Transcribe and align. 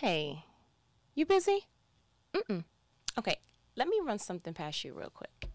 Hey, 0.00 0.44
you 1.14 1.24
busy? 1.24 1.68
Mm-mm. 2.34 2.64
Okay, 3.16 3.36
let 3.76 3.88
me 3.88 3.98
run 4.04 4.18
something 4.18 4.52
past 4.52 4.84
you 4.84 4.92
real 4.92 5.08
quick. 5.08 5.48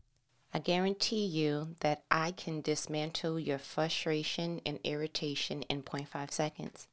I 0.52 0.58
guarantee 0.58 1.28
you 1.28 1.76
that 1.82 2.02
I 2.10 2.32
can 2.32 2.62
dismantle 2.62 3.40
your 3.40 3.60
frustration 3.60 4.60
and 4.66 4.80
irritation 4.84 5.62
in 5.70 5.84
0.5 5.84 6.32
seconds. 6.32 6.88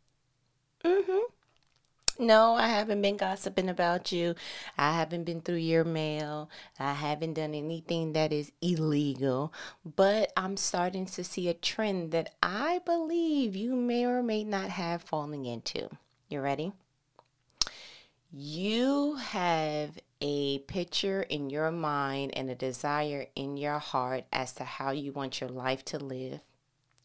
Mm-hmm. 0.85 2.27
No, 2.27 2.53
I 2.53 2.69
haven't 2.69 3.01
been 3.01 3.17
gossiping 3.17 3.71
about 3.71 4.13
you. 4.13 4.35
I 4.77 4.93
haven't 4.93 5.25
been 5.25 5.41
through 5.41 5.57
your 5.57 5.85
mail. 5.85 6.51
I 6.79 6.93
haven't 6.93 7.33
done 7.33 7.55
anything 7.55 8.13
that 8.13 8.31
is 8.31 8.53
illegal. 8.61 9.55
But 9.97 10.35
I'm 10.37 10.59
starting 10.59 11.07
to 11.07 11.25
see 11.25 11.49
a 11.49 11.55
trend 11.55 12.13
that 12.13 12.35
I 12.43 12.81
believe 12.85 13.57
you 13.57 13.75
may 13.75 14.05
or 14.05 14.23
may 14.23 14.45
not 14.45 14.69
have 14.69 15.01
fallen 15.01 15.47
into. 15.47 15.89
You 16.29 16.43
ready? 16.43 16.75
You 18.31 19.15
have 19.15 19.99
a 20.21 20.59
picture 20.61 21.23
in 21.23 21.49
your 21.49 21.71
mind 21.71 22.37
and 22.37 22.51
a 22.51 22.55
desire 22.55 23.27
in 23.35 23.57
your 23.57 23.79
heart 23.79 24.25
as 24.31 24.53
to 24.55 24.65
how 24.65 24.91
you 24.91 25.13
want 25.13 25.41
your 25.41 25.49
life 25.49 25.83
to 25.87 25.99
live, 25.99 26.41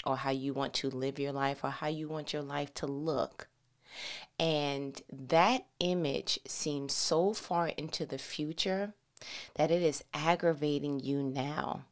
or 0.06 0.18
how 0.18 0.32
you 0.32 0.54
want 0.54 0.74
to 0.76 0.90
live 0.90 1.20
your 1.20 1.32
life, 1.32 1.64
or 1.64 1.70
how 1.70 1.88
you 1.88 2.10
want 2.10 2.34
your 2.34 2.42
life 2.42 2.74
to 2.76 2.88
look. 2.88 3.48
And 4.38 5.02
that 5.12 5.66
image 5.80 6.40
seems 6.46 6.94
so 6.94 7.34
far 7.34 7.70
into 7.70 8.06
the 8.06 8.18
future 8.18 8.94
that 9.56 9.72
it 9.72 9.82
is 9.82 10.04
aggravating 10.14 11.00
you 11.00 11.24
now. 11.24 11.86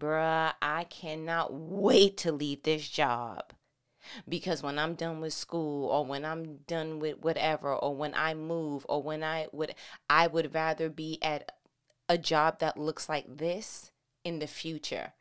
Bruh, 0.00 0.54
I 0.62 0.84
cannot 0.84 1.52
wait 1.52 2.16
to 2.18 2.32
leave 2.32 2.62
this 2.62 2.88
job. 2.88 3.52
Because 4.28 4.62
when 4.62 4.78
I'm 4.78 4.94
done 4.94 5.20
with 5.20 5.32
school 5.32 5.88
or 5.88 6.04
when 6.04 6.24
I'm 6.24 6.58
done 6.66 6.98
with 6.98 7.18
whatever 7.18 7.74
or 7.74 7.94
when 7.94 8.14
I 8.14 8.34
move 8.34 8.84
or 8.88 9.02
when 9.02 9.22
I 9.22 9.48
would 9.52 9.74
I 10.08 10.26
would 10.26 10.54
rather 10.54 10.88
be 10.88 11.18
at 11.22 11.52
a 12.08 12.18
job 12.18 12.58
that 12.60 12.76
looks 12.76 13.08
like 13.08 13.38
this 13.38 13.92
in 14.24 14.38
the 14.38 14.46
future 14.46 15.12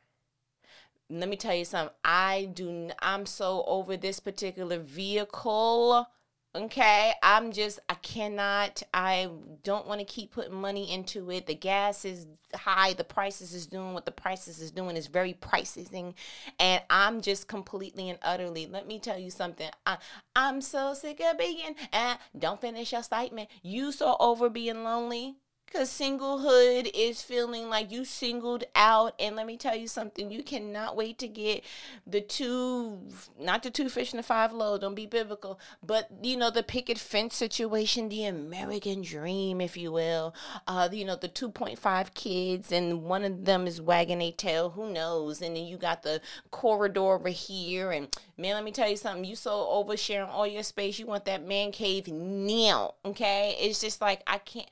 let 1.12 1.28
me 1.28 1.36
tell 1.36 1.54
you 1.54 1.66
something. 1.66 1.94
I 2.06 2.50
do. 2.54 2.90
I'm 3.00 3.26
so 3.26 3.64
over 3.68 3.98
this 3.98 4.20
particular 4.20 4.80
vehicle. 4.80 6.08
Okay, 6.54 7.14
I'm 7.24 7.54
just, 7.54 7.80
I 7.88 7.94
cannot, 7.94 8.84
I 8.94 9.30
don't 9.64 9.88
want 9.88 10.00
to 10.02 10.06
keep 10.06 10.34
putting 10.34 10.60
money 10.60 10.92
into 10.92 11.32
it. 11.32 11.48
The 11.48 11.56
gas 11.56 12.04
is 12.04 12.28
high, 12.54 12.92
the 12.92 13.06
prices 13.06 13.54
is 13.54 13.68
doing 13.68 13.94
what 13.94 14.06
the 14.06 14.12
prices 14.12 14.60
is 14.60 14.70
doing 14.70 14.98
is 14.98 15.08
very 15.08 15.32
pricing. 15.34 16.14
And 16.60 16.84
I'm 16.90 17.22
just 17.22 17.48
completely 17.48 18.10
and 18.10 18.20
utterly, 18.22 18.68
let 18.68 18.86
me 18.86 19.00
tell 19.00 19.18
you 19.18 19.32
something. 19.32 19.70
I, 19.86 19.98
I'm 20.36 20.60
so 20.60 20.94
sick 20.94 21.22
of 21.22 21.38
being, 21.38 21.74
uh, 21.94 22.16
don't 22.38 22.60
finish 22.60 22.92
your 22.92 23.04
statement. 23.04 23.48
You 23.64 23.94
so 23.94 24.18
over 24.20 24.50
being 24.50 24.84
lonely. 24.84 25.38
Because 25.72 25.90
singlehood 25.90 26.92
is 26.94 27.22
feeling 27.22 27.70
like 27.70 27.94
you 27.94 28.04
singled 28.04 28.66
out. 28.76 29.14
And 29.18 29.38
let 29.38 29.48
me 29.48 29.56
tell 29.56 29.76
you 29.76 29.88
something, 29.88 30.30
you 30.30 30.44
cannot 30.44 30.98
wait 30.98 31.18
to 31.20 31.30
get 31.30 31.64
the 32.06 32.20
two, 32.20 33.00
not 33.40 33.64
the 33.64 33.70
two 33.70 33.88
fish 33.88 34.12
and 34.12 34.20
the 34.20 34.24
five 34.24 34.52
loaves, 34.52 34.82
don't 34.82 34.96
be 34.96 35.06
biblical, 35.06 35.60
but 35.82 36.10
you 36.22 36.36
know, 36.36 36.50
the 36.50 36.62
picket 36.62 36.98
fence 36.98 37.38
situation, 37.38 38.10
the 38.10 38.26
American 38.26 39.02
dream, 39.02 39.62
if 39.62 39.78
you 39.78 39.94
will. 39.94 40.36
Uh, 40.68 40.90
you 40.92 41.06
know, 41.06 41.16
the 41.16 41.30
2.5 41.30 42.14
kids, 42.16 42.74
and 42.74 43.04
one 43.04 43.24
of 43.24 43.46
them 43.46 43.66
is 43.66 43.82
wagging 43.82 44.22
a 44.22 44.32
tail, 44.32 44.72
who 44.72 44.92
knows? 44.92 45.42
And 45.42 45.56
then 45.56 45.64
you 45.64 45.78
got 45.78 46.04
the 46.04 46.20
corridor 46.52 47.14
over 47.14 47.30
here. 47.30 47.92
And 47.92 48.14
man, 48.38 48.56
let 48.56 48.66
me 48.66 48.72
tell 48.72 48.90
you 48.90 48.98
something, 48.98 49.24
you 49.24 49.38
so 49.38 49.52
oversharing 49.52 50.28
all 50.28 50.46
your 50.46 50.64
space, 50.64 51.00
you 51.00 51.06
want 51.06 51.24
that 51.26 51.48
man 51.48 51.72
cave 51.72 52.10
now, 52.10 52.96
okay? 53.06 53.56
It's 53.58 53.80
just 53.80 54.02
like, 54.02 54.22
I 54.28 54.38
can't. 54.40 54.68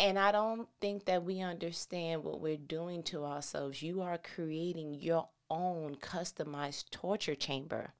And 0.00 0.18
I 0.18 0.32
don't 0.32 0.66
think 0.80 1.04
that 1.04 1.24
we 1.24 1.42
understand 1.42 2.24
what 2.24 2.40
we're 2.40 2.56
doing 2.56 3.02
to 3.02 3.26
ourselves. 3.26 3.82
You 3.82 4.00
are 4.00 4.16
creating 4.16 4.94
your 4.94 5.28
own 5.50 5.96
customized 5.96 6.88
torture 6.90 7.34
chamber. 7.34 7.92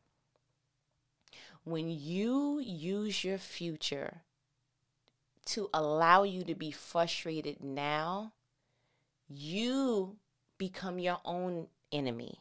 When 1.62 1.90
you 1.90 2.58
use 2.58 3.22
your 3.22 3.36
future 3.36 4.22
to 5.44 5.68
allow 5.74 6.22
you 6.22 6.42
to 6.44 6.54
be 6.54 6.70
frustrated 6.70 7.62
now, 7.62 8.32
you 9.28 10.16
become 10.56 10.98
your 10.98 11.20
own 11.26 11.66
enemy 11.92 12.38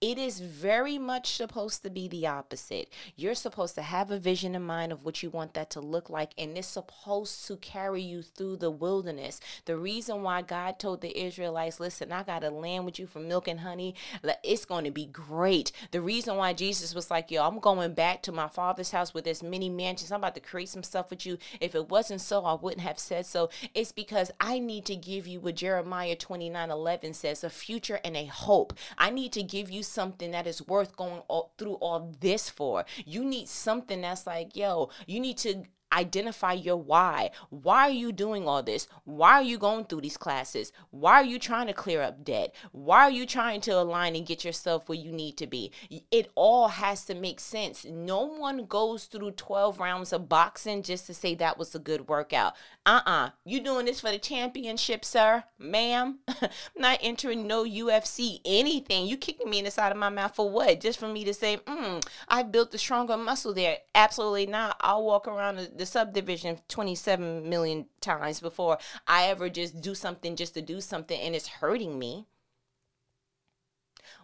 it 0.00 0.16
is 0.16 0.40
very 0.40 0.96
much 0.96 1.36
supposed 1.36 1.82
to 1.82 1.90
be 1.90 2.08
the 2.08 2.26
opposite. 2.26 2.90
You're 3.16 3.34
supposed 3.34 3.74
to 3.74 3.82
have 3.82 4.10
a 4.10 4.18
vision 4.18 4.54
in 4.54 4.62
mind 4.62 4.92
of 4.92 5.04
what 5.04 5.22
you 5.22 5.28
want 5.28 5.52
that 5.52 5.68
to 5.70 5.80
look 5.80 6.08
like, 6.08 6.32
and 6.38 6.56
it's 6.56 6.68
supposed 6.68 7.46
to 7.46 7.56
carry 7.56 8.00
you 8.00 8.22
through 8.22 8.56
the 8.56 8.70
wilderness. 8.70 9.40
The 9.66 9.76
reason 9.76 10.22
why 10.22 10.40
God 10.40 10.78
told 10.78 11.02
the 11.02 11.22
Israelites, 11.22 11.80
Listen, 11.80 12.12
I 12.12 12.22
got 12.22 12.44
a 12.44 12.48
land 12.48 12.86
with 12.86 12.98
you 12.98 13.06
for 13.06 13.18
milk 13.18 13.46
and 13.46 13.60
honey, 13.60 13.94
it's 14.42 14.64
going 14.64 14.84
to 14.84 14.90
be 14.90 15.04
great. 15.04 15.70
The 15.90 16.00
reason 16.00 16.34
why 16.36 16.54
Jesus 16.54 16.94
was 16.94 17.10
like, 17.10 17.30
Yo, 17.30 17.46
I'm 17.46 17.58
going 17.58 17.92
back 17.92 18.22
to 18.22 18.32
my 18.32 18.48
father's 18.48 18.92
house 18.92 19.12
with 19.12 19.26
as 19.26 19.42
many 19.42 19.68
mansions. 19.68 20.10
I'm 20.10 20.20
about 20.20 20.34
to 20.36 20.40
create 20.40 20.70
some 20.70 20.82
stuff 20.82 21.10
with 21.10 21.26
you. 21.26 21.36
If 21.60 21.74
it 21.74 21.90
wasn't 21.90 22.22
so, 22.22 22.46
I 22.46 22.54
wouldn't 22.54 22.80
have 22.80 22.98
said 22.98 23.26
so. 23.26 23.50
It's 23.74 23.92
because 23.92 24.30
I 24.40 24.60
need 24.60 24.86
to 24.86 24.96
give 24.96 25.26
you 25.26 25.40
what 25.40 25.56
Jeremiah 25.56 26.16
29 26.16 26.70
11 26.70 27.12
says 27.12 27.44
a 27.44 27.50
future 27.50 28.00
and 28.02 28.16
a 28.16 28.24
hope. 28.24 28.72
I 28.96 29.10
need 29.10 29.32
to 29.32 29.42
give 29.42 29.70
you 29.70 29.82
something 29.90 30.30
that 30.30 30.46
is 30.46 30.66
worth 30.66 30.96
going 30.96 31.22
all, 31.28 31.52
through 31.58 31.74
all 31.74 32.14
this 32.20 32.48
for. 32.48 32.84
You 33.04 33.24
need 33.24 33.48
something 33.48 34.00
that's 34.00 34.26
like, 34.26 34.56
yo, 34.56 34.90
you 35.06 35.20
need 35.20 35.38
to 35.38 35.64
identify 35.92 36.52
your 36.52 36.76
why. 36.76 37.30
Why 37.50 37.82
are 37.82 37.90
you 37.90 38.12
doing 38.12 38.46
all 38.46 38.62
this? 38.62 38.88
Why 39.04 39.32
are 39.32 39.42
you 39.42 39.58
going 39.58 39.84
through 39.84 40.02
these 40.02 40.16
classes? 40.16 40.72
Why 40.90 41.14
are 41.14 41.24
you 41.24 41.38
trying 41.38 41.66
to 41.66 41.72
clear 41.72 42.02
up 42.02 42.24
debt? 42.24 42.54
Why 42.72 43.02
are 43.04 43.10
you 43.10 43.26
trying 43.26 43.60
to 43.62 43.72
align 43.72 44.16
and 44.16 44.26
get 44.26 44.44
yourself 44.44 44.88
where 44.88 44.98
you 44.98 45.12
need 45.12 45.36
to 45.38 45.46
be? 45.46 45.72
It 46.10 46.30
all 46.34 46.68
has 46.68 47.04
to 47.06 47.14
make 47.14 47.40
sense. 47.40 47.84
No 47.84 48.24
one 48.24 48.66
goes 48.66 49.04
through 49.04 49.32
12 49.32 49.78
rounds 49.80 50.12
of 50.12 50.28
boxing 50.28 50.82
just 50.82 51.06
to 51.06 51.14
say 51.14 51.34
that 51.34 51.58
was 51.58 51.74
a 51.74 51.78
good 51.78 52.08
workout. 52.08 52.54
Uh-uh. 52.86 53.30
You 53.44 53.60
doing 53.60 53.86
this 53.86 54.00
for 54.00 54.10
the 54.10 54.18
championship, 54.18 55.04
sir? 55.04 55.44
Ma'am? 55.58 56.18
I'm 56.28 56.50
not 56.76 56.98
entering 57.02 57.46
no 57.46 57.64
UFC 57.64 58.40
anything. 58.44 59.06
You 59.06 59.16
kicking 59.16 59.50
me 59.50 59.58
in 59.58 59.64
the 59.64 59.70
side 59.70 59.92
of 59.92 59.98
my 59.98 60.08
mouth 60.08 60.34
for 60.34 60.50
what? 60.50 60.80
Just 60.80 60.98
for 60.98 61.08
me 61.08 61.24
to 61.24 61.34
say, 61.34 61.58
mm, 61.58 62.04
I 62.28 62.42
built 62.42 62.74
a 62.74 62.78
stronger 62.78 63.16
muscle 63.16 63.52
there. 63.54 63.78
Absolutely 63.94 64.46
not. 64.46 64.76
I'll 64.80 65.04
walk 65.04 65.28
around 65.28 65.56
the 65.56 65.79
the 65.80 65.86
subdivision 65.86 66.58
27 66.68 67.48
million 67.48 67.86
times 68.02 68.38
before 68.38 68.76
I 69.06 69.28
ever 69.28 69.48
just 69.48 69.80
do 69.80 69.94
something 69.94 70.36
just 70.36 70.52
to 70.52 70.60
do 70.60 70.78
something 70.78 71.18
and 71.18 71.34
it's 71.34 71.48
hurting 71.48 71.98
me. 71.98 72.26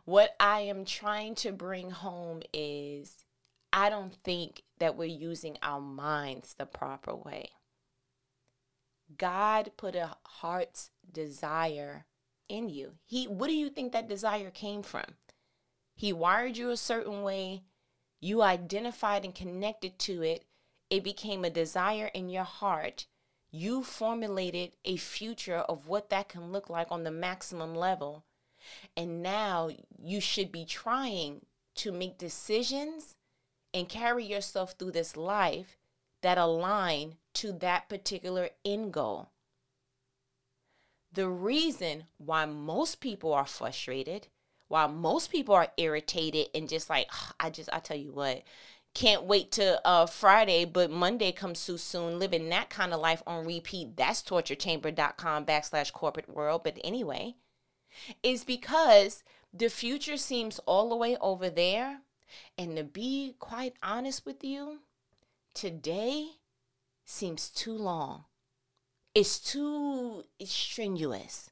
What 0.04 0.36
I 0.38 0.60
am 0.60 0.84
trying 0.84 1.34
to 1.36 1.52
bring 1.52 1.90
home 1.90 2.42
is 2.52 3.24
I 3.72 3.88
don't 3.88 4.14
think 4.22 4.64
that 4.80 4.96
we're 4.96 5.06
using 5.06 5.56
our 5.62 5.80
minds 5.80 6.52
the 6.58 6.66
proper 6.66 7.16
way. 7.16 7.48
God 9.16 9.70
put 9.78 9.96
a 9.96 10.14
heart's 10.26 10.90
desire 11.10 12.04
in 12.50 12.68
you. 12.68 12.92
He 13.06 13.24
what 13.24 13.46
do 13.46 13.54
you 13.54 13.70
think 13.70 13.92
that 13.92 14.10
desire 14.10 14.50
came 14.50 14.82
from? 14.82 15.06
He 15.94 16.12
wired 16.12 16.58
you 16.58 16.68
a 16.68 16.76
certain 16.76 17.22
way. 17.22 17.62
You 18.20 18.42
identified 18.42 19.24
and 19.24 19.34
connected 19.34 19.98
to 20.00 20.20
it 20.22 20.44
it 20.90 21.02
became 21.02 21.44
a 21.44 21.50
desire 21.50 22.10
in 22.14 22.28
your 22.28 22.44
heart. 22.44 23.06
You 23.50 23.82
formulated 23.82 24.72
a 24.84 24.96
future 24.96 25.58
of 25.58 25.86
what 25.86 26.10
that 26.10 26.28
can 26.28 26.52
look 26.52 26.68
like 26.68 26.88
on 26.90 27.04
the 27.04 27.10
maximum 27.10 27.74
level. 27.74 28.24
And 28.96 29.22
now 29.22 29.70
you 30.02 30.20
should 30.20 30.50
be 30.50 30.64
trying 30.64 31.46
to 31.76 31.92
make 31.92 32.18
decisions 32.18 33.16
and 33.72 33.88
carry 33.88 34.24
yourself 34.24 34.72
through 34.72 34.92
this 34.92 35.16
life 35.16 35.76
that 36.22 36.38
align 36.38 37.16
to 37.34 37.52
that 37.52 37.88
particular 37.88 38.50
end 38.64 38.92
goal. 38.92 39.30
The 41.12 41.28
reason 41.28 42.04
why 42.18 42.44
most 42.46 43.00
people 43.00 43.32
are 43.32 43.46
frustrated, 43.46 44.28
why 44.68 44.86
most 44.86 45.30
people 45.30 45.54
are 45.54 45.68
irritated 45.76 46.48
and 46.54 46.68
just 46.68 46.90
like, 46.90 47.08
I 47.38 47.50
just, 47.50 47.70
I 47.72 47.78
tell 47.78 47.96
you 47.96 48.12
what, 48.12 48.42
can't 48.96 49.24
wait 49.24 49.52
to 49.52 49.86
uh, 49.86 50.06
Friday, 50.06 50.64
but 50.64 50.90
Monday 50.90 51.30
comes 51.30 51.66
too 51.66 51.76
soon. 51.76 52.18
Living 52.18 52.48
that 52.48 52.70
kind 52.70 52.94
of 52.94 53.00
life 53.00 53.22
on 53.26 53.44
repeat. 53.44 53.94
That's 53.94 54.22
torturechamber.com 54.22 55.44
backslash 55.44 55.92
corporate 55.92 56.34
world. 56.34 56.64
But 56.64 56.78
anyway, 56.82 57.34
is 58.22 58.42
because 58.42 59.22
the 59.52 59.68
future 59.68 60.16
seems 60.16 60.60
all 60.60 60.88
the 60.88 60.96
way 60.96 61.18
over 61.20 61.50
there. 61.50 62.00
And 62.56 62.78
to 62.78 62.84
be 62.84 63.34
quite 63.38 63.74
honest 63.82 64.24
with 64.24 64.42
you, 64.42 64.80
today 65.52 66.28
seems 67.04 67.50
too 67.50 67.76
long. 67.76 68.24
It's 69.14 69.38
too 69.38 70.24
strenuous. 70.42 71.50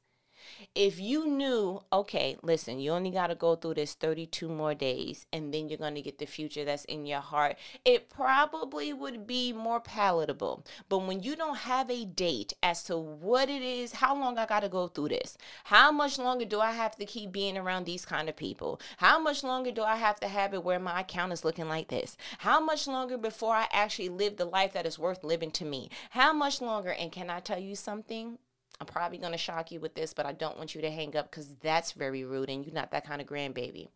If 0.73 0.99
you 0.99 1.27
knew, 1.27 1.81
okay, 1.91 2.37
listen, 2.41 2.79
you 2.79 2.91
only 2.91 3.11
got 3.11 3.27
to 3.27 3.35
go 3.35 3.55
through 3.55 3.75
this 3.75 3.93
32 3.93 4.49
more 4.49 4.73
days 4.73 5.25
and 5.31 5.53
then 5.53 5.69
you're 5.69 5.77
going 5.77 5.95
to 5.95 6.01
get 6.01 6.17
the 6.17 6.25
future 6.25 6.65
that's 6.65 6.85
in 6.85 7.05
your 7.05 7.19
heart, 7.19 7.57
it 7.83 8.09
probably 8.09 8.93
would 8.93 9.25
be 9.25 9.53
more 9.53 9.79
palatable. 9.79 10.65
But 10.89 10.99
when 10.99 11.23
you 11.23 11.35
don't 11.35 11.57
have 11.57 11.89
a 11.89 12.05
date 12.05 12.53
as 12.61 12.83
to 12.83 12.97
what 12.97 13.49
it 13.49 13.61
is, 13.61 13.93
how 13.93 14.15
long 14.15 14.37
I 14.37 14.45
got 14.45 14.61
to 14.61 14.69
go 14.69 14.87
through 14.87 15.09
this, 15.09 15.37
how 15.65 15.91
much 15.91 16.17
longer 16.19 16.45
do 16.45 16.59
I 16.59 16.71
have 16.71 16.95
to 16.97 17.05
keep 17.05 17.31
being 17.31 17.57
around 17.57 17.85
these 17.85 18.05
kind 18.05 18.29
of 18.29 18.35
people, 18.35 18.79
how 18.97 19.19
much 19.19 19.43
longer 19.43 19.71
do 19.71 19.83
I 19.83 19.95
have 19.95 20.19
to 20.21 20.27
have 20.27 20.53
it 20.53 20.63
where 20.63 20.79
my 20.79 21.01
account 21.01 21.33
is 21.33 21.45
looking 21.45 21.67
like 21.67 21.87
this, 21.87 22.17
how 22.39 22.59
much 22.59 22.87
longer 22.87 23.17
before 23.17 23.55
I 23.55 23.67
actually 23.71 24.09
live 24.09 24.37
the 24.37 24.45
life 24.45 24.73
that 24.73 24.85
is 24.85 24.99
worth 24.99 25.23
living 25.23 25.51
to 25.51 25.65
me, 25.65 25.89
how 26.11 26.33
much 26.33 26.61
longer, 26.61 26.91
and 26.91 27.11
can 27.11 27.29
I 27.29 27.39
tell 27.39 27.59
you 27.59 27.75
something? 27.75 28.37
I'm 28.79 28.87
probably 28.87 29.17
going 29.17 29.31
to 29.31 29.37
shock 29.37 29.71
you 29.71 29.79
with 29.79 29.95
this, 29.95 30.13
but 30.13 30.25
I 30.25 30.33
don't 30.33 30.57
want 30.57 30.75
you 30.75 30.81
to 30.81 30.91
hang 30.91 31.15
up 31.15 31.29
because 31.29 31.55
that's 31.61 31.93
very 31.93 32.23
rude 32.23 32.49
and 32.49 32.65
you're 32.65 32.73
not 32.73 32.91
that 32.91 33.07
kind 33.07 33.21
of 33.21 33.27
grandbaby. 33.27 33.87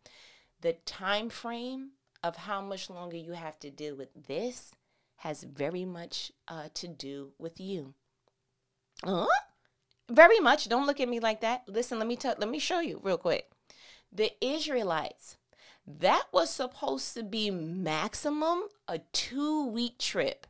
The 0.62 0.74
time 0.86 1.28
frame 1.28 1.90
of 2.22 2.36
how 2.36 2.60
much 2.60 2.90
longer 2.90 3.16
you 3.16 3.32
have 3.32 3.58
to 3.60 3.70
deal 3.70 3.96
with 3.96 4.08
this 4.26 4.72
has 5.16 5.42
very 5.42 5.84
much 5.84 6.32
uh, 6.48 6.68
to 6.74 6.88
do 6.88 7.32
with 7.38 7.60
you. 7.60 7.94
Huh? 9.04 9.26
Very 10.10 10.40
much. 10.40 10.68
Don't 10.68 10.86
look 10.86 11.00
at 11.00 11.08
me 11.08 11.20
like 11.20 11.40
that. 11.42 11.62
Listen, 11.66 11.98
let 11.98 12.08
me 12.08 12.16
tell 12.16 12.34
let 12.38 12.48
me 12.48 12.58
show 12.58 12.80
you 12.80 13.00
real 13.02 13.18
quick. 13.18 13.50
The 14.12 14.32
Israelites, 14.40 15.36
that 15.86 16.24
was 16.32 16.50
supposed 16.50 17.14
to 17.14 17.22
be 17.22 17.50
maximum 17.50 18.64
a 18.88 19.00
2-week 19.12 19.98
trip. 19.98 20.46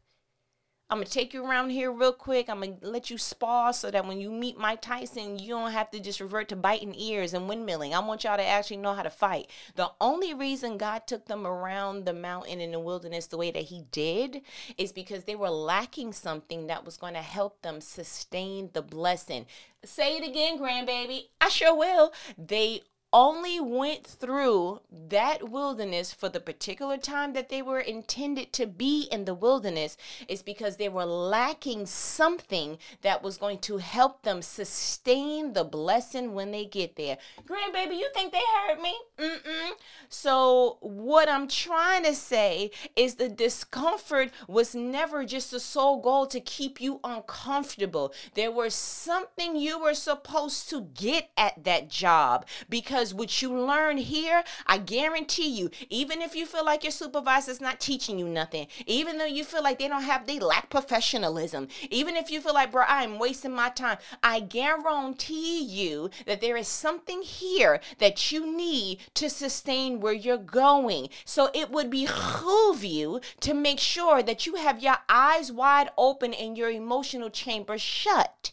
I'm 0.90 0.98
gonna 0.98 1.06
take 1.06 1.32
you 1.32 1.46
around 1.46 1.70
here 1.70 1.92
real 1.92 2.12
quick. 2.12 2.50
I'm 2.50 2.62
gonna 2.62 2.74
let 2.82 3.10
you 3.10 3.16
spar 3.16 3.72
so 3.72 3.92
that 3.92 4.04
when 4.06 4.20
you 4.20 4.28
meet 4.28 4.58
Mike 4.58 4.82
Tyson, 4.82 5.38
you 5.38 5.50
don't 5.50 5.70
have 5.70 5.88
to 5.92 6.00
just 6.00 6.20
revert 6.20 6.48
to 6.48 6.56
biting 6.56 6.96
ears 6.96 7.32
and 7.32 7.48
windmilling. 7.48 7.92
I 7.92 8.00
want 8.00 8.24
y'all 8.24 8.36
to 8.36 8.44
actually 8.44 8.78
know 8.78 8.94
how 8.94 9.04
to 9.04 9.10
fight. 9.10 9.48
The 9.76 9.92
only 10.00 10.34
reason 10.34 10.78
God 10.78 11.06
took 11.06 11.26
them 11.26 11.46
around 11.46 12.06
the 12.06 12.12
mountain 12.12 12.60
in 12.60 12.72
the 12.72 12.80
wilderness 12.80 13.28
the 13.28 13.36
way 13.36 13.52
that 13.52 13.62
He 13.62 13.84
did 13.92 14.42
is 14.76 14.90
because 14.90 15.24
they 15.24 15.36
were 15.36 15.48
lacking 15.48 16.12
something 16.12 16.66
that 16.66 16.84
was 16.84 16.96
going 16.96 17.14
to 17.14 17.22
help 17.22 17.62
them 17.62 17.80
sustain 17.80 18.70
the 18.72 18.82
blessing. 18.82 19.46
Say 19.84 20.16
it 20.16 20.28
again, 20.28 20.58
grandbaby. 20.58 21.28
I 21.40 21.50
sure 21.50 21.74
will. 21.74 22.12
They 22.36 22.82
only 23.12 23.58
went 23.58 24.06
through 24.06 24.80
that 25.08 25.50
wilderness 25.50 26.12
for 26.12 26.28
the 26.28 26.38
particular 26.40 26.96
time 26.96 27.32
that 27.32 27.48
they 27.48 27.60
were 27.60 27.80
intended 27.80 28.52
to 28.52 28.66
be 28.66 29.08
in 29.10 29.24
the 29.24 29.34
wilderness 29.34 29.96
is 30.28 30.42
because 30.42 30.76
they 30.76 30.88
were 30.88 31.04
lacking 31.04 31.86
something 31.86 32.78
that 33.02 33.22
was 33.22 33.36
going 33.36 33.58
to 33.58 33.78
help 33.78 34.22
them 34.22 34.42
sustain 34.42 35.52
the 35.52 35.64
blessing 35.64 36.34
when 36.34 36.52
they 36.52 36.64
get 36.64 36.96
there. 36.96 37.18
Grandbaby, 37.48 37.98
you 37.98 38.08
think 38.14 38.32
they 38.32 38.40
heard 38.66 38.80
me? 38.80 38.94
Mm-mm. 39.18 39.70
So 40.08 40.78
what 40.80 41.28
I'm 41.28 41.48
trying 41.48 42.04
to 42.04 42.14
say 42.14 42.70
is 42.94 43.14
the 43.14 43.28
discomfort 43.28 44.30
was 44.46 44.74
never 44.74 45.24
just 45.24 45.50
the 45.50 45.60
sole 45.60 46.00
goal 46.00 46.26
to 46.26 46.40
keep 46.40 46.80
you 46.80 47.00
uncomfortable. 47.02 48.12
There 48.34 48.52
was 48.52 48.74
something 48.74 49.56
you 49.56 49.80
were 49.80 49.94
supposed 49.94 50.70
to 50.70 50.82
get 50.94 51.30
at 51.36 51.64
that 51.64 51.88
job 51.88 52.46
because 52.68 52.99
because 53.00 53.14
what 53.14 53.40
you 53.40 53.58
learn 53.58 53.96
here, 53.96 54.44
I 54.66 54.76
guarantee 54.76 55.48
you, 55.48 55.70
even 55.88 56.20
if 56.20 56.34
you 56.34 56.44
feel 56.44 56.66
like 56.66 56.84
your 56.84 56.90
supervisor's 56.90 57.58
not 57.58 57.80
teaching 57.80 58.18
you 58.18 58.28
nothing, 58.28 58.66
even 58.84 59.16
though 59.16 59.24
you 59.24 59.42
feel 59.42 59.62
like 59.62 59.78
they 59.78 59.88
don't 59.88 60.02
have, 60.02 60.26
they 60.26 60.38
lack 60.38 60.68
professionalism, 60.68 61.68
even 61.88 62.14
if 62.14 62.30
you 62.30 62.42
feel 62.42 62.52
like, 62.52 62.72
bro, 62.72 62.84
I'm 62.86 63.18
wasting 63.18 63.52
my 63.52 63.70
time, 63.70 63.96
I 64.22 64.40
guarantee 64.40 65.64
you 65.64 66.10
that 66.26 66.42
there 66.42 66.58
is 66.58 66.68
something 66.68 67.22
here 67.22 67.80
that 68.00 68.30
you 68.30 68.54
need 68.54 68.98
to 69.14 69.30
sustain 69.30 70.00
where 70.00 70.12
you're 70.12 70.36
going. 70.36 71.08
So 71.24 71.48
it 71.54 71.70
would 71.70 71.88
behoove 71.88 72.84
you 72.84 73.22
to 73.40 73.54
make 73.54 73.80
sure 73.80 74.22
that 74.22 74.44
you 74.44 74.56
have 74.56 74.82
your 74.82 74.98
eyes 75.08 75.50
wide 75.50 75.88
open 75.96 76.34
and 76.34 76.58
your 76.58 76.68
emotional 76.68 77.30
chamber 77.30 77.78
shut. 77.78 78.52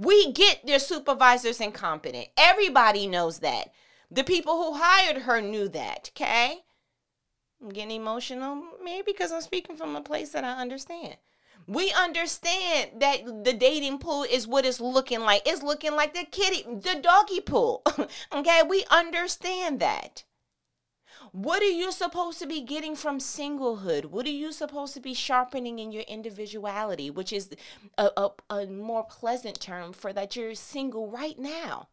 We 0.00 0.32
get 0.32 0.66
their 0.66 0.78
supervisors 0.78 1.60
incompetent. 1.60 2.28
Everybody 2.38 3.06
knows 3.06 3.40
that. 3.40 3.74
The 4.10 4.24
people 4.24 4.54
who 4.56 4.78
hired 4.78 5.18
her 5.24 5.42
knew 5.42 5.68
that, 5.68 6.10
okay? 6.16 6.62
I'm 7.60 7.68
getting 7.68 7.96
emotional, 7.96 8.62
maybe 8.82 9.12
because 9.12 9.30
I'm 9.30 9.42
speaking 9.42 9.76
from 9.76 9.94
a 9.94 10.00
place 10.00 10.30
that 10.30 10.42
I 10.42 10.52
understand. 10.52 11.18
We 11.66 11.92
understand 11.92 13.02
that 13.02 13.44
the 13.44 13.52
dating 13.52 13.98
pool 13.98 14.22
is 14.22 14.48
what 14.48 14.64
it's 14.64 14.80
looking 14.80 15.20
like. 15.20 15.42
It's 15.44 15.62
looking 15.62 15.94
like 15.94 16.14
the 16.14 16.24
kitty, 16.24 16.62
the 16.62 16.98
doggy 17.02 17.40
pool. 17.40 17.82
okay, 18.32 18.62
we 18.66 18.86
understand 18.90 19.80
that. 19.80 20.24
What 21.32 21.62
are 21.62 21.66
you 21.66 21.92
supposed 21.92 22.40
to 22.40 22.46
be 22.46 22.60
getting 22.60 22.96
from 22.96 23.18
singlehood? 23.18 24.06
What 24.06 24.26
are 24.26 24.30
you 24.30 24.50
supposed 24.52 24.94
to 24.94 25.00
be 25.00 25.14
sharpening 25.14 25.78
in 25.78 25.92
your 25.92 26.02
individuality, 26.02 27.10
which 27.10 27.32
is 27.32 27.50
a, 27.96 28.10
a, 28.16 28.30
a 28.50 28.66
more 28.66 29.04
pleasant 29.04 29.60
term 29.60 29.92
for 29.92 30.12
that 30.12 30.34
you're 30.34 30.54
single 30.54 31.08
right 31.08 31.38
now? 31.38 31.88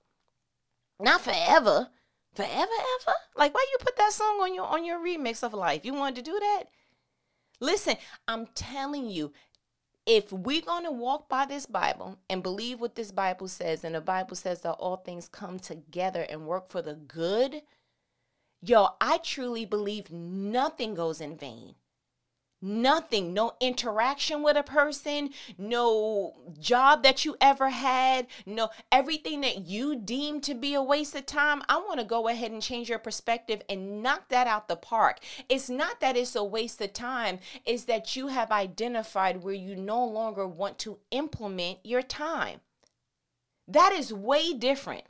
Not 0.99 1.21
forever. 1.21 1.89
Forever 2.33 2.51
ever? 2.55 3.15
Like 3.35 3.53
why 3.53 3.65
you 3.71 3.77
put 3.79 3.95
that 3.97 4.13
song 4.13 4.39
on 4.41 4.53
your 4.53 4.65
on 4.65 4.85
your 4.85 4.99
remix 4.99 5.43
of 5.43 5.53
life? 5.53 5.85
You 5.85 5.93
wanted 5.93 6.23
to 6.23 6.31
do 6.31 6.39
that? 6.39 6.63
Listen, 7.59 7.95
I'm 8.27 8.47
telling 8.53 9.09
you, 9.09 9.33
if 10.05 10.31
we're 10.31 10.61
going 10.61 10.83
to 10.85 10.91
walk 10.91 11.27
by 11.27 11.45
this 11.45 11.65
Bible 11.65 12.17
and 12.29 12.41
believe 12.43 12.79
what 12.79 12.95
this 12.95 13.11
Bible 13.11 13.47
says, 13.47 13.83
and 13.83 13.95
the 13.95 14.01
Bible 14.01 14.35
says 14.35 14.61
that 14.61 14.73
all 14.73 14.97
things 14.97 15.27
come 15.27 15.59
together 15.59 16.25
and 16.29 16.47
work 16.47 16.69
for 16.69 16.81
the 16.81 16.93
good 16.93 17.61
Yo, 18.61 18.87
I 18.99 19.19
truly 19.19 19.65
believe 19.65 20.11
nothing 20.11 20.95
goes 20.95 21.21
in 21.21 21.37
vain. 21.37 21.75
Nothing, 22.59 23.35
no 23.35 23.51
interaction 23.61 24.41
with 24.41 24.57
a 24.57 24.63
person, 24.63 25.29
no 25.59 26.33
job 26.59 27.03
that 27.03 27.23
you 27.23 27.37
ever 27.39 27.69
had, 27.69 28.25
no 28.47 28.69
everything 28.91 29.41
that 29.41 29.67
you 29.67 29.95
deem 29.95 30.41
to 30.41 30.55
be 30.55 30.73
a 30.73 30.81
waste 30.81 31.15
of 31.15 31.27
time. 31.27 31.61
I 31.69 31.77
want 31.77 31.99
to 31.99 32.05
go 32.05 32.27
ahead 32.27 32.49
and 32.49 32.59
change 32.59 32.89
your 32.89 32.97
perspective 32.97 33.61
and 33.69 34.01
knock 34.01 34.29
that 34.29 34.47
out 34.47 34.67
the 34.67 34.75
park. 34.75 35.19
It's 35.47 35.69
not 35.69 35.99
that 35.99 36.17
it's 36.17 36.35
a 36.35 36.43
waste 36.43 36.81
of 36.81 36.93
time, 36.93 37.37
it's 37.63 37.83
that 37.83 38.15
you 38.15 38.29
have 38.29 38.51
identified 38.51 39.43
where 39.43 39.53
you 39.53 39.75
no 39.75 40.03
longer 40.03 40.47
want 40.47 40.79
to 40.79 40.97
implement 41.11 41.77
your 41.83 42.01
time. 42.01 42.61
That 43.67 43.93
is 43.93 44.11
way 44.11 44.53
different. 44.53 45.03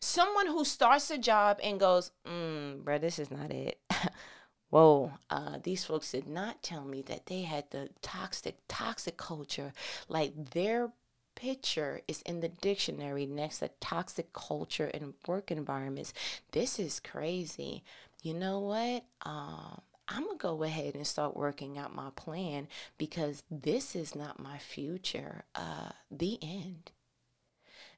Someone 0.00 0.46
who 0.46 0.64
starts 0.64 1.10
a 1.10 1.18
job 1.18 1.58
and 1.62 1.80
goes, 1.80 2.10
mm, 2.26 2.82
bro, 2.84 2.98
this 2.98 3.18
is 3.18 3.30
not 3.30 3.52
it. 3.52 3.80
Whoa, 4.70 5.12
uh, 5.30 5.58
these 5.62 5.84
folks 5.84 6.12
did 6.12 6.26
not 6.26 6.62
tell 6.62 6.84
me 6.84 7.02
that 7.02 7.26
they 7.26 7.42
had 7.42 7.70
the 7.70 7.88
toxic, 8.02 8.56
toxic 8.68 9.16
culture. 9.16 9.72
Like 10.08 10.50
their 10.50 10.90
picture 11.36 12.00
is 12.08 12.22
in 12.22 12.40
the 12.40 12.48
dictionary 12.48 13.26
next 13.26 13.60
to 13.60 13.70
toxic 13.80 14.32
culture 14.32 14.90
and 14.92 15.14
work 15.28 15.50
environments. 15.50 16.12
This 16.50 16.78
is 16.78 16.98
crazy. 16.98 17.84
You 18.22 18.34
know 18.34 18.58
what? 18.58 19.04
Um, 19.22 19.80
I'm 20.08 20.24
going 20.24 20.38
to 20.38 20.42
go 20.42 20.62
ahead 20.62 20.94
and 20.94 21.06
start 21.06 21.36
working 21.36 21.78
out 21.78 21.94
my 21.94 22.10
plan 22.16 22.68
because 22.98 23.42
this 23.50 23.94
is 23.94 24.14
not 24.14 24.38
my 24.40 24.58
future. 24.58 25.44
Uh, 25.54 25.90
the 26.10 26.38
end. 26.42 26.92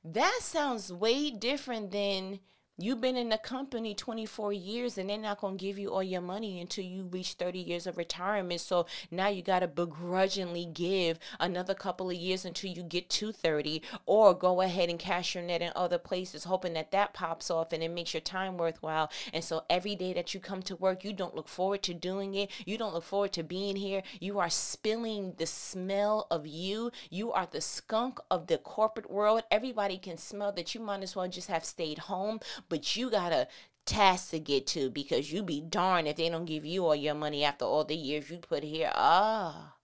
That 0.04 0.38
sounds 0.42 0.92
way 0.92 1.30
different 1.30 1.90
than 1.90 2.40
You've 2.80 3.00
been 3.00 3.16
in 3.16 3.28
the 3.28 3.38
company 3.38 3.92
24 3.92 4.52
years 4.52 4.98
and 4.98 5.10
they're 5.10 5.18
not 5.18 5.40
going 5.40 5.58
to 5.58 5.64
give 5.64 5.80
you 5.80 5.88
all 5.92 6.02
your 6.02 6.20
money 6.20 6.60
until 6.60 6.84
you 6.84 7.08
reach 7.10 7.32
30 7.32 7.58
years 7.58 7.88
of 7.88 7.96
retirement. 7.96 8.60
So 8.60 8.86
now 9.10 9.26
you 9.26 9.42
got 9.42 9.60
to 9.60 9.66
begrudgingly 9.66 10.64
give 10.64 11.18
another 11.40 11.74
couple 11.74 12.08
of 12.08 12.14
years 12.14 12.44
until 12.44 12.70
you 12.70 12.84
get 12.84 13.10
to 13.10 13.32
30 13.32 13.82
or 14.06 14.32
go 14.32 14.60
ahead 14.60 14.90
and 14.90 14.98
cash 14.98 15.34
your 15.34 15.42
net 15.42 15.60
in 15.60 15.72
other 15.74 15.98
places, 15.98 16.44
hoping 16.44 16.74
that 16.74 16.92
that 16.92 17.14
pops 17.14 17.50
off 17.50 17.72
and 17.72 17.82
it 17.82 17.88
makes 17.88 18.14
your 18.14 18.20
time 18.20 18.56
worthwhile. 18.56 19.10
And 19.32 19.42
so 19.42 19.64
every 19.68 19.96
day 19.96 20.12
that 20.12 20.32
you 20.32 20.38
come 20.38 20.62
to 20.62 20.76
work, 20.76 21.02
you 21.02 21.12
don't 21.12 21.34
look 21.34 21.48
forward 21.48 21.82
to 21.82 21.94
doing 21.94 22.36
it. 22.36 22.48
You 22.64 22.78
don't 22.78 22.94
look 22.94 23.02
forward 23.02 23.32
to 23.32 23.42
being 23.42 23.74
here. 23.74 24.04
You 24.20 24.38
are 24.38 24.50
spilling 24.50 25.34
the 25.36 25.46
smell 25.46 26.28
of 26.30 26.46
you. 26.46 26.92
You 27.10 27.32
are 27.32 27.48
the 27.50 27.60
skunk 27.60 28.20
of 28.30 28.46
the 28.46 28.58
corporate 28.58 29.10
world. 29.10 29.42
Everybody 29.50 29.98
can 29.98 30.16
smell 30.16 30.52
that 30.52 30.76
you 30.76 30.80
might 30.80 31.02
as 31.02 31.16
well 31.16 31.26
just 31.26 31.48
have 31.48 31.64
stayed 31.64 31.98
home 31.98 32.38
but 32.68 32.96
you 32.96 33.10
got 33.10 33.32
a 33.32 33.48
task 33.86 34.30
to 34.30 34.38
get 34.38 34.66
to 34.68 34.90
because 34.90 35.32
you 35.32 35.42
be 35.42 35.60
darned 35.60 36.06
if 36.08 36.16
they 36.16 36.28
don't 36.28 36.44
give 36.44 36.64
you 36.64 36.84
all 36.84 36.94
your 36.94 37.14
money 37.14 37.44
after 37.44 37.64
all 37.64 37.84
the 37.84 37.96
years 37.96 38.30
you 38.30 38.38
put 38.38 38.62
here. 38.62 38.92
Ah. 38.94 39.76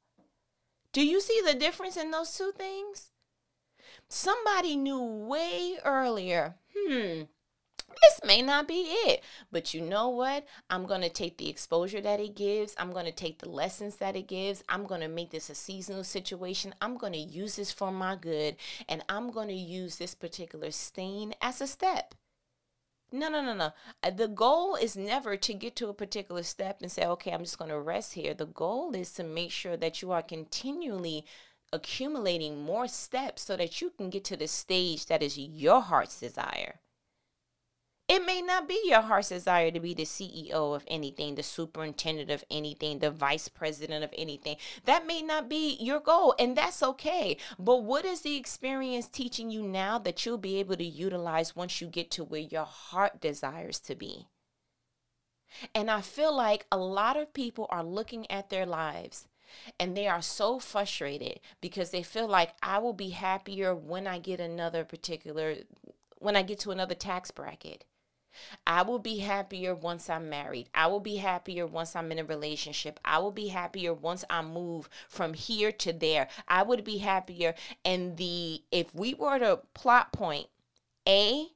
Do 0.92 1.04
you 1.04 1.20
see 1.20 1.40
the 1.44 1.54
difference 1.54 1.96
in 1.96 2.10
those 2.10 2.36
two 2.36 2.52
things? 2.56 3.10
Somebody 4.08 4.76
knew 4.76 5.02
way 5.02 5.76
earlier, 5.84 6.56
hmm, 6.72 7.22
this 7.88 8.20
may 8.24 8.42
not 8.42 8.68
be 8.68 8.82
it. 9.06 9.22
But 9.50 9.74
you 9.74 9.80
know 9.80 10.08
what? 10.08 10.46
I'm 10.70 10.86
going 10.86 11.00
to 11.00 11.08
take 11.08 11.38
the 11.38 11.48
exposure 11.48 12.00
that 12.00 12.20
it 12.20 12.36
gives. 12.36 12.74
I'm 12.78 12.92
going 12.92 13.06
to 13.06 13.12
take 13.12 13.38
the 13.38 13.48
lessons 13.48 13.96
that 13.96 14.16
it 14.16 14.28
gives. 14.28 14.62
I'm 14.68 14.84
going 14.86 15.00
to 15.00 15.08
make 15.08 15.30
this 15.30 15.50
a 15.50 15.54
seasonal 15.54 16.04
situation. 16.04 16.74
I'm 16.80 16.96
going 16.96 17.12
to 17.12 17.18
use 17.18 17.56
this 17.56 17.72
for 17.72 17.90
my 17.90 18.16
good. 18.16 18.56
And 18.88 19.04
I'm 19.08 19.30
going 19.30 19.48
to 19.48 19.54
use 19.54 19.96
this 19.96 20.14
particular 20.14 20.70
stain 20.70 21.34
as 21.40 21.60
a 21.60 21.66
step. 21.66 22.14
No, 23.12 23.28
no, 23.28 23.40
no, 23.40 23.54
no. 23.54 23.72
Uh, 24.02 24.10
the 24.10 24.28
goal 24.28 24.74
is 24.74 24.96
never 24.96 25.36
to 25.36 25.54
get 25.54 25.76
to 25.76 25.88
a 25.88 25.94
particular 25.94 26.42
step 26.42 26.82
and 26.82 26.90
say, 26.90 27.06
okay, 27.06 27.32
I'm 27.32 27.44
just 27.44 27.58
going 27.58 27.70
to 27.70 27.80
rest 27.80 28.14
here. 28.14 28.34
The 28.34 28.46
goal 28.46 28.94
is 28.94 29.12
to 29.12 29.24
make 29.24 29.52
sure 29.52 29.76
that 29.76 30.02
you 30.02 30.10
are 30.12 30.22
continually 30.22 31.24
accumulating 31.72 32.62
more 32.62 32.88
steps 32.88 33.42
so 33.42 33.56
that 33.56 33.80
you 33.80 33.90
can 33.90 34.10
get 34.10 34.24
to 34.24 34.36
the 34.36 34.48
stage 34.48 35.06
that 35.06 35.22
is 35.22 35.38
your 35.38 35.80
heart's 35.80 36.20
desire. 36.20 36.80
It 38.06 38.26
may 38.26 38.42
not 38.42 38.68
be 38.68 38.78
your 38.84 39.00
heart's 39.00 39.30
desire 39.30 39.70
to 39.70 39.80
be 39.80 39.94
the 39.94 40.04
CEO 40.04 40.76
of 40.76 40.84
anything, 40.86 41.34
the 41.34 41.42
superintendent 41.42 42.30
of 42.30 42.44
anything, 42.50 42.98
the 42.98 43.10
vice 43.10 43.48
president 43.48 44.04
of 44.04 44.12
anything. 44.16 44.56
That 44.84 45.06
may 45.06 45.22
not 45.22 45.48
be 45.48 45.78
your 45.80 46.00
goal, 46.00 46.34
and 46.38 46.54
that's 46.54 46.82
okay. 46.82 47.38
But 47.58 47.82
what 47.82 48.04
is 48.04 48.20
the 48.20 48.36
experience 48.36 49.08
teaching 49.08 49.50
you 49.50 49.62
now 49.62 49.98
that 49.98 50.26
you'll 50.26 50.36
be 50.36 50.60
able 50.60 50.76
to 50.76 50.84
utilize 50.84 51.56
once 51.56 51.80
you 51.80 51.86
get 51.86 52.10
to 52.12 52.24
where 52.24 52.40
your 52.40 52.66
heart 52.66 53.22
desires 53.22 53.78
to 53.80 53.94
be? 53.94 54.28
And 55.74 55.90
I 55.90 56.02
feel 56.02 56.34
like 56.34 56.66
a 56.70 56.76
lot 56.76 57.16
of 57.16 57.32
people 57.32 57.66
are 57.70 57.84
looking 57.84 58.30
at 58.30 58.50
their 58.50 58.66
lives 58.66 59.28
and 59.80 59.96
they 59.96 60.08
are 60.08 60.22
so 60.22 60.58
frustrated 60.58 61.40
because 61.60 61.90
they 61.90 62.02
feel 62.02 62.28
like 62.28 62.52
I 62.62 62.78
will 62.78 62.92
be 62.92 63.10
happier 63.10 63.74
when 63.74 64.06
I 64.06 64.18
get 64.18 64.40
another 64.40 64.84
particular 64.84 65.56
when 66.18 66.36
I 66.36 66.42
get 66.42 66.58
to 66.60 66.70
another 66.70 66.94
tax 66.94 67.30
bracket. 67.30 67.84
I 68.66 68.82
will 68.82 68.98
be 68.98 69.18
happier 69.18 69.74
once 69.74 70.08
I'm 70.08 70.28
married. 70.28 70.68
I 70.74 70.86
will 70.86 71.00
be 71.00 71.16
happier 71.16 71.66
once 71.66 71.94
I'm 71.94 72.12
in 72.12 72.18
a 72.18 72.24
relationship. 72.24 73.00
I 73.04 73.18
will 73.18 73.32
be 73.32 73.48
happier 73.48 73.94
once 73.94 74.24
I 74.28 74.42
move 74.42 74.88
from 75.08 75.34
here 75.34 75.72
to 75.72 75.92
there. 75.92 76.28
I 76.48 76.62
would 76.62 76.84
be 76.84 76.98
happier. 76.98 77.54
And 77.84 78.16
the 78.16 78.62
if 78.70 78.94
we 78.94 79.14
were 79.14 79.38
to 79.38 79.60
plot 79.74 80.12
point 80.12 80.48
A 81.08 81.48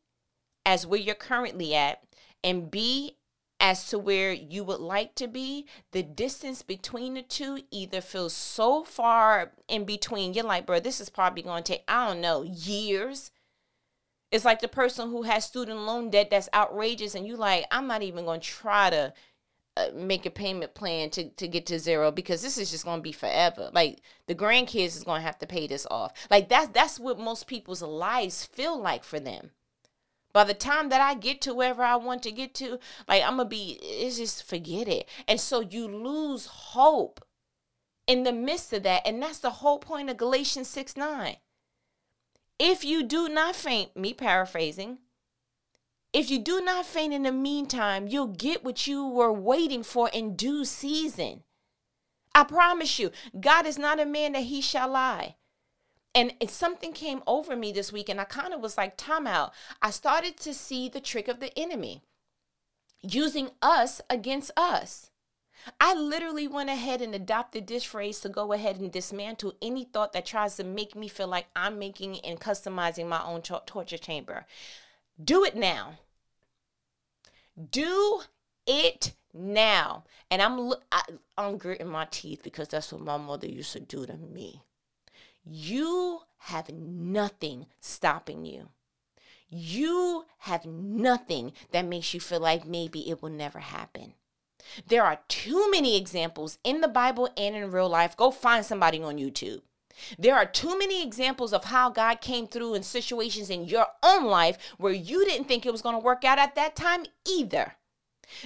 as 0.64 0.86
where 0.86 1.00
you're 1.00 1.14
currently 1.14 1.74
at 1.74 2.02
and 2.44 2.70
B 2.70 3.16
as 3.60 3.88
to 3.88 3.98
where 3.98 4.32
you 4.32 4.62
would 4.62 4.80
like 4.80 5.14
to 5.16 5.26
be, 5.26 5.66
the 5.90 6.02
distance 6.02 6.62
between 6.62 7.14
the 7.14 7.22
two 7.22 7.60
either 7.70 8.00
feels 8.00 8.32
so 8.32 8.84
far 8.84 9.52
in 9.66 9.84
between. 9.84 10.32
You're 10.32 10.44
like, 10.44 10.66
bro, 10.66 10.78
this 10.78 11.00
is 11.00 11.10
probably 11.10 11.42
going 11.42 11.64
to 11.64 11.72
take, 11.72 11.84
I 11.88 12.06
don't 12.06 12.20
know, 12.20 12.42
years 12.42 13.32
it's 14.30 14.44
like 14.44 14.60
the 14.60 14.68
person 14.68 15.10
who 15.10 15.22
has 15.22 15.44
student 15.44 15.80
loan 15.80 16.10
debt 16.10 16.28
that's 16.30 16.48
outrageous, 16.52 17.14
and 17.14 17.26
you 17.26 17.36
like, 17.36 17.64
I'm 17.70 17.86
not 17.86 18.02
even 18.02 18.24
going 18.24 18.40
to 18.40 18.46
try 18.46 18.90
to 18.90 19.12
uh, 19.76 19.86
make 19.94 20.26
a 20.26 20.30
payment 20.30 20.74
plan 20.74 21.08
to, 21.10 21.30
to 21.30 21.48
get 21.48 21.66
to 21.66 21.78
zero 21.78 22.10
because 22.10 22.42
this 22.42 22.58
is 22.58 22.70
just 22.70 22.84
going 22.84 22.98
to 22.98 23.02
be 23.02 23.12
forever. 23.12 23.70
Like 23.72 24.00
the 24.26 24.34
grandkids 24.34 24.96
is 24.96 25.04
going 25.04 25.20
to 25.20 25.26
have 25.26 25.38
to 25.38 25.46
pay 25.46 25.66
this 25.66 25.86
off. 25.90 26.12
Like 26.30 26.48
that's 26.48 26.68
that's 26.68 26.98
what 26.98 27.18
most 27.18 27.46
people's 27.46 27.80
lives 27.82 28.44
feel 28.44 28.80
like 28.80 29.04
for 29.04 29.20
them. 29.20 29.50
By 30.32 30.44
the 30.44 30.54
time 30.54 30.90
that 30.90 31.00
I 31.00 31.14
get 31.14 31.40
to 31.42 31.54
wherever 31.54 31.82
I 31.82 31.96
want 31.96 32.22
to 32.24 32.32
get 32.32 32.54
to, 32.56 32.78
like 33.08 33.22
I'm 33.22 33.38
gonna 33.38 33.48
be, 33.48 33.78
it's 33.80 34.18
just 34.18 34.44
forget 34.44 34.86
it. 34.86 35.08
And 35.26 35.40
so 35.40 35.60
you 35.60 35.88
lose 35.88 36.46
hope 36.46 37.24
in 38.06 38.24
the 38.24 38.32
midst 38.32 38.72
of 38.72 38.82
that, 38.82 39.06
and 39.06 39.22
that's 39.22 39.38
the 39.38 39.50
whole 39.50 39.78
point 39.78 40.10
of 40.10 40.16
Galatians 40.16 40.68
six 40.68 40.96
nine. 40.96 41.36
If 42.58 42.84
you 42.84 43.04
do 43.04 43.28
not 43.28 43.54
faint, 43.54 43.96
me 43.96 44.12
paraphrasing, 44.12 44.98
if 46.12 46.30
you 46.30 46.38
do 46.38 46.60
not 46.60 46.86
faint 46.86 47.12
in 47.12 47.22
the 47.22 47.32
meantime, 47.32 48.08
you'll 48.08 48.28
get 48.28 48.64
what 48.64 48.86
you 48.86 49.06
were 49.06 49.32
waiting 49.32 49.82
for 49.82 50.08
in 50.08 50.36
due 50.36 50.64
season. 50.64 51.44
I 52.34 52.44
promise 52.44 52.98
you, 52.98 53.10
God 53.38 53.66
is 53.66 53.78
not 53.78 54.00
a 54.00 54.06
man 54.06 54.32
that 54.32 54.44
he 54.44 54.60
shall 54.60 54.88
lie. 54.88 55.36
And 56.14 56.32
something 56.48 56.92
came 56.92 57.22
over 57.26 57.54
me 57.54 57.70
this 57.70 57.92
week, 57.92 58.08
and 58.08 58.20
I 58.20 58.24
kind 58.24 58.52
of 58.52 58.60
was 58.60 58.76
like, 58.76 58.96
time 58.96 59.26
out. 59.26 59.52
I 59.80 59.90
started 59.90 60.36
to 60.38 60.54
see 60.54 60.88
the 60.88 61.00
trick 61.00 61.28
of 61.28 61.38
the 61.38 61.56
enemy 61.56 62.02
using 63.00 63.50
us 63.62 64.00
against 64.10 64.50
us. 64.56 65.10
I 65.80 65.94
literally 65.94 66.48
went 66.48 66.70
ahead 66.70 67.02
and 67.02 67.14
adopted 67.14 67.66
this 67.66 67.84
phrase 67.84 68.20
to 68.20 68.28
go 68.28 68.52
ahead 68.52 68.78
and 68.78 68.90
dismantle 68.92 69.54
any 69.60 69.84
thought 69.84 70.12
that 70.12 70.26
tries 70.26 70.56
to 70.56 70.64
make 70.64 70.94
me 70.94 71.08
feel 71.08 71.28
like 71.28 71.46
I'm 71.54 71.78
making 71.78 72.20
and 72.20 72.40
customizing 72.40 73.08
my 73.08 73.22
own 73.22 73.42
to- 73.42 73.62
torture 73.66 73.98
chamber. 73.98 74.46
Do 75.22 75.44
it 75.44 75.56
now. 75.56 75.98
Do 77.70 78.22
it 78.66 79.12
now. 79.34 80.04
And 80.30 80.42
I'm 80.42 80.72
I, 80.92 81.02
I'm 81.36 81.58
gritting 81.58 81.88
my 81.88 82.06
teeth 82.10 82.42
because 82.42 82.68
that's 82.68 82.92
what 82.92 83.02
my 83.02 83.16
mother 83.16 83.48
used 83.48 83.72
to 83.72 83.80
do 83.80 84.06
to 84.06 84.16
me. 84.16 84.62
You 85.44 86.20
have 86.38 86.70
nothing 86.70 87.66
stopping 87.80 88.44
you. 88.44 88.68
You 89.50 90.26
have 90.38 90.66
nothing 90.66 91.52
that 91.72 91.86
makes 91.86 92.12
you 92.12 92.20
feel 92.20 92.40
like 92.40 92.66
maybe 92.66 93.08
it 93.08 93.22
will 93.22 93.30
never 93.30 93.58
happen. 93.60 94.12
There 94.86 95.04
are 95.04 95.20
too 95.28 95.70
many 95.70 95.96
examples 95.96 96.58
in 96.64 96.80
the 96.80 96.88
Bible 96.88 97.28
and 97.36 97.56
in 97.56 97.70
real 97.70 97.88
life. 97.88 98.16
Go 98.16 98.30
find 98.30 98.64
somebody 98.64 99.02
on 99.02 99.16
YouTube. 99.16 99.60
There 100.18 100.36
are 100.36 100.46
too 100.46 100.78
many 100.78 101.02
examples 101.02 101.52
of 101.52 101.64
how 101.64 101.90
God 101.90 102.20
came 102.20 102.46
through 102.46 102.74
in 102.74 102.82
situations 102.82 103.50
in 103.50 103.64
your 103.64 103.86
own 104.02 104.24
life 104.24 104.58
where 104.78 104.92
you 104.92 105.24
didn't 105.24 105.48
think 105.48 105.66
it 105.66 105.72
was 105.72 105.82
going 105.82 105.96
to 105.96 106.04
work 106.04 106.24
out 106.24 106.38
at 106.38 106.54
that 106.54 106.76
time 106.76 107.04
either. 107.26 107.74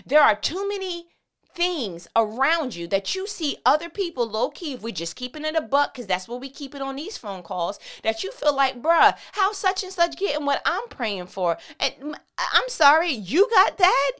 There 0.07 0.23
are 0.23 0.37
too 0.37 0.67
many 0.69 1.09
things 1.55 2.09
around 2.17 2.75
you 2.75 2.87
that 2.87 3.15
you 3.15 3.27
see 3.27 3.59
other 3.67 3.91
people 3.91 4.27
low 4.27 4.49
key, 4.49 4.73
if 4.73 4.83
we 4.83 4.93
just 4.93 5.17
keeping 5.17 5.45
it 5.45 5.55
a 5.55 5.61
buck, 5.61 5.93
because 5.93 6.07
that's 6.07 6.27
what 6.27 6.41
we 6.41 6.49
keep 6.49 6.75
it 6.75 6.81
on 6.81 6.97
these 6.97 7.19
phone 7.19 7.43
calls, 7.43 7.79
that 8.03 8.23
you 8.23 8.33
feel 8.33 8.57
like, 8.57 8.81
bruh, 8.81 9.15
how 9.33 9.53
such 9.53 9.83
and 9.83 9.93
such 9.93 10.17
getting 10.17 10.47
what 10.47 10.63
I'm 10.65 10.89
praying 10.89 11.27
for? 11.27 11.59
And 11.79 11.95
mm, 12.01 12.15
I'm 12.39 12.69
sorry, 12.69 13.11
you 13.13 13.49
got 13.51 13.77
that? 13.77 14.13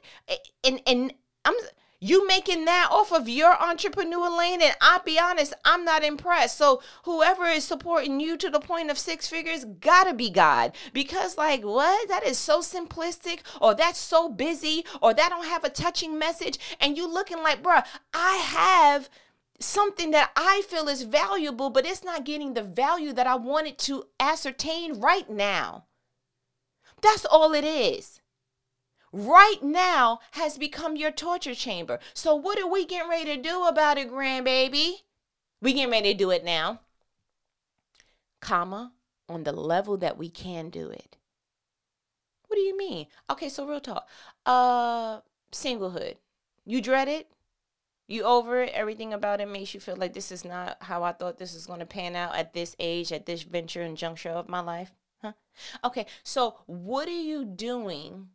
And 0.63 0.81
and 0.85 1.13
I'm 1.43 1.55
you 2.03 2.27
making 2.27 2.65
that 2.65 2.89
off 2.91 3.13
of 3.13 3.29
your 3.29 3.55
entrepreneur 3.63 4.29
lane, 4.29 4.61
and 4.61 4.75
I'll 4.81 5.01
be 5.01 5.17
honest, 5.17 5.53
I'm 5.63 5.85
not 5.85 6.03
impressed. 6.03 6.57
So 6.57 6.81
whoever 7.03 7.45
is 7.45 7.63
supporting 7.63 8.19
you 8.19 8.35
to 8.37 8.49
the 8.49 8.59
point 8.59 8.91
of 8.91 8.97
six 8.99 9.29
figures 9.29 9.63
gotta 9.63 10.13
be 10.13 10.29
God. 10.29 10.75
Because 10.91 11.37
like 11.37 11.63
what? 11.63 12.09
That 12.09 12.25
is 12.25 12.37
so 12.37 12.59
simplistic, 12.59 13.39
or 13.61 13.73
that's 13.73 13.99
so 13.99 14.27
busy, 14.27 14.85
or 15.01 15.13
that 15.13 15.29
don't 15.29 15.45
have 15.45 15.63
a 15.63 15.69
touching 15.69 16.19
message, 16.19 16.59
and 16.81 16.97
you 16.97 17.07
looking 17.07 17.41
like, 17.41 17.63
bruh, 17.63 17.85
I 18.13 18.35
have 18.35 19.09
something 19.61 20.11
that 20.11 20.31
I 20.35 20.63
feel 20.67 20.89
is 20.89 21.03
valuable, 21.03 21.69
but 21.69 21.85
it's 21.85 22.03
not 22.03 22.25
getting 22.25 22.53
the 22.53 22.63
value 22.63 23.13
that 23.13 23.27
I 23.27 23.35
wanted 23.35 23.77
to 23.79 24.07
ascertain 24.19 24.99
right 24.99 25.29
now. 25.29 25.85
That's 27.01 27.23
all 27.23 27.53
it 27.53 27.63
is 27.63 28.19
right 29.13 29.61
now 29.61 30.19
has 30.31 30.57
become 30.57 30.97
your 30.97 31.11
torture 31.11 31.55
chamber. 31.55 31.99
So 32.13 32.35
what 32.35 32.59
are 32.59 32.67
we 32.67 32.83
getting 32.83 33.09
ready 33.09 33.35
to 33.35 33.41
do 33.41 33.63
about 33.65 33.97
it, 33.97 34.11
grandbaby? 34.11 34.95
We 35.61 35.73
getting 35.73 35.91
ready 35.91 36.11
to 36.11 36.17
do 36.17 36.31
it 36.31 36.43
now. 36.43 36.81
Comma, 38.41 38.91
on 39.29 39.43
the 39.43 39.53
level 39.53 39.95
that 39.97 40.17
we 40.17 40.29
can 40.29 40.69
do 40.69 40.89
it. 40.89 41.15
What 42.47 42.57
do 42.57 42.61
you 42.63 42.75
mean? 42.75 43.07
Okay, 43.29 43.47
so 43.47 43.65
real 43.65 43.79
talk. 43.79 44.09
Uh 44.45 45.21
singlehood. 45.51 46.15
You 46.65 46.81
dread 46.81 47.07
it? 47.07 47.29
You 48.07 48.23
over 48.23 48.61
it? 48.61 48.71
Everything 48.73 49.13
about 49.13 49.39
it 49.39 49.47
makes 49.47 49.73
you 49.73 49.79
feel 49.79 49.95
like 49.95 50.13
this 50.13 50.31
is 50.31 50.43
not 50.43 50.77
how 50.81 51.03
I 51.03 51.13
thought 51.13 51.37
this 51.37 51.53
is 51.53 51.67
going 51.67 51.79
to 51.79 51.85
pan 51.85 52.15
out 52.15 52.35
at 52.35 52.53
this 52.53 52.75
age, 52.79 53.11
at 53.11 53.25
this 53.25 53.43
venture 53.43 53.81
and 53.81 53.95
juncture 53.95 54.29
of 54.29 54.49
my 54.49 54.59
life? 54.59 54.91
Huh? 55.21 55.33
Okay, 55.83 56.05
so 56.23 56.55
what 56.65 57.07
are 57.07 57.11
you 57.11 57.45
doing 57.45 58.29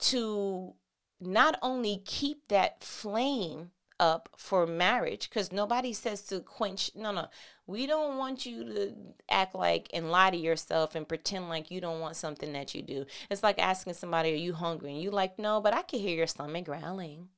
to 0.00 0.74
not 1.20 1.58
only 1.62 2.02
keep 2.04 2.48
that 2.48 2.82
flame 2.82 3.70
up 4.00 4.30
for 4.36 4.66
marriage 4.66 5.28
because 5.28 5.52
nobody 5.52 5.92
says 5.92 6.22
to 6.22 6.40
quench 6.40 6.90
no 6.96 7.12
no. 7.12 7.28
We 7.66 7.86
don't 7.86 8.16
want 8.16 8.46
you 8.46 8.64
to 8.64 8.94
act 9.30 9.54
like 9.54 9.88
and 9.92 10.10
lie 10.10 10.30
to 10.30 10.36
yourself 10.36 10.94
and 10.94 11.06
pretend 11.06 11.48
like 11.48 11.70
you 11.70 11.80
don't 11.80 12.00
want 12.00 12.16
something 12.16 12.52
that 12.54 12.74
you 12.74 12.82
do. 12.82 13.04
It's 13.30 13.42
like 13.42 13.58
asking 13.60 13.92
somebody 13.92 14.32
are 14.32 14.36
you 14.36 14.54
hungry? 14.54 14.92
And 14.92 15.02
you 15.02 15.10
like 15.10 15.38
no 15.38 15.60
but 15.60 15.74
i 15.74 15.82
can 15.82 16.00
hear 16.00 16.16
your 16.16 16.26
stomach 16.26 16.64
growling. 16.64 17.28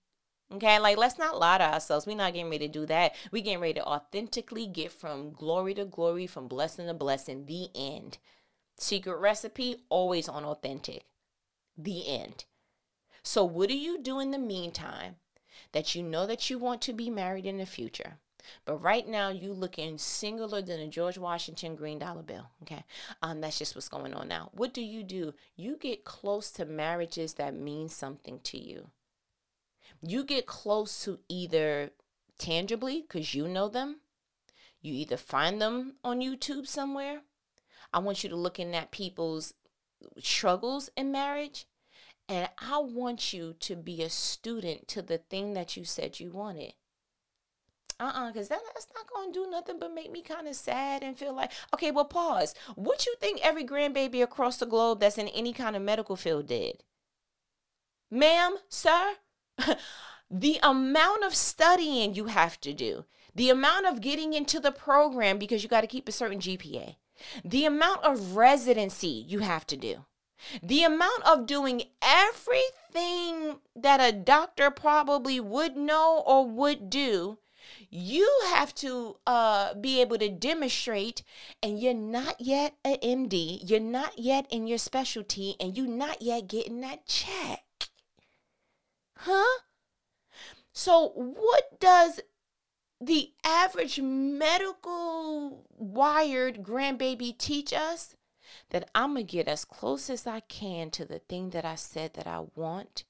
Okay? 0.54 0.78
Like 0.78 0.96
let's 0.96 1.18
not 1.18 1.38
lie 1.38 1.58
to 1.58 1.64
ourselves. 1.64 2.06
We're 2.06 2.16
not 2.16 2.32
getting 2.32 2.50
ready 2.50 2.68
to 2.68 2.72
do 2.72 2.86
that. 2.86 3.16
We're 3.32 3.42
getting 3.42 3.60
ready 3.60 3.74
to 3.74 3.84
authentically 3.84 4.68
get 4.68 4.92
from 4.92 5.32
glory 5.32 5.74
to 5.74 5.84
glory 5.84 6.28
from 6.28 6.46
blessing 6.46 6.86
to 6.86 6.94
blessing. 6.94 7.46
The 7.46 7.68
end. 7.74 8.18
Secret 8.78 9.16
recipe 9.16 9.84
always 9.88 10.28
on 10.28 10.44
authentic. 10.44 11.04
The 11.76 12.06
end 12.06 12.44
so, 13.22 13.44
what 13.44 13.68
do 13.68 13.76
you 13.76 14.00
do 14.00 14.20
in 14.20 14.30
the 14.30 14.38
meantime 14.38 15.16
that 15.72 15.94
you 15.94 16.02
know 16.02 16.26
that 16.26 16.50
you 16.50 16.58
want 16.58 16.82
to 16.82 16.92
be 16.92 17.10
married 17.10 17.46
in 17.46 17.58
the 17.58 17.66
future? 17.66 18.18
But 18.64 18.78
right 18.78 19.06
now, 19.06 19.28
you 19.28 19.52
looking 19.52 19.98
singular 19.98 20.62
than 20.62 20.80
a 20.80 20.88
George 20.88 21.16
Washington 21.16 21.76
green 21.76 21.98
dollar 21.98 22.22
bill. 22.22 22.50
Okay, 22.62 22.84
um, 23.22 23.40
that's 23.40 23.58
just 23.58 23.74
what's 23.74 23.88
going 23.88 24.14
on 24.14 24.28
now. 24.28 24.50
What 24.52 24.74
do 24.74 24.82
you 24.82 25.02
do? 25.04 25.34
You 25.56 25.76
get 25.76 26.04
close 26.04 26.50
to 26.52 26.64
marriages 26.64 27.34
that 27.34 27.54
mean 27.54 27.88
something 27.88 28.40
to 28.44 28.58
you. 28.58 28.90
You 30.02 30.24
get 30.24 30.46
close 30.46 31.04
to 31.04 31.20
either 31.28 31.90
tangibly 32.38 33.02
because 33.02 33.34
you 33.34 33.46
know 33.46 33.68
them. 33.68 34.00
You 34.80 34.94
either 34.94 35.16
find 35.16 35.62
them 35.62 35.94
on 36.02 36.20
YouTube 36.20 36.66
somewhere. 36.66 37.20
I 37.92 38.00
want 38.00 38.24
you 38.24 38.30
to 38.30 38.36
look 38.36 38.58
in 38.58 38.74
at 38.74 38.90
people's 38.90 39.54
struggles 40.18 40.90
in 40.96 41.12
marriage. 41.12 41.66
And 42.32 42.48
I 42.56 42.78
want 42.78 43.34
you 43.34 43.54
to 43.60 43.76
be 43.76 44.02
a 44.02 44.08
student 44.08 44.88
to 44.88 45.02
the 45.02 45.18
thing 45.18 45.52
that 45.52 45.76
you 45.76 45.84
said 45.84 46.18
you 46.18 46.30
wanted. 46.30 46.72
Uh-uh 48.00 48.32
because 48.32 48.48
that, 48.48 48.60
that's 48.72 48.86
not 48.94 49.04
gonna 49.12 49.34
do 49.34 49.50
nothing 49.50 49.78
but 49.78 49.92
make 49.92 50.10
me 50.10 50.22
kind 50.22 50.48
of 50.48 50.56
sad 50.56 51.02
and 51.02 51.18
feel 51.18 51.34
like 51.34 51.52
okay 51.74 51.90
well 51.90 52.06
pause. 52.06 52.54
What 52.74 53.04
you 53.04 53.14
think 53.20 53.40
every 53.42 53.66
grandbaby 53.66 54.22
across 54.22 54.56
the 54.56 54.64
globe 54.64 55.00
that's 55.00 55.18
in 55.18 55.28
any 55.28 55.52
kind 55.52 55.76
of 55.76 55.82
medical 55.82 56.16
field 56.16 56.46
did? 56.46 56.82
Ma'am 58.10 58.56
sir 58.70 59.16
the 60.30 60.58
amount 60.62 61.24
of 61.24 61.34
studying 61.34 62.14
you 62.14 62.26
have 62.28 62.58
to 62.62 62.72
do 62.72 63.04
the 63.34 63.50
amount 63.50 63.84
of 63.84 64.00
getting 64.00 64.32
into 64.32 64.58
the 64.58 64.72
program 64.72 65.36
because 65.36 65.62
you 65.62 65.68
got 65.68 65.82
to 65.82 65.86
keep 65.86 66.08
a 66.08 66.12
certain 66.12 66.38
gpa 66.38 66.96
the 67.44 67.66
amount 67.66 68.02
of 68.02 68.36
residency 68.36 69.22
you 69.28 69.40
have 69.40 69.66
to 69.66 69.76
do 69.76 70.06
the 70.62 70.82
amount 70.82 71.22
of 71.24 71.46
doing 71.46 71.82
everything 72.02 73.60
that 73.76 74.00
a 74.00 74.12
doctor 74.12 74.70
probably 74.70 75.40
would 75.40 75.76
know 75.76 76.22
or 76.26 76.46
would 76.46 76.90
do 76.90 77.38
you 77.90 78.28
have 78.46 78.74
to 78.74 79.16
uh, 79.26 79.74
be 79.74 80.00
able 80.00 80.18
to 80.18 80.28
demonstrate 80.28 81.22
and 81.62 81.78
you're 81.78 81.94
not 81.94 82.40
yet 82.40 82.74
an 82.84 82.96
md 82.96 83.68
you're 83.68 83.80
not 83.80 84.18
yet 84.18 84.46
in 84.50 84.66
your 84.66 84.78
specialty 84.78 85.56
and 85.60 85.76
you're 85.76 85.86
not 85.86 86.22
yet 86.22 86.48
getting 86.48 86.80
that 86.80 87.06
check. 87.06 87.62
Huh? 89.16 89.60
So 90.72 91.12
what 91.14 91.78
does 91.80 92.20
the 93.00 93.32
average 93.44 94.00
medical 94.00 95.66
wired 95.76 96.62
grandbaby 96.62 97.36
teach 97.36 97.72
us 97.72 98.16
that 98.72 98.90
i'm 98.94 99.14
gonna 99.14 99.22
get 99.22 99.48
as 99.48 99.64
close 99.64 100.10
as 100.10 100.26
i 100.26 100.40
can 100.40 100.90
to 100.90 101.06
the 101.06 101.20
thing 101.20 101.50
that 101.50 101.64
i 101.64 101.76
said 101.76 102.12
that 102.12 102.26
i 102.26 102.42
want 102.54 103.04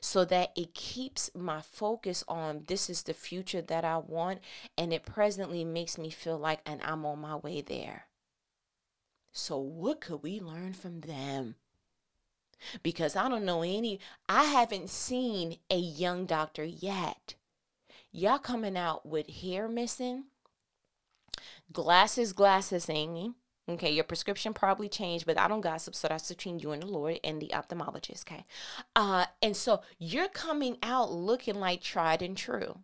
so 0.00 0.24
that 0.24 0.52
it 0.56 0.74
keeps 0.74 1.30
my 1.34 1.60
focus 1.60 2.24
on 2.28 2.64
this 2.66 2.88
is 2.90 3.02
the 3.02 3.14
future 3.14 3.62
that 3.62 3.84
I 3.84 3.98
want 3.98 4.40
and 4.76 4.92
it 4.92 5.04
presently 5.04 5.64
makes 5.64 5.98
me 5.98 6.10
feel 6.10 6.38
like 6.38 6.60
and 6.66 6.80
I'm 6.82 7.04
on 7.06 7.20
my 7.20 7.36
way 7.36 7.60
there. 7.60 8.06
So 9.32 9.58
what 9.58 10.00
could 10.00 10.22
we 10.22 10.40
learn 10.40 10.72
from 10.72 11.00
them? 11.00 11.56
Because 12.82 13.16
I 13.16 13.28
don't 13.28 13.44
know 13.44 13.62
any 13.62 14.00
I 14.28 14.44
haven't 14.44 14.90
seen 14.90 15.58
a 15.70 15.76
young 15.76 16.26
doctor 16.26 16.64
yet. 16.64 17.34
Y'all 18.12 18.38
coming 18.38 18.78
out 18.78 19.04
with 19.04 19.28
hair 19.28 19.68
missing, 19.68 20.24
glasses, 21.70 22.32
glasses 22.32 22.86
hanging, 22.86 23.34
Okay, 23.68 23.90
your 23.90 24.04
prescription 24.04 24.54
probably 24.54 24.88
changed, 24.88 25.26
but 25.26 25.38
I 25.38 25.48
don't 25.48 25.60
gossip, 25.60 25.96
so 25.96 26.06
that's 26.06 26.28
between 26.28 26.60
you 26.60 26.70
and 26.70 26.82
the 26.82 26.86
Lord 26.86 27.18
and 27.24 27.42
the 27.42 27.50
ophthalmologist. 27.52 28.22
Okay, 28.22 28.44
uh, 28.94 29.26
and 29.42 29.56
so 29.56 29.80
you're 29.98 30.28
coming 30.28 30.78
out 30.84 31.10
looking 31.12 31.56
like 31.56 31.80
tried 31.80 32.22
and 32.22 32.36
true. 32.36 32.78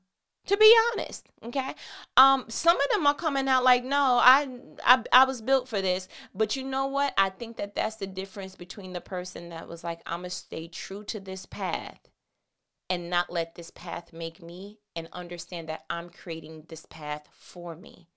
To 0.46 0.56
be 0.56 0.74
honest, 0.92 1.28
okay, 1.44 1.76
um, 2.16 2.46
some 2.48 2.76
of 2.76 2.88
them 2.92 3.06
are 3.06 3.14
coming 3.14 3.46
out 3.46 3.62
like, 3.62 3.84
no, 3.84 4.18
I, 4.20 4.48
I, 4.84 5.04
I 5.12 5.24
was 5.24 5.40
built 5.40 5.68
for 5.68 5.80
this. 5.80 6.08
But 6.34 6.56
you 6.56 6.64
know 6.64 6.86
what? 6.86 7.14
I 7.16 7.30
think 7.30 7.58
that 7.58 7.76
that's 7.76 7.94
the 7.94 8.08
difference 8.08 8.56
between 8.56 8.92
the 8.92 9.00
person 9.00 9.50
that 9.50 9.68
was 9.68 9.84
like, 9.84 10.00
I'm 10.04 10.20
gonna 10.20 10.30
stay 10.30 10.66
true 10.66 11.04
to 11.04 11.20
this 11.20 11.46
path, 11.46 12.08
and 12.90 13.08
not 13.08 13.30
let 13.30 13.54
this 13.54 13.70
path 13.70 14.12
make 14.12 14.42
me, 14.42 14.80
and 14.96 15.08
understand 15.12 15.68
that 15.68 15.84
I'm 15.88 16.10
creating 16.10 16.64
this 16.68 16.86
path 16.86 17.28
for 17.30 17.76
me 17.76 18.08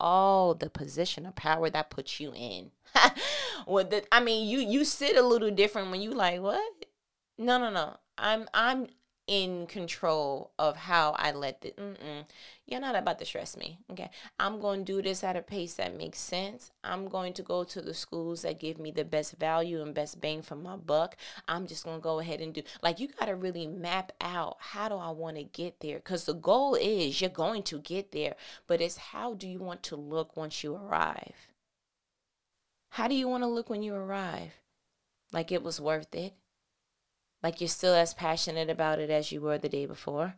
all 0.00 0.54
the 0.54 0.70
position 0.70 1.26
of 1.26 1.34
power 1.34 1.70
that 1.70 1.90
puts 1.90 2.20
you 2.20 2.32
in. 2.34 2.70
well, 3.66 3.84
the, 3.84 4.04
I 4.12 4.20
mean, 4.20 4.48
you 4.48 4.58
you 4.58 4.84
sit 4.84 5.16
a 5.16 5.22
little 5.22 5.50
different 5.50 5.90
when 5.90 6.00
you 6.00 6.10
like 6.10 6.40
what? 6.40 6.84
No, 7.36 7.58
no, 7.58 7.70
no. 7.70 7.96
I'm 8.16 8.48
I'm 8.52 8.88
in 9.28 9.66
control 9.66 10.50
of 10.58 10.74
how 10.74 11.14
I 11.18 11.32
let 11.32 11.60
the. 11.60 11.70
Mm-mm. 11.72 12.24
You're 12.66 12.80
not 12.80 12.96
about 12.96 13.18
to 13.18 13.24
stress 13.24 13.56
me. 13.56 13.78
Okay. 13.92 14.10
I'm 14.40 14.58
going 14.58 14.84
to 14.84 14.92
do 14.92 15.02
this 15.02 15.22
at 15.22 15.36
a 15.36 15.42
pace 15.42 15.74
that 15.74 15.96
makes 15.96 16.18
sense. 16.18 16.70
I'm 16.82 17.08
going 17.08 17.34
to 17.34 17.42
go 17.42 17.62
to 17.64 17.80
the 17.80 17.94
schools 17.94 18.42
that 18.42 18.58
give 18.58 18.78
me 18.78 18.90
the 18.90 19.04
best 19.04 19.36
value 19.38 19.82
and 19.82 19.94
best 19.94 20.20
bang 20.20 20.42
for 20.42 20.56
my 20.56 20.76
buck. 20.76 21.16
I'm 21.46 21.66
just 21.66 21.84
going 21.84 21.98
to 21.98 22.02
go 22.02 22.18
ahead 22.18 22.40
and 22.40 22.52
do. 22.52 22.62
Like, 22.82 22.98
you 22.98 23.08
got 23.08 23.26
to 23.26 23.36
really 23.36 23.66
map 23.66 24.12
out 24.20 24.56
how 24.58 24.88
do 24.88 24.96
I 24.96 25.10
want 25.10 25.36
to 25.36 25.44
get 25.44 25.80
there? 25.80 25.98
Because 25.98 26.24
the 26.24 26.34
goal 26.34 26.74
is 26.74 27.20
you're 27.20 27.30
going 27.30 27.62
to 27.64 27.78
get 27.78 28.12
there, 28.12 28.34
but 28.66 28.80
it's 28.80 28.96
how 28.96 29.34
do 29.34 29.46
you 29.46 29.60
want 29.60 29.82
to 29.84 29.96
look 29.96 30.36
once 30.36 30.64
you 30.64 30.74
arrive? 30.74 31.34
How 32.90 33.08
do 33.08 33.14
you 33.14 33.28
want 33.28 33.42
to 33.42 33.48
look 33.48 33.68
when 33.68 33.82
you 33.82 33.94
arrive? 33.94 34.52
Like 35.32 35.52
it 35.52 35.62
was 35.62 35.80
worth 35.80 36.14
it? 36.14 36.32
Like 37.42 37.60
you're 37.60 37.68
still 37.68 37.94
as 37.94 38.14
passionate 38.14 38.70
about 38.70 38.98
it 38.98 39.10
as 39.10 39.30
you 39.32 39.40
were 39.40 39.58
the 39.58 39.68
day 39.68 39.86
before? 39.86 40.36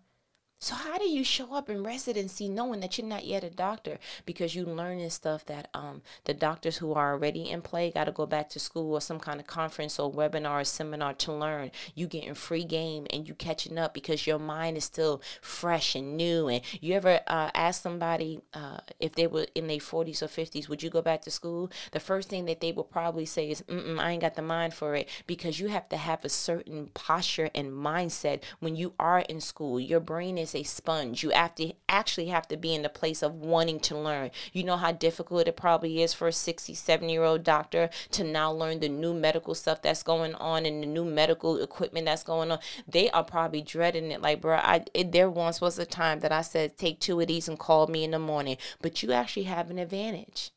So 0.62 0.75
how 0.75 0.99
do 0.99 1.09
you 1.09 1.25
show 1.25 1.55
up 1.55 1.70
in 1.70 1.83
residency 1.83 2.46
knowing 2.46 2.81
that 2.81 2.99
you're 2.99 3.07
not 3.07 3.25
yet 3.25 3.42
a 3.42 3.49
doctor 3.49 3.99
because 4.27 4.55
you 4.55 4.66
learning 4.66 5.09
stuff 5.09 5.46
that 5.46 5.68
um 5.73 6.03
the 6.25 6.35
doctors 6.35 6.77
who 6.77 6.92
are 6.92 7.12
already 7.12 7.49
in 7.49 7.62
play 7.62 7.90
got 7.90 8.05
to 8.05 8.12
go 8.12 8.27
back 8.27 8.51
to 8.51 8.61
school 8.61 8.92
or 8.92 9.01
some 9.01 9.18
kind 9.18 9.40
of 9.40 9.46
conference 9.46 9.99
or 9.99 10.12
webinar 10.12 10.61
or 10.61 10.64
seminar 10.64 11.14
to 11.14 11.33
learn. 11.33 11.70
You 11.94 12.07
getting 12.07 12.35
free 12.35 12.64
game 12.64 13.07
and 13.09 13.27
you 13.27 13.33
catching 13.33 13.79
up 13.79 13.94
because 13.94 14.27
your 14.27 14.38
mind 14.38 14.77
is 14.77 14.85
still 14.85 15.23
fresh 15.40 15.94
and 15.94 16.18
new. 16.18 16.49
And 16.49 16.61
you 16.83 16.94
ever 16.94 17.20
uh, 17.27 17.51
ask 17.55 17.83
somebody 17.83 18.42
uh, 18.53 18.81
if 18.99 19.14
they 19.14 19.27
were 19.27 19.46
in 19.55 19.66
their 19.66 19.79
40s 19.79 20.20
or 20.20 20.27
50s, 20.27 20.68
would 20.68 20.83
you 20.83 20.90
go 20.90 21.01
back 21.01 21.23
to 21.23 21.31
school? 21.31 21.70
The 21.92 22.01
first 22.01 22.29
thing 22.29 22.44
that 22.44 22.61
they 22.61 22.73
will 22.73 22.85
probably 22.85 23.25
say 23.25 23.51
is, 23.51 23.62
Mm-mm, 23.62 23.99
I 23.99 24.11
ain't 24.11 24.20
got 24.20 24.35
the 24.35 24.42
mind 24.42 24.75
for 24.75 24.94
it 24.94 25.09
because 25.27 25.59
you 25.59 25.68
have 25.68 25.88
to 25.88 25.96
have 25.96 26.23
a 26.23 26.29
certain 26.29 26.90
posture 26.92 27.49
and 27.55 27.73
mindset 27.73 28.42
when 28.59 28.77
you 28.77 28.92
are 28.99 29.20
in 29.20 29.40
school. 29.40 29.81
Your 29.81 30.01
brain 30.01 30.37
is 30.37 30.50
a 30.55 30.63
sponge. 30.63 31.23
You 31.23 31.31
have 31.31 31.55
to 31.57 31.73
actually 31.89 32.27
have 32.27 32.49
to 32.49 32.57
be 32.57 32.75
in 32.75 32.83
the 32.83 32.89
place 32.89 33.23
of 33.23 33.35
wanting 33.35 33.81
to 33.81 33.99
learn. 33.99 34.31
You 34.53 34.65
know 34.65 34.77
how 34.77 34.93
difficult 34.93 35.49
it 35.49 35.57
probably 35.57 36.03
is 36.03 36.15
for 36.15 36.29
a 36.29 36.33
67 36.33 37.09
year 37.09 37.25
old 37.25 37.45
doctor 37.45 37.91
to 38.13 38.25
now 38.25 38.53
learn 38.53 38.81
the 38.81 38.89
new 38.89 39.15
medical 39.15 39.55
stuff 39.55 39.83
that's 39.83 40.03
going 40.03 40.35
on 40.37 40.67
and 40.67 40.83
the 40.83 40.87
new 40.87 41.05
medical 41.05 41.63
equipment 41.63 42.07
that's 42.07 42.23
going 42.23 42.51
on. 42.51 42.59
They 42.89 43.11
are 43.11 43.25
probably 43.25 43.63
dreading 43.63 44.11
it. 44.11 44.21
Like, 44.21 44.41
bro, 44.41 44.57
I 44.57 44.85
it, 44.95 45.13
there 45.13 45.31
once 45.31 45.61
was 45.61 45.79
a 45.79 45.87
time 45.87 46.21
that 46.21 46.33
I 46.33 46.43
said, 46.43 46.77
take 46.77 47.01
two 47.01 47.21
of 47.21 47.27
these 47.27 47.49
and 47.49 47.59
call 47.59 47.87
me 47.87 48.05
in 48.05 48.13
the 48.13 48.19
morning. 48.19 48.57
But 48.81 49.03
you 49.03 49.13
actually 49.13 49.45
have 49.45 49.71
an 49.71 49.79
advantage 49.79 50.53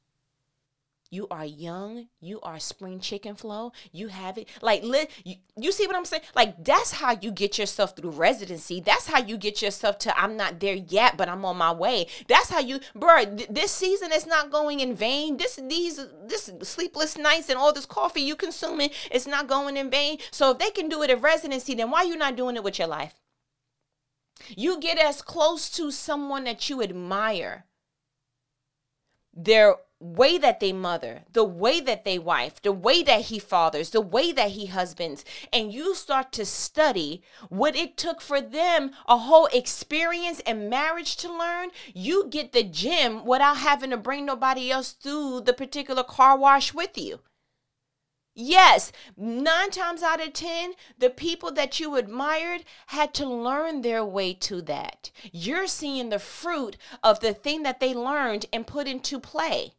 you 1.13 1.28
are 1.30 1.45
young. 1.45 2.08
You 2.19 2.41
are 2.41 2.60
spring 2.60 2.99
chicken 2.99 3.36
flow. 3.36 3.71
You 3.91 4.08
have 4.08 4.39
it. 4.39 4.47
Like, 4.62 4.84
li- 4.84 5.08
you, 5.23 5.36
you 5.56 5.71
see 5.71 5.86
what 5.86 5.95
I'm 5.95 6.06
saying? 6.06 6.23
Like, 6.36 6.63
that's 6.63 6.91
how 6.91 7.15
you 7.21 7.32
get 7.32 7.60
yourself 7.60 7.95
through 7.95 8.10
residency. 8.10 8.80
That's 8.80 9.06
how 9.06 9.19
you 9.19 9.38
get 9.38 9.62
yourself 9.62 9.99
to, 9.99 10.19
I'm 10.19 10.36
not 10.36 10.60
there 10.60 10.73
yet, 10.73 11.15
but 11.15 11.30
I'm 11.30 11.45
on 11.45 11.58
my 11.58 11.71
way. 11.71 12.08
That's 12.28 12.49
how 12.49 12.62
you, 12.62 12.80
bro, 12.95 13.26
th- 13.26 13.49
this 13.49 13.71
season 13.71 14.12
is 14.12 14.26
not 14.26 14.52
going 14.52 14.80
in 14.80 14.95
vain. 14.95 15.38
This, 15.38 15.60
these, 15.69 15.99
this 16.26 16.52
sleepless 16.63 17.15
nights 17.15 17.49
and 17.49 17.60
all 17.60 17.71
this 17.71 17.86
coffee 17.86 18.21
you 18.21 18.36
consuming 18.36 18.89
is 19.12 19.28
not 19.28 19.47
going 19.47 19.78
in 19.78 19.91
vain. 19.91 20.17
So 20.32 20.52
if 20.52 20.58
they 20.58 20.71
can 20.71 20.89
do 20.89 21.04
it 21.04 21.12
at 21.12 21.21
residency, 21.21 21.76
then 21.76 21.91
why 21.91 21.99
are 21.99 22.06
you 22.06 22.17
not 22.17 22.36
doing 22.36 22.56
it 22.56 22.63
with 22.63 22.80
your 22.80 22.88
life? 22.88 23.13
You 24.49 24.80
get 24.80 24.97
as 24.97 25.21
close 25.21 25.69
to 25.71 25.91
someone 25.91 26.45
that 26.45 26.69
you 26.71 26.82
admire. 26.82 27.65
Their 29.36 29.76
way 30.03 30.37
that 30.37 30.59
they 30.59 30.73
mother, 30.73 31.23
the 31.31 31.45
way 31.45 31.79
that 31.79 32.03
they 32.03 32.19
wife, 32.19 32.61
the 32.61 32.73
way 32.73 33.01
that 33.03 33.21
he 33.21 33.39
fathers, 33.39 33.91
the 33.91 34.01
way 34.01 34.33
that 34.33 34.51
he 34.51 34.65
husbands, 34.65 35.23
and 35.53 35.73
you 35.73 35.95
start 35.95 36.33
to 36.33 36.45
study 36.45 37.23
what 37.47 37.75
it 37.75 37.95
took 37.95 38.19
for 38.19 38.41
them 38.41 38.91
a 39.07 39.17
whole 39.17 39.47
experience 39.53 40.41
and 40.45 40.69
marriage 40.69 41.15
to 41.15 41.31
learn, 41.31 41.69
you 41.93 42.27
get 42.29 42.51
the 42.51 42.63
gym 42.63 43.23
without 43.23 43.57
having 43.57 43.91
to 43.91 43.97
bring 43.97 44.25
nobody 44.25 44.69
else 44.69 44.91
through 44.91 45.39
the 45.41 45.53
particular 45.53 46.03
car 46.03 46.37
wash 46.37 46.73
with 46.73 46.97
you. 46.97 47.21
Yes, 48.35 48.91
nine 49.15 49.69
times 49.69 50.01
out 50.01 50.19
of 50.19 50.33
ten, 50.33 50.73
the 50.97 51.11
people 51.11 51.51
that 51.51 51.79
you 51.79 51.95
admired 51.95 52.65
had 52.87 53.13
to 53.13 53.29
learn 53.29 53.81
their 53.81 54.03
way 54.03 54.33
to 54.33 54.61
that. 54.63 55.11
You're 55.31 55.67
seeing 55.67 56.09
the 56.09 56.19
fruit 56.19 56.75
of 57.03 57.19
the 57.19 57.33
thing 57.33 57.63
that 57.63 57.79
they 57.79 57.93
learned 57.93 58.47
and 58.51 58.67
put 58.67 58.87
into 58.87 59.19
play 59.19 59.75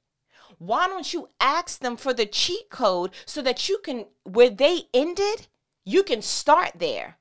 why 0.66 0.86
don't 0.88 1.12
you 1.12 1.28
ask 1.40 1.80
them 1.80 1.96
for 1.96 2.12
the 2.14 2.26
cheat 2.26 2.70
code 2.70 3.10
so 3.26 3.42
that 3.42 3.68
you 3.68 3.78
can, 3.84 4.06
where 4.24 4.50
they 4.50 4.82
ended, 4.92 5.48
you 5.84 6.02
can 6.02 6.22
start 6.22 6.72
there? 6.76 7.18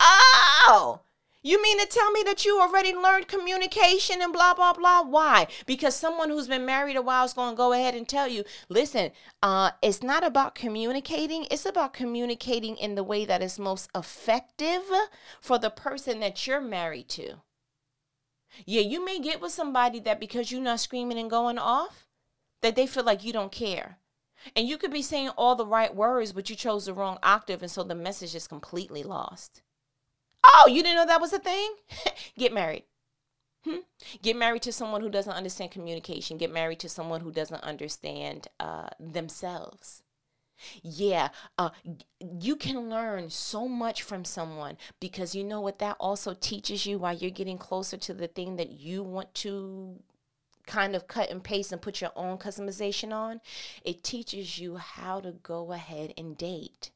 Oh, 0.00 1.00
You 1.42 1.62
mean 1.62 1.78
to 1.78 1.86
tell 1.86 2.10
me 2.10 2.22
that 2.24 2.44
you 2.44 2.60
already 2.60 2.92
learned 2.92 3.28
communication 3.28 4.20
and 4.20 4.32
blah 4.32 4.52
blah 4.52 4.72
blah? 4.72 5.02
Why? 5.02 5.46
Because 5.64 5.94
someone 5.94 6.28
who's 6.28 6.48
been 6.48 6.66
married 6.66 6.96
a 6.96 7.02
while 7.02 7.24
is 7.24 7.34
going 7.34 7.52
to 7.52 7.56
go 7.56 7.72
ahead 7.72 7.94
and 7.94 8.08
tell 8.08 8.26
you, 8.26 8.42
listen, 8.68 9.12
uh, 9.42 9.70
it's 9.80 10.02
not 10.02 10.24
about 10.24 10.56
communicating. 10.56 11.46
It's 11.48 11.64
about 11.64 11.92
communicating 11.92 12.76
in 12.76 12.96
the 12.96 13.04
way 13.04 13.24
that 13.26 13.42
is 13.42 13.60
most 13.60 13.88
effective 13.94 14.82
for 15.40 15.56
the 15.56 15.70
person 15.70 16.18
that 16.18 16.48
you're 16.48 16.60
married 16.60 17.08
to. 17.10 17.36
Yeah, 18.64 18.80
you 18.80 19.04
may 19.04 19.20
get 19.20 19.40
with 19.40 19.52
somebody 19.52 20.00
that 20.00 20.18
because 20.18 20.50
you're 20.50 20.60
not 20.60 20.80
screaming 20.80 21.18
and 21.18 21.30
going 21.30 21.58
off, 21.58 22.05
that 22.62 22.76
they 22.76 22.86
feel 22.86 23.04
like 23.04 23.24
you 23.24 23.32
don't 23.32 23.52
care. 23.52 23.98
And 24.54 24.68
you 24.68 24.78
could 24.78 24.92
be 24.92 25.02
saying 25.02 25.30
all 25.30 25.56
the 25.56 25.66
right 25.66 25.94
words, 25.94 26.32
but 26.32 26.50
you 26.50 26.56
chose 26.56 26.86
the 26.86 26.94
wrong 26.94 27.18
octave, 27.22 27.62
and 27.62 27.70
so 27.70 27.82
the 27.82 27.94
message 27.94 28.34
is 28.34 28.46
completely 28.46 29.02
lost. 29.02 29.62
Oh, 30.44 30.68
you 30.68 30.82
didn't 30.82 30.96
know 30.96 31.06
that 31.06 31.20
was 31.20 31.32
a 31.32 31.38
thing? 31.38 31.74
Get 32.38 32.52
married. 32.52 32.84
Hmm? 33.64 33.78
Get 34.22 34.36
married 34.36 34.62
to 34.62 34.72
someone 34.72 35.00
who 35.00 35.10
doesn't 35.10 35.32
understand 35.32 35.72
communication. 35.72 36.38
Get 36.38 36.52
married 36.52 36.78
to 36.80 36.88
someone 36.88 37.20
who 37.20 37.32
doesn't 37.32 37.64
understand 37.64 38.46
uh, 38.60 38.88
themselves. 39.00 40.02
Yeah, 40.82 41.30
uh, 41.58 41.70
you 42.40 42.56
can 42.56 42.88
learn 42.88 43.28
so 43.28 43.68
much 43.68 44.02
from 44.02 44.24
someone 44.24 44.78
because 45.00 45.34
you 45.34 45.44
know 45.44 45.60
what 45.60 45.80
that 45.80 45.96
also 46.00 46.32
teaches 46.32 46.86
you 46.86 46.98
while 46.98 47.14
you're 47.14 47.30
getting 47.30 47.58
closer 47.58 47.96
to 47.98 48.14
the 48.14 48.28
thing 48.28 48.56
that 48.56 48.70
you 48.70 49.02
want 49.02 49.34
to 49.34 50.00
kind 50.66 50.96
of 50.96 51.06
cut 51.06 51.30
and 51.30 51.42
paste 51.42 51.72
and 51.72 51.80
put 51.80 52.00
your 52.00 52.12
own 52.16 52.38
customization 52.38 53.12
on. 53.12 53.40
It 53.84 54.02
teaches 54.02 54.58
you 54.58 54.76
how 54.76 55.20
to 55.20 55.32
go 55.32 55.72
ahead 55.72 56.12
and 56.18 56.36
date. 56.36 56.90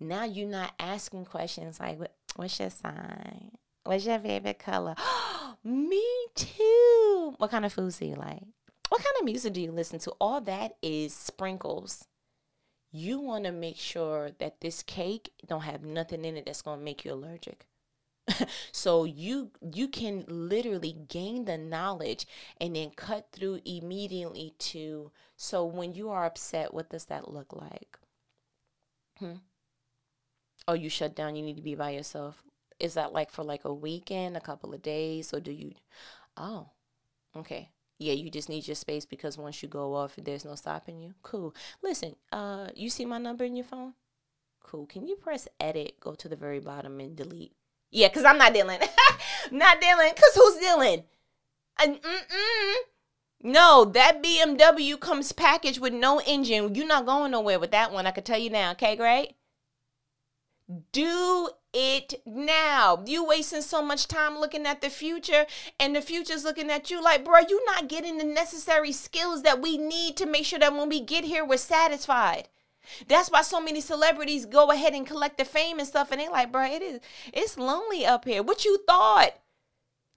Now 0.00 0.24
you're 0.24 0.48
not 0.48 0.74
asking 0.78 1.26
questions 1.26 1.80
like, 1.80 1.98
What's 2.36 2.60
your 2.60 2.70
sign? 2.70 3.52
What's 3.84 4.06
your 4.06 4.18
favorite 4.18 4.58
color? 4.58 4.94
Me 5.64 6.04
too. 6.34 7.34
What 7.38 7.50
kind 7.50 7.64
of 7.64 7.72
foods 7.72 7.98
do 7.98 8.06
you 8.06 8.14
like? 8.14 8.42
What 8.88 9.02
kind 9.02 9.16
of 9.18 9.24
music 9.24 9.52
do 9.52 9.60
you 9.60 9.72
listen 9.72 9.98
to? 10.00 10.12
All 10.20 10.40
that 10.42 10.76
is 10.82 11.12
sprinkles. 11.12 12.06
You 12.90 13.20
want 13.20 13.44
to 13.44 13.52
make 13.52 13.76
sure 13.76 14.30
that 14.38 14.60
this 14.60 14.82
cake 14.82 15.32
don't 15.46 15.62
have 15.62 15.82
nothing 15.82 16.24
in 16.24 16.36
it 16.36 16.46
that's 16.46 16.62
going 16.62 16.78
to 16.78 16.84
make 16.84 17.04
you 17.04 17.12
allergic. 17.12 17.66
so 18.72 19.04
you 19.04 19.50
you 19.72 19.88
can 19.88 20.24
literally 20.28 20.92
gain 21.08 21.44
the 21.44 21.56
knowledge 21.58 22.26
and 22.60 22.76
then 22.76 22.90
cut 22.90 23.28
through 23.32 23.60
immediately 23.64 24.54
to 24.58 25.10
so 25.36 25.64
when 25.64 25.94
you 25.94 26.10
are 26.10 26.24
upset 26.24 26.74
what 26.74 26.90
does 26.90 27.06
that 27.06 27.32
look 27.32 27.52
like 27.52 27.98
hmm 29.18 29.38
oh, 30.68 30.74
you 30.74 30.88
shut 30.88 31.14
down, 31.16 31.34
you 31.36 31.42
need 31.42 31.56
to 31.56 31.62
be 31.62 31.74
by 31.74 31.90
yourself. 31.90 32.42
Is 32.78 32.94
that 32.94 33.12
like 33.12 33.30
for 33.30 33.42
like 33.42 33.64
a 33.64 33.74
weekend, 33.74 34.36
a 34.36 34.40
couple 34.40 34.72
of 34.74 34.82
days, 34.82 35.32
or 35.34 35.40
do 35.40 35.50
you? 35.52 35.72
Oh, 36.36 36.70
okay. 37.36 37.70
Yeah, 37.98 38.14
you 38.14 38.30
just 38.30 38.48
need 38.48 38.68
your 38.68 38.76
space 38.76 39.06
because 39.06 39.38
once 39.38 39.62
you 39.62 39.68
go 39.68 39.94
off, 39.94 40.16
there's 40.16 40.44
no 40.44 40.54
stopping 40.56 41.00
you. 41.00 41.14
Cool. 41.22 41.54
Listen, 41.82 42.16
uh, 42.32 42.68
you 42.74 42.90
see 42.90 43.04
my 43.04 43.18
number 43.18 43.44
in 43.44 43.56
your 43.56 43.64
phone? 43.66 43.94
Cool. 44.62 44.86
Can 44.86 45.06
you 45.08 45.16
press 45.16 45.48
edit, 45.60 46.00
go 46.00 46.14
to 46.14 46.28
the 46.28 46.36
very 46.36 46.60
bottom, 46.60 47.00
and 47.00 47.16
delete? 47.16 47.54
Yeah, 47.90 48.08
because 48.08 48.24
I'm 48.24 48.38
not 48.38 48.52
dealing. 48.52 48.80
not 49.50 49.80
dealing. 49.80 50.12
Because 50.14 50.34
who's 50.34 50.56
dealing? 50.56 51.04
mm-mm. 51.80 52.74
No, 53.42 53.84
that 53.84 54.22
BMW 54.22 54.98
comes 54.98 55.32
packaged 55.32 55.80
with 55.80 55.92
no 55.92 56.20
engine. 56.26 56.74
You're 56.74 56.86
not 56.86 57.06
going 57.06 57.30
nowhere 57.30 57.60
with 57.60 57.70
that 57.70 57.92
one. 57.92 58.06
I 58.06 58.10
can 58.10 58.24
tell 58.24 58.38
you 58.38 58.50
now. 58.50 58.72
Okay, 58.72 58.96
great? 58.96 59.36
Do 60.92 61.50
it 61.72 62.20
now. 62.26 63.02
You 63.06 63.24
wasting 63.24 63.62
so 63.62 63.80
much 63.80 64.08
time 64.08 64.38
looking 64.38 64.66
at 64.66 64.80
the 64.80 64.90
future 64.90 65.46
and 65.78 65.94
the 65.94 66.02
future's 66.02 66.44
looking 66.44 66.70
at 66.70 66.90
you 66.90 67.02
like, 67.02 67.24
bro, 67.24 67.40
you're 67.48 67.64
not 67.66 67.88
getting 67.88 68.18
the 68.18 68.24
necessary 68.24 68.92
skills 68.92 69.42
that 69.42 69.62
we 69.62 69.78
need 69.78 70.16
to 70.16 70.26
make 70.26 70.44
sure 70.44 70.58
that 70.58 70.74
when 70.74 70.88
we 70.88 71.00
get 71.00 71.24
here, 71.24 71.44
we're 71.44 71.58
satisfied. 71.58 72.48
That's 73.06 73.30
why 73.30 73.42
so 73.42 73.60
many 73.60 73.80
celebrities 73.80 74.46
go 74.46 74.70
ahead 74.70 74.94
and 74.94 75.06
collect 75.06 75.38
the 75.38 75.44
fame 75.44 75.78
and 75.78 75.88
stuff, 75.88 76.10
and 76.10 76.20
they 76.20 76.28
like, 76.28 76.52
bro, 76.52 76.64
it 76.64 76.82
is 76.82 77.00
it's 77.32 77.58
lonely 77.58 78.04
up 78.06 78.24
here. 78.24 78.42
What 78.42 78.64
you 78.64 78.78
thought? 78.86 79.32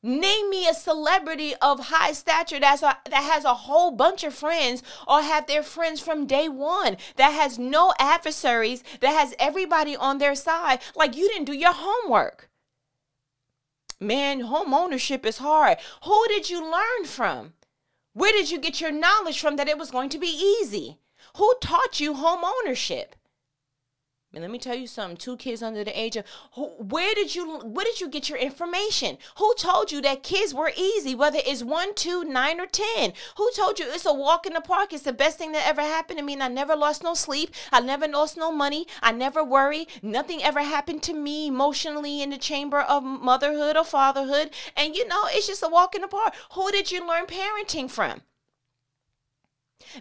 Name 0.04 0.50
me 0.50 0.68
a 0.68 0.74
celebrity 0.74 1.54
of 1.62 1.80
high 1.88 2.14
stature 2.14 2.60
that's 2.60 2.82
a, 2.82 2.98
that 3.06 3.24
has 3.24 3.46
a 3.46 3.54
whole 3.54 3.92
bunch 3.92 4.24
of 4.24 4.34
friends 4.34 4.82
or 5.08 5.22
have 5.22 5.46
their 5.46 5.62
friends 5.62 6.02
from 6.02 6.26
day 6.26 6.50
one 6.50 6.98
that 7.18 7.30
has 7.30 7.60
no 7.60 7.94
adversaries, 8.00 8.84
that 9.02 9.12
has 9.12 9.36
everybody 9.38 9.96
on 9.96 10.18
their 10.18 10.34
side. 10.34 10.80
Like 10.96 11.16
you 11.16 11.30
didn't 11.30 11.46
do 11.46 11.54
your 11.54 11.74
homework. 11.74 12.50
Man, 14.00 14.40
home 14.40 14.74
ownership 14.74 15.24
is 15.24 15.38
hard. 15.38 15.78
Who 16.06 16.28
did 16.28 16.50
you 16.50 16.64
learn 16.64 17.06
from? 17.06 17.54
Where 18.14 18.32
did 18.34 18.50
you 18.50 18.58
get 18.58 18.82
your 18.82 18.92
knowledge 18.92 19.40
from 19.40 19.56
that 19.58 19.70
it 19.70 19.78
was 19.78 19.92
going 19.92 20.10
to 20.10 20.18
be 20.18 20.28
easy? 20.28 20.98
Who 21.38 21.54
taught 21.62 22.00
you 22.00 22.16
home 22.16 22.44
ownership? 22.44 23.16
And 24.34 24.44
let 24.44 24.52
me 24.52 24.60
tell 24.60 24.76
you 24.76 24.88
something, 24.88 25.18
two 25.18 25.36
kids 25.36 25.62
under 25.62 25.84
the 25.84 26.00
age 26.00 26.16
of 26.16 26.24
where 26.56 27.14
did 27.14 27.36
you 27.36 27.60
where 27.60 27.84
did 27.84 28.00
you 28.00 28.08
get 28.08 28.30
your 28.30 28.38
information? 28.38 29.18
Who 29.38 29.54
told 29.56 29.92
you 29.92 30.02
that 30.04 30.24
kids 30.24 30.54
were 30.54 30.72
easy, 30.78 31.14
whether 31.14 31.40
it's 31.46 31.64
one, 31.64 31.94
two, 31.96 32.24
nine, 32.24 32.62
or 32.62 32.66
ten? 32.66 33.12
Who 33.36 33.52
told 33.52 33.78
you 33.78 33.88
it's 33.90 34.06
a 34.06 34.14
walk 34.14 34.46
in 34.46 34.54
the 34.54 34.62
park? 34.62 34.94
It's 34.94 35.04
the 35.04 35.12
best 35.12 35.38
thing 35.38 35.52
that 35.52 35.68
ever 35.68 35.82
happened 35.82 36.18
to 36.20 36.24
me. 36.24 36.32
And 36.32 36.44
I 36.44 36.48
never 36.48 36.78
lost 36.78 37.04
no 37.04 37.14
sleep. 37.14 37.54
I 37.74 37.82
never 37.82 38.08
lost 38.08 38.38
no 38.38 38.54
money. 38.54 38.88
I 39.02 39.12
never 39.12 39.44
worry. 39.44 39.86
Nothing 40.02 40.42
ever 40.42 40.62
happened 40.62 41.04
to 41.04 41.14
me 41.14 41.48
emotionally 41.48 42.22
in 42.22 42.30
the 42.30 42.38
chamber 42.38 42.80
of 42.80 43.04
motherhood 43.04 43.76
or 43.76 43.84
fatherhood. 43.84 44.52
And 44.78 44.96
you 44.96 45.06
know, 45.10 45.24
it's 45.28 45.48
just 45.48 45.62
a 45.62 45.68
walk 45.68 45.94
in 45.94 46.04
the 46.04 46.08
park. 46.08 46.36
Who 46.54 46.72
did 46.72 46.90
you 46.90 47.06
learn 47.06 47.26
parenting 47.26 47.92
from? 47.92 48.22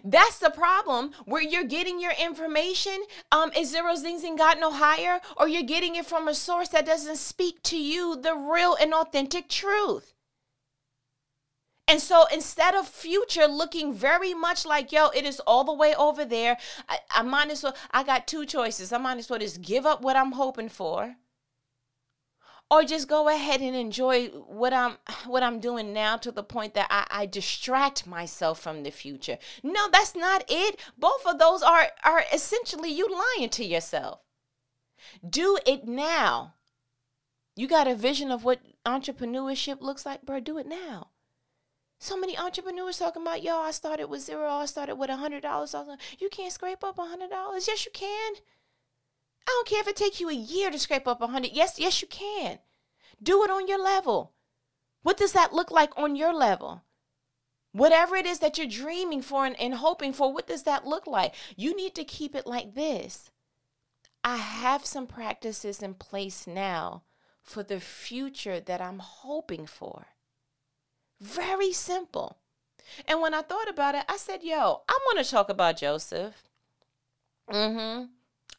That's 0.03 0.39
the 0.39 0.49
problem 0.49 1.11
where 1.25 1.41
you're 1.41 1.63
getting 1.63 1.99
your 1.99 2.13
information. 2.19 3.03
Um, 3.31 3.51
is 3.57 3.71
zero 3.71 3.95
things 3.95 4.23
and 4.23 4.37
got 4.37 4.59
no 4.59 4.71
higher, 4.71 5.21
or 5.37 5.47
you're 5.47 5.63
getting 5.63 5.95
it 5.95 6.05
from 6.05 6.27
a 6.27 6.33
source 6.33 6.69
that 6.69 6.85
doesn't 6.85 7.17
speak 7.17 7.61
to 7.63 7.77
you 7.77 8.15
the 8.15 8.35
real 8.35 8.75
and 8.79 8.93
authentic 8.93 9.49
truth. 9.49 10.13
And 11.87 12.01
so 12.01 12.25
instead 12.31 12.73
of 12.73 12.87
future 12.87 13.47
looking 13.47 13.93
very 13.93 14.33
much 14.33 14.65
like, 14.65 14.93
yo, 14.93 15.07
it 15.09 15.25
is 15.25 15.41
all 15.41 15.65
the 15.65 15.73
way 15.73 15.93
over 15.95 16.23
there, 16.23 16.57
I, 16.87 16.99
I 17.09 17.21
might 17.21 17.49
as 17.49 17.63
well, 17.63 17.75
I 17.91 18.03
got 18.03 18.27
two 18.27 18.45
choices. 18.45 18.93
I 18.93 18.97
might 18.97 19.17
as 19.17 19.29
well 19.29 19.39
just 19.39 19.61
give 19.61 19.85
up 19.85 20.01
what 20.01 20.15
I'm 20.15 20.31
hoping 20.31 20.69
for 20.69 21.15
or 22.71 22.85
just 22.85 23.09
go 23.09 23.27
ahead 23.27 23.59
and 23.59 23.75
enjoy 23.75 24.27
what 24.29 24.71
I'm 24.71 24.97
what 25.27 25.43
I'm 25.43 25.59
doing 25.59 25.91
now 25.91 26.15
to 26.17 26.31
the 26.31 26.41
point 26.41 26.73
that 26.75 26.87
I, 26.89 27.05
I 27.23 27.25
distract 27.25 28.07
myself 28.07 28.61
from 28.61 28.83
the 28.83 28.91
future. 28.91 29.37
No, 29.61 29.89
that's 29.91 30.15
not 30.15 30.45
it. 30.47 30.79
Both 30.97 31.25
of 31.25 31.37
those 31.37 31.61
are 31.61 31.89
are 32.05 32.23
essentially 32.33 32.89
you 32.89 33.09
lying 33.37 33.49
to 33.49 33.65
yourself. 33.65 34.21
Do 35.27 35.59
it 35.67 35.85
now. 35.85 36.53
You 37.57 37.67
got 37.67 37.89
a 37.89 37.95
vision 37.95 38.31
of 38.31 38.45
what 38.45 38.61
entrepreneurship 38.85 39.81
looks 39.81 40.05
like, 40.05 40.25
bro. 40.25 40.39
Do 40.39 40.57
it 40.57 40.65
now. 40.65 41.09
So 41.99 42.17
many 42.17 42.35
entrepreneurs 42.35 42.97
talking 42.97 43.21
about, 43.21 43.43
yo, 43.43 43.59
I 43.59 43.71
started 43.71 44.07
with 44.07 44.21
zero, 44.21 44.49
I 44.49 44.65
started 44.65 44.95
with 44.95 45.09
a 45.11 45.17
hundred 45.17 45.41
dollars. 45.43 45.75
You 46.17 46.29
can't 46.29 46.53
scrape 46.53 46.83
up 46.83 46.97
a 46.97 47.05
hundred 47.05 47.29
dollars. 47.29 47.67
Yes, 47.67 47.85
you 47.85 47.91
can. 47.93 48.35
I 49.47 49.51
don't 49.51 49.67
care 49.67 49.81
if 49.81 49.87
it 49.87 49.95
takes 49.95 50.19
you 50.19 50.29
a 50.29 50.33
year 50.33 50.69
to 50.71 50.79
scrape 50.79 51.07
up 51.07 51.21
a 51.21 51.27
hundred. 51.27 51.51
Yes, 51.53 51.79
yes, 51.79 52.01
you 52.01 52.07
can. 52.07 52.59
Do 53.21 53.43
it 53.43 53.49
on 53.49 53.67
your 53.67 53.81
level. 53.81 54.33
What 55.03 55.17
does 55.17 55.33
that 55.33 55.53
look 55.53 55.71
like 55.71 55.97
on 55.97 56.15
your 56.15 56.33
level? 56.33 56.83
Whatever 57.71 58.15
it 58.15 58.25
is 58.25 58.39
that 58.39 58.57
you're 58.57 58.67
dreaming 58.67 59.21
for 59.21 59.45
and, 59.45 59.59
and 59.59 59.75
hoping 59.75 60.13
for, 60.13 60.33
what 60.33 60.47
does 60.47 60.63
that 60.63 60.85
look 60.85 61.07
like? 61.07 61.33
You 61.55 61.75
need 61.75 61.95
to 61.95 62.03
keep 62.03 62.35
it 62.35 62.45
like 62.45 62.75
this. 62.75 63.31
I 64.23 64.37
have 64.37 64.85
some 64.85 65.07
practices 65.07 65.81
in 65.81 65.95
place 65.95 66.45
now 66.45 67.03
for 67.41 67.63
the 67.63 67.79
future 67.79 68.59
that 68.59 68.81
I'm 68.81 68.99
hoping 68.99 69.65
for. 69.65 70.07
Very 71.19 71.71
simple. 71.71 72.37
And 73.07 73.21
when 73.21 73.33
I 73.33 73.41
thought 73.41 73.69
about 73.69 73.95
it, 73.95 74.03
I 74.07 74.17
said, 74.17 74.43
yo, 74.43 74.81
I 74.87 74.99
want 75.05 75.23
to 75.23 75.31
talk 75.31 75.49
about 75.49 75.77
Joseph. 75.77 76.49
Mm-hmm. 77.49 78.05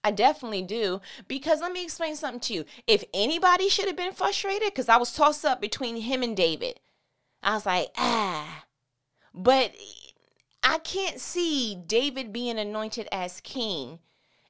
I 0.04 0.10
definitely 0.10 0.62
do. 0.62 1.00
Because 1.28 1.60
let 1.60 1.72
me 1.72 1.84
explain 1.84 2.16
something 2.16 2.40
to 2.40 2.54
you. 2.54 2.64
If 2.86 3.04
anybody 3.14 3.68
should 3.68 3.86
have 3.86 3.96
been 3.96 4.12
frustrated, 4.12 4.68
because 4.68 4.88
I 4.88 4.96
was 4.96 5.12
tossed 5.12 5.44
up 5.44 5.60
between 5.60 5.96
him 5.96 6.22
and 6.22 6.36
David, 6.36 6.80
I 7.42 7.54
was 7.54 7.66
like, 7.66 7.88
ah. 7.96 8.64
But 9.34 9.72
I 10.62 10.78
can't 10.78 11.20
see 11.20 11.74
David 11.74 12.32
being 12.32 12.58
anointed 12.58 13.08
as 13.12 13.40
king 13.40 14.00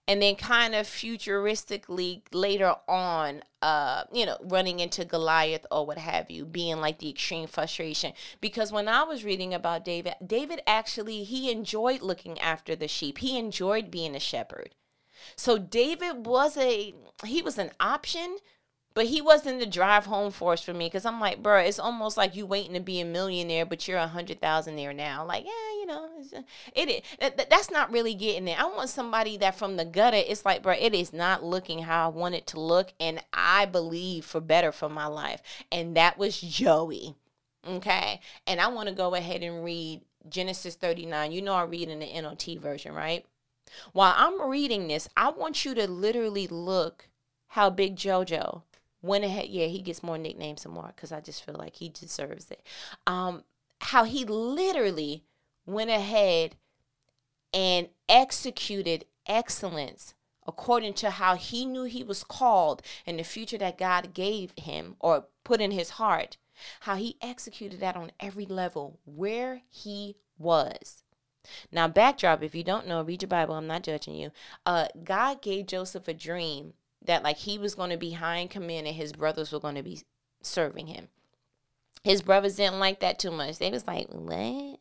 and 0.09 0.21
then 0.21 0.35
kind 0.35 0.75
of 0.75 0.87
futuristically 0.87 2.23
later 2.33 2.75
on 2.89 3.43
uh 3.63 4.03
you 4.13 4.27
know 4.27 4.37
running 4.43 4.81
into 4.81 5.05
goliath 5.05 5.65
or 5.71 5.87
what 5.87 5.99
have 5.99 6.31
you 6.31 6.45
being 6.45 6.81
like 6.81 6.99
the 6.99 7.11
extreme 7.11 7.47
frustration 7.47 8.13
because 8.41 8.73
when 8.73 8.89
i 8.89 9.03
was 9.05 9.25
reading 9.25 9.55
about 9.55 9.85
david 9.85 10.15
david 10.25 10.61
actually 10.67 11.23
he 11.23 11.51
enjoyed 11.51 12.03
looking 12.03 12.39
after 12.41 12.75
the 12.75 12.89
sheep 12.89 13.19
he 13.19 13.39
enjoyed 13.39 13.91
being 13.91 14.15
a 14.17 14.21
shepherd 14.21 14.75
so 15.37 15.59
David 15.59 16.27
was 16.27 16.57
a 16.57 16.95
he 17.25 17.43
was 17.43 17.59
an 17.59 17.71
option, 17.81 18.39
But 18.95 19.07
he 19.07 19.23
wasn't 19.23 19.59
the 19.59 19.67
drive 19.67 20.05
home 20.07 20.31
force 20.31 20.63
for 20.63 20.75
me 20.75 20.87
because 20.87 21.07
I'm 21.07 21.19
like, 21.21 21.43
bro, 21.43 21.59
it's 21.61 21.79
almost 21.79 22.17
like 22.19 22.37
you 22.37 22.45
waiting 22.45 22.75
to 22.75 22.81
be 22.81 23.01
a 23.01 23.07
millionaire, 23.07 23.65
but 23.65 23.89
you're 23.89 23.99
a 23.99 24.07
hundred 24.07 24.41
thousand 24.41 24.77
there 24.77 24.93
now. 24.93 25.25
Like, 25.25 25.45
yeah, 25.45 25.73
you 25.81 25.87
know, 25.87 26.11
uh, 26.37 26.43
it 26.75 26.91
is. 26.91 27.01
That, 27.19 27.49
that's 27.49 27.71
not 27.71 27.91
really 27.91 28.15
getting 28.15 28.49
it. 28.49 28.61
I 28.61 28.67
want 28.67 28.91
somebody 28.91 29.39
that 29.39 29.55
from 29.57 29.77
the 29.79 29.87
gutter, 29.87 30.19
it's 30.19 30.45
like, 30.45 30.63
bro, 30.63 30.75
it 30.75 30.95
is 30.95 31.13
not 31.13 31.43
looking 31.43 31.81
how 31.85 32.07
I 32.07 32.09
want 32.09 32.35
it 32.35 32.47
to 32.49 32.61
look, 32.61 32.93
and 33.01 33.23
I 33.33 33.65
believe 33.67 34.27
for 34.27 34.41
better 34.43 34.73
for 34.73 34.91
my 34.91 35.07
life, 35.07 35.43
and 35.71 35.97
that 35.97 36.19
was 36.19 36.39
Joey. 36.41 37.15
Okay, 37.67 38.21
and 38.47 38.61
I 38.61 38.69
want 38.69 38.89
to 38.89 38.95
go 38.95 39.15
ahead 39.15 39.43
and 39.43 39.65
read 39.65 40.03
Genesis 40.29 40.75
39. 40.75 41.33
You 41.33 41.43
know, 41.43 41.55
I 41.55 41.63
read 41.65 41.89
in 41.89 42.01
the 42.01 42.07
NLT 42.07 42.59
version, 42.61 42.93
right? 42.95 43.25
While 43.93 44.15
I'm 44.17 44.51
reading 44.51 44.89
this, 44.89 45.09
I 45.17 45.31
want 45.31 45.65
you 45.65 45.75
to 45.75 45.87
literally 45.87 46.47
look 46.47 47.09
how 47.49 47.71
big 47.71 47.97
JoJo 47.97 48.63
went 49.03 49.25
ahead. 49.25 49.49
Yeah, 49.49 49.67
he 49.67 49.83
gets 49.83 50.03
more 50.03 50.19
nicknames 50.19 50.65
and 50.65 50.75
more 50.75 50.93
because 50.95 51.13
I 51.13 51.21
just 51.21 51.45
feel 51.45 51.57
like 51.57 51.77
he 51.77 51.89
deserves 51.89 52.51
it. 52.51 52.63
Um, 53.07 53.45
how 53.81 54.05
he 54.05 54.25
literally 54.25 55.25
went 55.67 55.91
ahead 55.91 56.57
and 57.53 57.89
executed 58.09 59.05
excellence 59.27 60.15
according 60.47 60.95
to 60.95 61.11
how 61.11 61.37
he 61.37 61.65
knew 61.65 61.85
he 61.85 62.03
was 62.03 62.25
called 62.25 62.83
and 63.07 63.19
the 63.19 63.25
future 63.25 63.59
that 63.59 63.79
God 63.79 64.15
gave 64.15 64.53
him 64.57 64.97
or 64.99 65.27
put 65.45 65.61
in 65.61 65.71
his 65.71 65.91
heart. 65.91 66.37
How 66.81 66.97
he 66.97 67.17
executed 67.21 67.81
that 67.81 67.97
on 67.97 68.13
every 68.21 68.47
level 68.47 68.99
where 69.05 69.63
he 69.69 70.17
was. 70.39 71.02
Now, 71.71 71.89
backdrop, 71.89 72.43
if 72.43 72.55
you 72.55 72.65
don't 72.65 72.87
know, 72.87 73.03
read 73.03 73.23
your 73.23 73.29
Bible. 73.29 73.55
I'm 73.55 73.67
not 73.67 73.83
judging 73.83 74.15
you. 74.15 74.31
Uh, 74.65 74.89
God 75.05 75.43
gave 75.43 75.67
Joseph 75.67 76.09
a 76.09 76.15
dream 76.15 76.75
that 77.05 77.23
like 77.23 77.39
he 77.39 77.59
was 77.59 77.75
going 77.75 77.91
to 77.91 77.97
be 77.97 78.13
high 78.13 78.37
in 78.37 78.49
command 78.49 78.87
and 78.87 78.97
his 78.97 79.13
brothers 79.13 79.53
were 79.53 79.61
going 79.61 79.75
to 79.75 79.83
be 79.83 80.01
serving 80.43 80.87
him. 80.87 81.09
His 82.05 82.23
brothers 82.23 82.57
didn't 82.57 82.81
like 82.81 83.01
that 83.01 83.19
too 83.19 83.31
much. 83.31 83.59
They 83.59 83.71
was 83.71 83.87
like, 83.87 84.09
"What? 84.09 84.81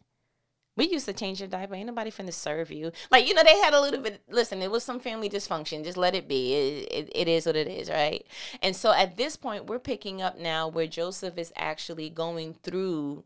We 0.77 0.87
used 0.87 1.05
to 1.05 1.13
change 1.13 1.39
your 1.39 1.49
diaper. 1.49 1.75
Ain't 1.75 1.85
nobody 1.85 2.09
finna 2.09 2.33
serve 2.33 2.71
you." 2.71 2.91
Like 3.11 3.27
you 3.27 3.33
know, 3.33 3.43
they 3.43 3.59
had 3.59 3.73
a 3.73 3.81
little 3.81 4.01
bit. 4.01 4.23
Listen, 4.27 4.61
it 4.61 4.71
was 4.71 4.83
some 4.83 4.99
family 4.99 5.29
dysfunction. 5.29 5.83
Just 5.83 5.97
let 5.97 6.15
it 6.15 6.27
be. 6.27 6.53
It, 6.53 6.91
it, 6.91 7.11
it 7.13 7.27
is 7.27 7.45
what 7.45 7.55
it 7.55 7.67
is, 7.67 7.89
right? 7.89 8.25
And 8.63 8.75
so 8.75 8.91
at 8.91 9.17
this 9.17 9.35
point, 9.35 9.67
we're 9.67 9.79
picking 9.79 10.21
up 10.21 10.39
now 10.39 10.67
where 10.67 10.87
Joseph 10.87 11.37
is 11.37 11.53
actually 11.55 12.09
going 12.09 12.55
through 12.63 13.23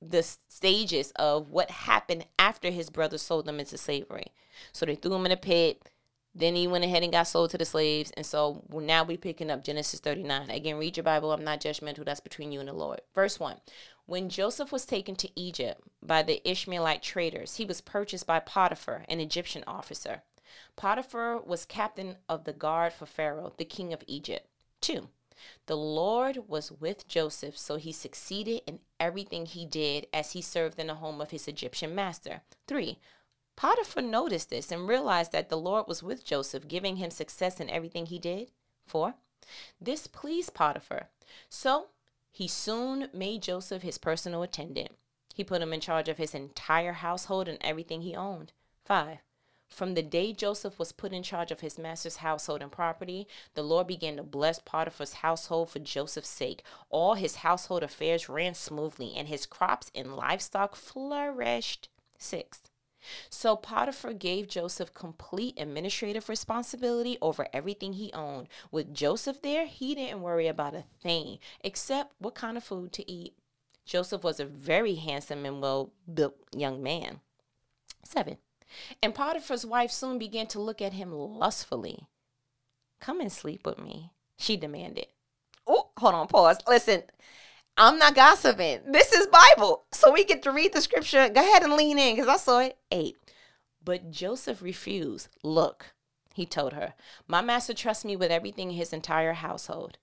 the 0.00 0.22
stages 0.22 1.12
of 1.16 1.50
what 1.50 1.70
happened 1.70 2.26
after 2.38 2.70
his 2.70 2.90
brothers 2.90 3.22
sold 3.22 3.46
them 3.46 3.60
into 3.60 3.76
slavery. 3.76 4.32
So 4.72 4.86
they 4.86 4.94
threw 4.94 5.14
him 5.14 5.26
in 5.26 5.32
a 5.32 5.36
pit 5.36 5.90
then 6.38 6.54
he 6.54 6.68
went 6.68 6.84
ahead 6.84 7.02
and 7.02 7.12
got 7.12 7.24
sold 7.24 7.50
to 7.50 7.58
the 7.58 7.64
slaves. 7.64 8.12
And 8.16 8.24
so 8.24 8.62
now 8.72 9.02
we're 9.02 9.16
picking 9.16 9.50
up 9.50 9.64
Genesis 9.64 10.00
39. 10.00 10.50
Again, 10.50 10.76
read 10.76 10.96
your 10.96 11.04
Bible. 11.04 11.32
I'm 11.32 11.44
not 11.44 11.60
judgmental. 11.60 12.04
That's 12.04 12.20
between 12.20 12.52
you 12.52 12.60
and 12.60 12.68
the 12.68 12.74
Lord. 12.74 13.00
Verse 13.14 13.40
1. 13.40 13.56
When 14.06 14.28
Joseph 14.28 14.72
was 14.72 14.86
taken 14.86 15.16
to 15.16 15.30
Egypt 15.38 15.82
by 16.02 16.22
the 16.22 16.48
Ishmaelite 16.48 17.02
traders, 17.02 17.56
he 17.56 17.64
was 17.64 17.80
purchased 17.80 18.26
by 18.26 18.40
Potiphar, 18.40 19.04
an 19.08 19.20
Egyptian 19.20 19.64
officer. 19.66 20.22
Potiphar 20.76 21.40
was 21.40 21.66
captain 21.66 22.16
of 22.28 22.44
the 22.44 22.52
guard 22.52 22.92
for 22.92 23.04
Pharaoh, 23.04 23.52
the 23.58 23.64
king 23.64 23.92
of 23.92 24.04
Egypt. 24.06 24.46
2. 24.80 25.08
The 25.66 25.76
Lord 25.76 26.48
was 26.48 26.72
with 26.72 27.08
Joseph, 27.08 27.56
so 27.56 27.76
he 27.76 27.92
succeeded 27.92 28.62
in 28.66 28.80
everything 28.98 29.46
he 29.46 29.66
did 29.66 30.06
as 30.12 30.32
he 30.32 30.42
served 30.42 30.78
in 30.78 30.88
the 30.88 30.96
home 30.96 31.20
of 31.20 31.30
his 31.30 31.48
Egyptian 31.48 31.94
master. 31.94 32.42
3. 32.66 32.98
Potiphar 33.56 34.02
noticed 34.02 34.50
this 34.50 34.70
and 34.70 34.88
realized 34.88 35.32
that 35.32 35.48
the 35.48 35.58
Lord 35.58 35.86
was 35.88 36.02
with 36.02 36.24
Joseph, 36.24 36.68
giving 36.68 36.96
him 36.96 37.10
success 37.10 37.58
in 37.60 37.68
everything 37.68 38.06
he 38.06 38.18
did. 38.18 38.50
4. 38.86 39.14
This 39.80 40.06
pleased 40.06 40.54
Potiphar. 40.54 41.08
So 41.48 41.88
he 42.30 42.46
soon 42.46 43.08
made 43.12 43.42
Joseph 43.42 43.82
his 43.82 43.98
personal 43.98 44.42
attendant. 44.42 44.92
He 45.34 45.44
put 45.44 45.62
him 45.62 45.72
in 45.72 45.80
charge 45.80 46.08
of 46.08 46.18
his 46.18 46.34
entire 46.34 46.92
household 46.92 47.48
and 47.48 47.58
everything 47.60 48.02
he 48.02 48.14
owned. 48.14 48.52
5. 48.84 49.18
From 49.68 49.94
the 49.94 50.02
day 50.02 50.32
Joseph 50.32 50.78
was 50.78 50.92
put 50.92 51.12
in 51.12 51.22
charge 51.22 51.52
of 51.52 51.60
his 51.60 51.78
master's 51.78 52.16
household 52.16 52.62
and 52.62 52.72
property, 52.72 53.28
the 53.54 53.62
Lord 53.62 53.86
began 53.86 54.16
to 54.16 54.22
bless 54.22 54.58
Potiphar's 54.58 55.14
household 55.14 55.70
for 55.70 55.78
Joseph's 55.78 56.28
sake. 56.28 56.62
All 56.90 57.14
his 57.14 57.36
household 57.36 57.82
affairs 57.82 58.28
ran 58.28 58.54
smoothly, 58.54 59.14
and 59.16 59.28
his 59.28 59.46
crops 59.46 59.90
and 59.94 60.16
livestock 60.16 60.74
flourished. 60.74 61.88
6. 62.18 62.62
So 63.30 63.54
Potiphar 63.56 64.12
gave 64.14 64.48
Joseph 64.48 64.92
complete 64.94 65.58
administrative 65.58 66.28
responsibility 66.28 67.16
over 67.22 67.46
everything 67.52 67.92
he 67.92 68.12
owned. 68.12 68.48
With 68.72 68.94
Joseph 68.94 69.40
there, 69.42 69.66
he 69.66 69.94
didn't 69.94 70.22
worry 70.22 70.48
about 70.48 70.74
a 70.74 70.84
thing 71.00 71.38
except 71.60 72.14
what 72.18 72.34
kind 72.34 72.56
of 72.56 72.64
food 72.64 72.92
to 72.94 73.08
eat. 73.10 73.34
Joseph 73.84 74.24
was 74.24 74.40
a 74.40 74.44
very 74.44 74.96
handsome 74.96 75.46
and 75.46 75.62
well 75.62 75.92
built 76.12 76.34
young 76.52 76.82
man. 76.82 77.20
7. 78.02 78.36
And 79.02 79.14
Potiphar's 79.14 79.66
wife 79.66 79.90
soon 79.90 80.18
began 80.18 80.46
to 80.48 80.60
look 80.60 80.82
at 80.82 80.92
him 80.94 81.12
lustfully. 81.12 82.06
Come 83.00 83.20
and 83.20 83.32
sleep 83.32 83.64
with 83.64 83.78
me, 83.78 84.10
she 84.36 84.56
demanded. 84.56 85.06
Oh, 85.66 85.90
hold 85.98 86.14
on, 86.14 86.26
pause. 86.26 86.58
Listen, 86.66 87.02
I'm 87.76 87.98
not 87.98 88.14
gossiping. 88.14 88.80
This 88.90 89.12
is 89.12 89.28
Bible. 89.28 89.84
So 89.92 90.12
we 90.12 90.24
get 90.24 90.42
to 90.42 90.50
read 90.50 90.72
the 90.72 90.80
scripture. 90.80 91.28
Go 91.28 91.40
ahead 91.40 91.62
and 91.62 91.74
lean 91.74 91.98
in 91.98 92.16
because 92.16 92.28
I 92.28 92.36
saw 92.36 92.60
it. 92.60 92.76
Eight. 92.90 93.16
But 93.84 94.10
Joseph 94.10 94.62
refused. 94.62 95.28
Look, 95.44 95.94
he 96.34 96.44
told 96.44 96.72
her, 96.72 96.94
my 97.26 97.40
master 97.40 97.74
trusts 97.74 98.04
me 98.04 98.16
with 98.16 98.30
everything 98.30 98.70
in 98.70 98.76
his 98.76 98.92
entire 98.92 99.34
household. 99.34 99.98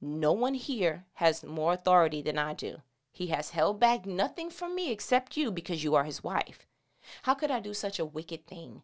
No 0.00 0.32
one 0.32 0.54
here 0.54 1.04
has 1.14 1.44
more 1.44 1.74
authority 1.74 2.22
than 2.22 2.38
I 2.38 2.54
do. 2.54 2.78
He 3.12 3.28
has 3.28 3.50
held 3.50 3.78
back 3.78 4.06
nothing 4.06 4.50
from 4.50 4.74
me 4.74 4.90
except 4.90 5.36
you 5.36 5.50
because 5.50 5.84
you 5.84 5.94
are 5.94 6.04
his 6.04 6.24
wife. 6.24 6.66
How 7.22 7.34
could 7.34 7.50
I 7.50 7.60
do 7.60 7.74
such 7.74 7.98
a 7.98 8.04
wicked 8.04 8.46
thing? 8.46 8.82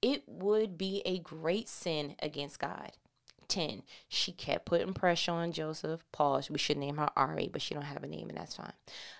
It 0.00 0.22
would 0.26 0.78
be 0.78 1.02
a 1.04 1.18
great 1.18 1.68
sin 1.68 2.14
against 2.20 2.58
God. 2.58 2.92
10. 3.48 3.82
She 4.08 4.32
kept 4.32 4.66
putting 4.66 4.92
pressure 4.92 5.32
on 5.32 5.52
Joseph. 5.52 6.04
Pause. 6.12 6.50
We 6.50 6.58
should 6.58 6.76
name 6.76 6.98
her 6.98 7.08
Ari, 7.16 7.48
but 7.50 7.62
she 7.62 7.74
don't 7.74 7.82
have 7.82 8.04
a 8.04 8.08
name, 8.08 8.28
and 8.28 8.38
that's 8.38 8.56
fine. 8.56 8.72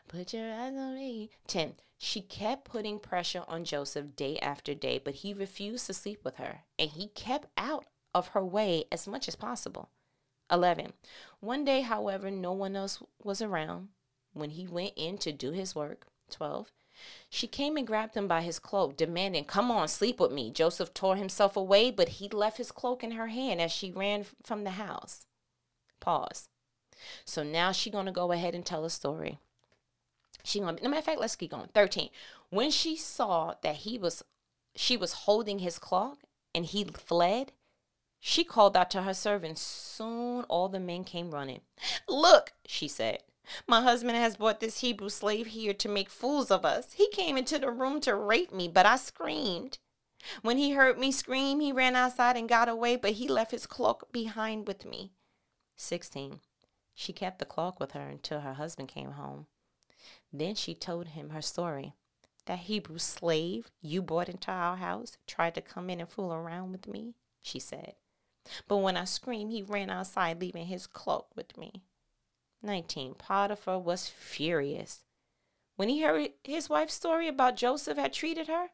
Put 0.06 0.32
your 0.34 0.52
eyes 0.52 0.74
on 0.74 0.94
me. 0.96 1.30
10. 1.46 1.74
She 1.96 2.20
kept 2.20 2.64
putting 2.64 3.00
pressure 3.00 3.42
on 3.48 3.64
Joseph 3.64 4.14
day 4.14 4.38
after 4.38 4.74
day, 4.74 5.00
but 5.02 5.14
he 5.14 5.34
refused 5.34 5.86
to 5.86 5.94
sleep 5.94 6.24
with 6.24 6.36
her, 6.36 6.60
and 6.78 6.90
he 6.90 7.08
kept 7.08 7.48
out 7.56 7.86
of 8.14 8.28
her 8.28 8.44
way 8.44 8.84
as 8.92 9.08
much 9.08 9.26
as 9.26 9.34
possible. 9.34 9.88
11. 10.50 10.92
One 11.40 11.64
day, 11.64 11.80
however, 11.80 12.30
no 12.30 12.52
one 12.52 12.76
else 12.76 13.02
was 13.22 13.42
around 13.42 13.88
when 14.32 14.50
he 14.50 14.66
went 14.66 14.92
in 14.96 15.18
to 15.18 15.32
do 15.32 15.50
his 15.50 15.74
work. 15.74 16.06
12. 16.30 16.70
She 17.30 17.46
came 17.46 17.76
and 17.76 17.86
grabbed 17.86 18.14
him 18.14 18.26
by 18.26 18.42
his 18.42 18.58
cloak, 18.58 18.96
demanding, 18.96 19.44
Come 19.44 19.70
on, 19.70 19.88
sleep 19.88 20.20
with 20.20 20.32
me. 20.32 20.50
Joseph 20.50 20.94
tore 20.94 21.16
himself 21.16 21.56
away, 21.56 21.90
but 21.90 22.08
he 22.08 22.28
left 22.28 22.58
his 22.58 22.72
cloak 22.72 23.04
in 23.04 23.12
her 23.12 23.28
hand 23.28 23.60
as 23.60 23.72
she 23.72 23.92
ran 23.92 24.24
from 24.42 24.64
the 24.64 24.70
house. 24.70 25.26
Pause. 26.00 26.48
So 27.24 27.42
now 27.42 27.72
she's 27.72 27.92
gonna 27.92 28.12
go 28.12 28.32
ahead 28.32 28.54
and 28.54 28.64
tell 28.64 28.84
a 28.84 28.90
story. 28.90 29.38
She 30.42 30.60
gonna 30.60 30.78
no 30.82 30.88
matter 30.88 31.00
of 31.00 31.04
fact, 31.04 31.20
let's 31.20 31.36
keep 31.36 31.50
going. 31.50 31.68
13. 31.74 32.10
When 32.50 32.70
she 32.70 32.96
saw 32.96 33.54
that 33.62 33.76
he 33.76 33.98
was 33.98 34.22
she 34.74 34.96
was 34.96 35.12
holding 35.12 35.58
his 35.58 35.78
cloak 35.78 36.18
and 36.54 36.64
he 36.64 36.84
fled, 36.84 37.52
she 38.20 38.44
called 38.44 38.76
out 38.76 38.90
to 38.92 39.02
her 39.02 39.14
servants. 39.14 39.60
Soon 39.60 40.44
all 40.44 40.68
the 40.68 40.80
men 40.80 41.04
came 41.04 41.30
running. 41.30 41.60
Look, 42.08 42.52
she 42.66 42.88
said. 42.88 43.22
My 43.66 43.82
husband 43.82 44.16
has 44.16 44.36
brought 44.36 44.60
this 44.60 44.80
Hebrew 44.80 45.08
slave 45.08 45.48
here 45.48 45.74
to 45.74 45.88
make 45.88 46.10
fools 46.10 46.50
of 46.50 46.64
us. 46.64 46.92
He 46.92 47.08
came 47.10 47.36
into 47.36 47.58
the 47.58 47.70
room 47.70 48.00
to 48.02 48.14
rape 48.14 48.52
me, 48.52 48.68
but 48.68 48.86
I 48.86 48.96
screamed. 48.96 49.78
When 50.42 50.58
he 50.58 50.72
heard 50.72 50.98
me 50.98 51.12
scream, 51.12 51.60
he 51.60 51.72
ran 51.72 51.96
outside 51.96 52.36
and 52.36 52.48
got 52.48 52.68
away, 52.68 52.96
but 52.96 53.12
he 53.12 53.28
left 53.28 53.52
his 53.52 53.66
cloak 53.66 54.12
behind 54.12 54.66
with 54.66 54.84
me. 54.84 55.12
16. 55.76 56.40
She 56.94 57.12
kept 57.12 57.38
the 57.38 57.44
cloak 57.44 57.78
with 57.78 57.92
her 57.92 58.08
until 58.08 58.40
her 58.40 58.54
husband 58.54 58.88
came 58.88 59.12
home. 59.12 59.46
Then 60.32 60.54
she 60.54 60.74
told 60.74 61.08
him 61.08 61.30
her 61.30 61.42
story. 61.42 61.94
That 62.46 62.60
Hebrew 62.60 62.98
slave 62.98 63.70
you 63.80 64.02
brought 64.02 64.28
into 64.28 64.50
our 64.50 64.76
house 64.76 65.16
tried 65.26 65.54
to 65.54 65.60
come 65.60 65.90
in 65.90 66.00
and 66.00 66.08
fool 66.08 66.32
around 66.32 66.72
with 66.72 66.88
me, 66.88 67.14
she 67.42 67.58
said. 67.58 67.94
But 68.66 68.78
when 68.78 68.96
I 68.96 69.04
screamed, 69.04 69.52
he 69.52 69.62
ran 69.62 69.90
outside, 69.90 70.40
leaving 70.40 70.66
his 70.66 70.86
cloak 70.86 71.28
with 71.36 71.56
me. 71.56 71.82
19. 72.62 73.14
Potiphar 73.14 73.78
was 73.78 74.08
furious. 74.08 75.04
When 75.76 75.88
he 75.88 76.02
heard 76.02 76.30
his 76.42 76.68
wife's 76.68 76.94
story 76.94 77.28
about 77.28 77.56
Joseph 77.56 77.98
had 77.98 78.12
treated 78.12 78.48
her, 78.48 78.70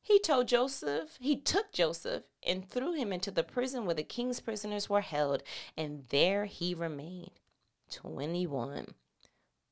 he 0.00 0.18
told 0.20 0.48
Joseph, 0.48 1.16
he 1.18 1.34
took 1.36 1.72
Joseph 1.72 2.24
and 2.42 2.68
threw 2.68 2.92
him 2.92 3.12
into 3.12 3.30
the 3.30 3.42
prison 3.42 3.86
where 3.86 3.94
the 3.94 4.02
king's 4.02 4.38
prisoners 4.38 4.88
were 4.88 5.00
held, 5.00 5.42
and 5.76 6.04
there 6.10 6.44
he 6.44 6.74
remained. 6.74 7.40
21. 7.90 8.94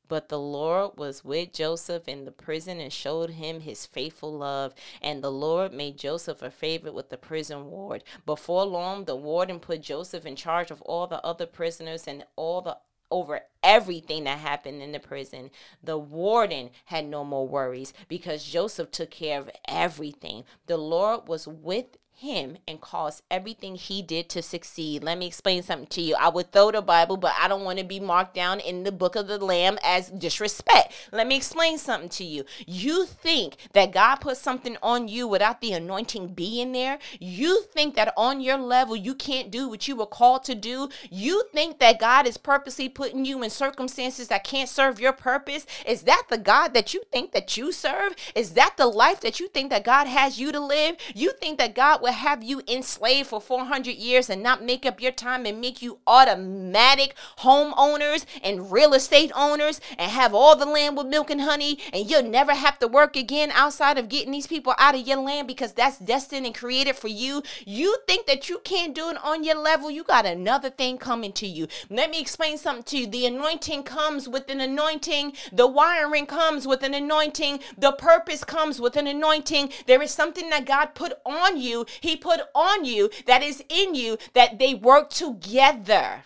But 0.08 0.28
the 0.28 0.38
Lord 0.38 0.98
was 0.98 1.24
with 1.24 1.52
Joseph 1.52 2.08
in 2.08 2.24
the 2.24 2.32
prison 2.32 2.80
and 2.80 2.92
showed 2.92 3.30
him 3.30 3.60
his 3.60 3.86
faithful 3.86 4.32
love. 4.32 4.74
And 5.00 5.22
the 5.22 5.30
Lord 5.30 5.72
made 5.72 5.96
Joseph 5.96 6.42
a 6.42 6.50
favorite 6.50 6.92
with 6.92 7.08
the 7.08 7.16
prison 7.16 7.70
ward. 7.70 8.04
Before 8.26 8.64
long, 8.64 9.04
the 9.04 9.16
warden 9.16 9.58
put 9.60 9.80
Joseph 9.80 10.26
in 10.26 10.36
charge 10.36 10.70
of 10.70 10.82
all 10.82 11.06
the 11.06 11.24
other 11.24 11.46
prisoners 11.46 12.06
and 12.06 12.26
all 12.36 12.60
the 12.60 12.76
over 13.12 13.42
everything 13.62 14.24
that 14.24 14.38
happened 14.38 14.82
in 14.82 14.90
the 14.90 14.98
prison. 14.98 15.50
The 15.84 15.98
warden 15.98 16.70
had 16.86 17.04
no 17.06 17.24
more 17.24 17.46
worries 17.46 17.92
because 18.08 18.42
Joseph 18.44 18.90
took 18.90 19.10
care 19.10 19.38
of 19.38 19.50
everything. 19.68 20.44
The 20.66 20.78
Lord 20.78 21.28
was 21.28 21.46
with 21.46 21.98
him 22.14 22.56
and 22.68 22.80
cause 22.80 23.22
everything 23.30 23.74
he 23.74 24.00
did 24.00 24.28
to 24.28 24.42
succeed. 24.42 25.02
Let 25.02 25.18
me 25.18 25.26
explain 25.26 25.62
something 25.62 25.88
to 25.88 26.00
you. 26.00 26.14
I 26.14 26.28
would 26.28 26.52
throw 26.52 26.70
the 26.70 26.82
Bible, 26.82 27.16
but 27.16 27.32
I 27.40 27.48
don't 27.48 27.64
want 27.64 27.78
to 27.78 27.84
be 27.84 27.98
marked 27.98 28.34
down 28.34 28.60
in 28.60 28.84
the 28.84 28.92
book 28.92 29.16
of 29.16 29.26
the 29.26 29.38
Lamb 29.38 29.78
as 29.82 30.08
disrespect. 30.10 30.92
Let 31.12 31.26
me 31.26 31.36
explain 31.36 31.78
something 31.78 32.08
to 32.10 32.24
you. 32.24 32.44
You 32.66 33.06
think 33.06 33.56
that 33.72 33.92
God 33.92 34.16
put 34.16 34.36
something 34.36 34.76
on 34.82 35.08
you 35.08 35.26
without 35.26 35.60
the 35.60 35.72
anointing 35.72 36.28
being 36.28 36.72
there? 36.72 36.98
You 37.18 37.62
think 37.62 37.96
that 37.96 38.14
on 38.16 38.40
your 38.40 38.58
level 38.58 38.94
you 38.94 39.14
can't 39.14 39.50
do 39.50 39.68
what 39.68 39.88
you 39.88 39.96
were 39.96 40.06
called 40.06 40.44
to 40.44 40.54
do? 40.54 40.90
You 41.10 41.44
think 41.52 41.78
that 41.80 41.98
God 41.98 42.26
is 42.26 42.36
purposely 42.36 42.88
putting 42.88 43.24
you 43.24 43.42
in 43.42 43.50
circumstances 43.50 44.28
that 44.28 44.44
can't 44.44 44.68
serve 44.68 45.00
your 45.00 45.12
purpose? 45.12 45.66
Is 45.86 46.02
that 46.02 46.24
the 46.28 46.38
God 46.38 46.74
that 46.74 46.94
you 46.94 47.02
think 47.10 47.32
that 47.32 47.56
you 47.56 47.72
serve? 47.72 48.14
Is 48.34 48.52
that 48.52 48.74
the 48.76 48.86
life 48.86 49.20
that 49.22 49.40
you 49.40 49.48
think 49.48 49.70
that 49.70 49.84
God 49.84 50.06
has 50.06 50.38
you 50.38 50.52
to 50.52 50.60
live? 50.60 50.96
You 51.14 51.32
think 51.40 51.58
that 51.58 51.74
God 51.74 52.01
will 52.02 52.12
have 52.12 52.42
you 52.42 52.62
enslaved 52.68 53.28
for 53.28 53.40
400 53.40 53.92
years 53.92 54.28
and 54.28 54.42
not 54.42 54.64
make 54.64 54.84
up 54.84 55.00
your 55.00 55.12
time 55.12 55.46
and 55.46 55.60
make 55.60 55.80
you 55.80 55.98
automatic 56.06 57.14
homeowners 57.38 58.26
and 58.42 58.72
real 58.72 58.92
estate 58.92 59.30
owners 59.34 59.80
and 59.96 60.10
have 60.10 60.34
all 60.34 60.56
the 60.56 60.66
land 60.66 60.96
with 60.96 61.06
milk 61.06 61.30
and 61.30 61.40
honey 61.40 61.78
and 61.92 62.10
you'll 62.10 62.22
never 62.22 62.52
have 62.52 62.78
to 62.78 62.88
work 62.88 63.16
again 63.16 63.50
outside 63.52 63.96
of 63.96 64.08
getting 64.08 64.32
these 64.32 64.46
people 64.46 64.74
out 64.78 64.94
of 64.94 65.06
your 65.06 65.18
land 65.18 65.46
because 65.46 65.72
that's 65.72 65.98
destined 65.98 66.44
and 66.44 66.54
created 66.54 66.96
for 66.96 67.08
you. 67.08 67.42
You 67.64 67.96
think 68.06 68.26
that 68.26 68.48
you 68.48 68.58
can't 68.64 68.94
do 68.94 69.08
it 69.10 69.24
on 69.24 69.44
your 69.44 69.56
level, 69.56 69.90
you 69.90 70.02
got 70.02 70.26
another 70.26 70.70
thing 70.70 70.98
coming 70.98 71.32
to 71.34 71.46
you. 71.46 71.68
Let 71.88 72.10
me 72.10 72.20
explain 72.20 72.58
something 72.58 72.84
to 72.84 72.98
you. 72.98 73.06
The 73.06 73.26
anointing 73.26 73.84
comes 73.84 74.28
with 74.28 74.50
an 74.50 74.60
anointing, 74.60 75.34
the 75.52 75.66
wiring 75.68 76.26
comes 76.26 76.66
with 76.66 76.82
an 76.82 76.94
anointing, 76.94 77.60
the 77.78 77.92
purpose 77.92 78.42
comes 78.42 78.80
with 78.80 78.96
an 78.96 79.06
anointing. 79.06 79.70
There 79.86 80.02
is 80.02 80.10
something 80.10 80.50
that 80.50 80.66
God 80.66 80.94
put 80.94 81.12
on 81.24 81.60
you 81.60 81.86
he 82.00 82.16
put 82.16 82.40
on 82.54 82.84
you, 82.84 83.10
that 83.26 83.42
is 83.42 83.62
in 83.68 83.94
you, 83.94 84.18
that 84.34 84.58
they 84.58 84.74
work 84.74 85.10
together. 85.10 86.24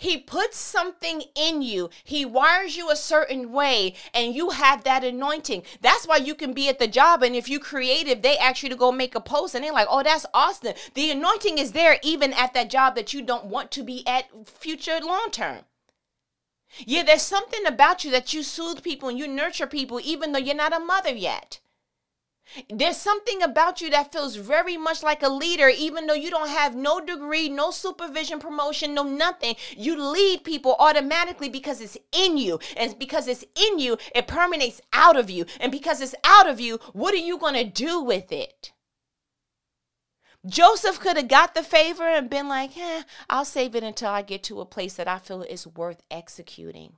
He 0.00 0.16
puts 0.16 0.56
something 0.56 1.24
in 1.34 1.60
you. 1.60 1.90
He 2.04 2.24
wires 2.24 2.76
you 2.76 2.88
a 2.88 2.94
certain 2.94 3.50
way, 3.50 3.96
and 4.14 4.32
you 4.32 4.50
have 4.50 4.84
that 4.84 5.02
anointing. 5.02 5.64
That's 5.80 6.06
why 6.06 6.18
you 6.18 6.36
can 6.36 6.52
be 6.52 6.68
at 6.68 6.78
the 6.78 6.86
job, 6.86 7.24
and 7.24 7.34
if 7.34 7.48
you're 7.48 7.58
creative, 7.58 8.22
they 8.22 8.38
ask 8.38 8.62
you 8.62 8.68
to 8.68 8.76
go 8.76 8.92
make 8.92 9.16
a 9.16 9.20
post, 9.20 9.56
and 9.56 9.64
they're 9.64 9.72
like, 9.72 9.88
"Oh, 9.90 10.04
that's 10.04 10.24
awesome." 10.32 10.74
The 10.94 11.10
anointing 11.10 11.58
is 11.58 11.72
there 11.72 11.98
even 12.02 12.32
at 12.32 12.54
that 12.54 12.70
job 12.70 12.94
that 12.94 13.12
you 13.12 13.22
don't 13.22 13.46
want 13.46 13.72
to 13.72 13.82
be 13.82 14.06
at 14.06 14.28
future 14.46 15.00
long 15.00 15.30
term. 15.32 15.64
Yeah, 16.78 17.02
there's 17.02 17.22
something 17.22 17.66
about 17.66 18.04
you 18.04 18.10
that 18.12 18.32
you 18.32 18.44
soothe 18.44 18.84
people 18.84 19.08
and 19.08 19.18
you 19.18 19.26
nurture 19.26 19.66
people, 19.66 19.98
even 20.00 20.30
though 20.30 20.38
you're 20.38 20.54
not 20.54 20.72
a 20.72 20.78
mother 20.78 21.14
yet. 21.14 21.58
There's 22.70 22.96
something 22.96 23.42
about 23.42 23.80
you 23.80 23.90
that 23.90 24.12
feels 24.12 24.36
very 24.36 24.76
much 24.76 25.02
like 25.02 25.22
a 25.22 25.28
leader, 25.28 25.68
even 25.68 26.06
though 26.06 26.14
you 26.14 26.30
don't 26.30 26.48
have 26.48 26.74
no 26.74 27.00
degree, 27.00 27.48
no 27.48 27.70
supervision, 27.70 28.38
promotion, 28.38 28.94
no 28.94 29.02
nothing. 29.02 29.56
You 29.76 30.00
lead 30.00 30.44
people 30.44 30.76
automatically 30.78 31.48
because 31.48 31.80
it's 31.80 31.98
in 32.12 32.38
you. 32.38 32.58
And 32.76 32.98
because 32.98 33.28
it's 33.28 33.44
in 33.54 33.78
you, 33.78 33.98
it 34.14 34.26
permeates 34.26 34.80
out 34.92 35.16
of 35.16 35.30
you. 35.30 35.46
And 35.60 35.70
because 35.70 36.00
it's 36.00 36.14
out 36.24 36.48
of 36.48 36.60
you, 36.60 36.78
what 36.92 37.14
are 37.14 37.18
you 37.18 37.38
going 37.38 37.54
to 37.54 37.64
do 37.64 38.00
with 38.00 38.32
it? 38.32 38.72
Joseph 40.46 41.00
could 41.00 41.16
have 41.16 41.28
got 41.28 41.54
the 41.54 41.62
favor 41.62 42.04
and 42.04 42.30
been 42.30 42.48
like, 42.48 42.76
eh, 42.76 43.02
I'll 43.28 43.44
save 43.44 43.74
it 43.74 43.82
until 43.82 44.10
I 44.10 44.22
get 44.22 44.42
to 44.44 44.60
a 44.60 44.66
place 44.66 44.94
that 44.94 45.08
I 45.08 45.18
feel 45.18 45.42
is 45.42 45.66
worth 45.66 46.02
executing. 46.10 46.94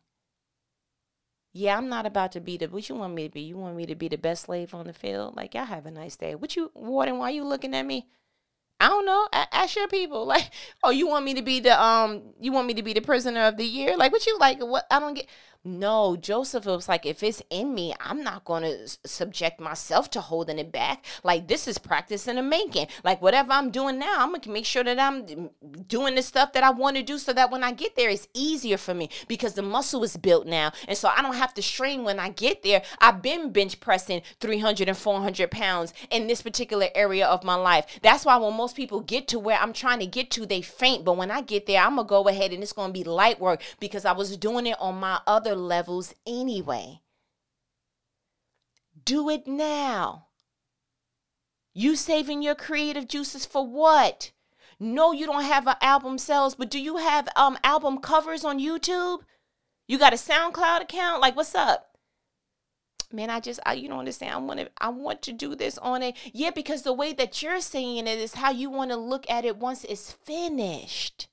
Yeah, 1.53 1.77
I'm 1.77 1.89
not 1.89 2.07
about 2.07 2.33
to 2.33 2.41
be 2.41 2.57
the 2.57 2.67
what 2.69 2.89
you 2.89 2.95
want 2.95 3.15
me 3.15 3.27
to 3.29 3.33
be. 3.33 3.41
You 3.41 3.57
want 3.57 3.77
me 3.77 3.87
to 3.87 3.95
be 3.97 4.09
the 4.09 4.17
best 4.17 4.45
slave 4.45 4.73
on 4.75 4.87
the 4.87 4.93
field? 4.93 5.37
Like, 5.37 5.55
y'all 5.55 5.65
have 5.65 5.87
a 5.87 5.91
nice 5.91 6.17
day. 6.17 6.35
What 6.35 6.55
you 6.57 6.71
Warden, 6.75 7.19
why 7.19 7.31
you 7.31 7.45
looking 7.45 7.75
at 7.75 7.85
me? 7.85 8.07
I 8.79 8.89
don't 8.89 9.05
know. 9.05 9.29
ask 9.33 9.77
your 9.77 9.89
people. 9.89 10.27
Like, 10.31 10.51
oh, 10.83 10.91
you 10.91 11.09
want 11.09 11.25
me 11.25 11.35
to 11.35 11.43
be 11.43 11.61
the 11.61 11.81
um 11.83 12.23
you 12.41 12.53
want 12.53 12.67
me 12.69 12.75
to 12.75 12.83
be 12.83 12.93
the 12.93 13.01
prisoner 13.01 13.43
of 13.43 13.57
the 13.57 13.65
year? 13.65 13.97
Like 13.97 14.13
what 14.13 14.27
you 14.27 14.39
like 14.39 14.61
what 14.61 14.87
I 14.91 15.01
don't 15.01 15.15
get 15.15 15.27
no, 15.63 16.17
Joseph 16.17 16.65
was 16.65 16.89
like, 16.89 17.05
if 17.05 17.23
it's 17.23 17.43
in 17.51 17.75
me, 17.75 17.95
I'm 18.01 18.23
not 18.23 18.47
going 18.47 18.63
to 18.63 18.89
subject 19.07 19.61
myself 19.61 20.09
to 20.13 20.21
holding 20.23 20.59
it 20.59 20.73
back. 20.73 21.05
Like, 21.23 21.49
this 21.49 21.69
is 21.69 21.77
practice 21.77 22.27
in 22.27 22.37
the 22.37 22.43
making. 22.43 22.87
Like, 23.05 23.21
whatever 23.21 23.53
I'm 23.53 23.71
doing 23.71 23.99
now, 23.99 24.17
I'm 24.21 24.31
going 24.31 24.41
to 24.41 24.51
make 24.51 24.65
sure 24.65 24.83
that 24.83 24.99
I'm 24.99 25.23
mm, 25.27 25.51
doing 25.87 26.15
the 26.15 26.23
stuff 26.23 26.55
that 26.55 26.65
I 26.65 26.71
want 26.71 26.97
to 26.97 27.03
do 27.03 27.19
so 27.19 27.35
that 27.35 27.51
when 27.51 27.63
I 27.63 27.73
get 27.73 27.95
there, 27.95 28.09
it's 28.09 28.27
easier 28.33 28.79
for 28.79 28.95
me 28.95 29.11
because 29.29 29.53
the 29.53 29.61
muscle 29.61 30.03
is 30.03 30.17
built 30.17 30.47
now. 30.47 30.73
And 30.89 30.97
so 30.97 31.11
I 31.15 31.21
don't 31.21 31.37
have 31.37 31.53
to 31.55 31.63
strain 31.63 32.05
when 32.05 32.19
I 32.19 32.31
get 32.31 32.63
there. 32.63 32.81
I've 32.99 33.21
been 33.21 33.53
bench 33.53 33.81
pressing 33.81 34.23
300 34.41 34.89
and 34.89 34.97
400 34.97 35.51
pounds 35.51 35.93
in 36.11 36.27
this 36.27 36.41
particular 36.41 36.89
area 36.95 37.27
of 37.27 37.45
my 37.45 37.55
life. 37.55 37.85
That's 38.01 38.25
why 38.25 38.39
when 38.39 38.57
most 38.57 38.77
people 38.77 39.01
get 39.01 39.29
to 39.29 39.39
where 39.39 39.59
I'm 39.59 39.75
trying 39.75 39.99
to 40.01 40.07
get 40.07 40.31
to, 40.33 40.47
they 40.47 40.63
faint. 40.63 41.05
But 41.05 41.19
when 41.19 41.31
I 41.31 41.43
get 41.43 41.67
there, 41.67 41.83
I'm 41.83 41.97
going 41.97 42.07
to 42.07 42.09
go 42.09 42.29
ahead 42.29 42.55
and 42.55 42.63
it's 42.63 42.73
going 42.73 42.89
to 42.89 42.99
be 42.99 43.05
light 43.05 43.39
work 43.39 43.61
because 43.79 44.07
I 44.07 44.13
was 44.13 44.39
doing 44.39 44.67
it 44.67 44.77
on 44.81 44.99
my 44.99 45.21
other 45.27 45.50
other 45.51 45.61
levels 45.61 46.15
anyway. 46.27 47.01
Do 49.05 49.29
it 49.29 49.47
now. 49.47 50.27
You 51.73 51.97
saving 51.97 52.43
your 52.43 52.55
creative 52.55 53.09
juices 53.09 53.47
for 53.47 53.67
what? 53.67 54.33
No, 54.79 55.13
you 55.13 55.27
don't 55.27 55.45
have 55.45 55.67
an 55.67 55.77
album 55.81 56.19
sales, 56.19 56.55
but 56.55 56.71
do 56.71 56.81
you 56.81 56.97
have 56.97 57.29
um 57.37 57.59
album 57.65 57.99
covers 57.99 58.45
on 58.45 58.59
YouTube? 58.59 59.21
You 59.87 59.99
got 59.99 60.13
a 60.13 60.17
SoundCloud 60.17 60.83
account? 60.83 61.21
Like 61.21 61.37
what's 61.37 61.55
up? 61.55 61.87
Man, 63.13 63.29
I 63.29 63.41
just 63.41 63.59
I, 63.67 63.75
you 63.75 63.89
don't 63.89 63.99
understand. 63.99 64.33
I 64.33 64.39
want 64.39 64.61
to 64.61 64.71
I 64.79 64.89
want 64.91 65.23
to 65.23 65.33
do 65.33 65.55
this 65.55 65.79
on 65.79 66.03
it. 66.03 66.17
Yeah, 66.33 66.51
because 66.51 66.83
the 66.83 66.93
way 66.93 67.13
that 67.15 67.43
you're 67.43 67.61
saying 67.61 68.07
it 68.07 68.19
is 68.19 68.35
how 68.35 68.51
you 68.51 68.71
want 68.71 68.91
to 68.91 68.97
look 68.97 69.29
at 69.29 69.45
it 69.45 69.57
once 69.57 69.85
it's 69.85 70.13
finished. 70.13 71.29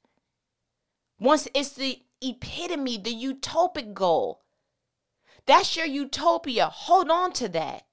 Once 1.20 1.48
it's 1.54 1.72
the 1.72 2.02
epitome, 2.22 2.98
the 2.98 3.14
utopic 3.14 3.94
goal. 3.94 4.44
That's 5.46 5.76
your 5.76 5.86
utopia. 5.86 6.68
Hold 6.68 7.10
on 7.10 7.32
to 7.34 7.48
that. 7.50 7.84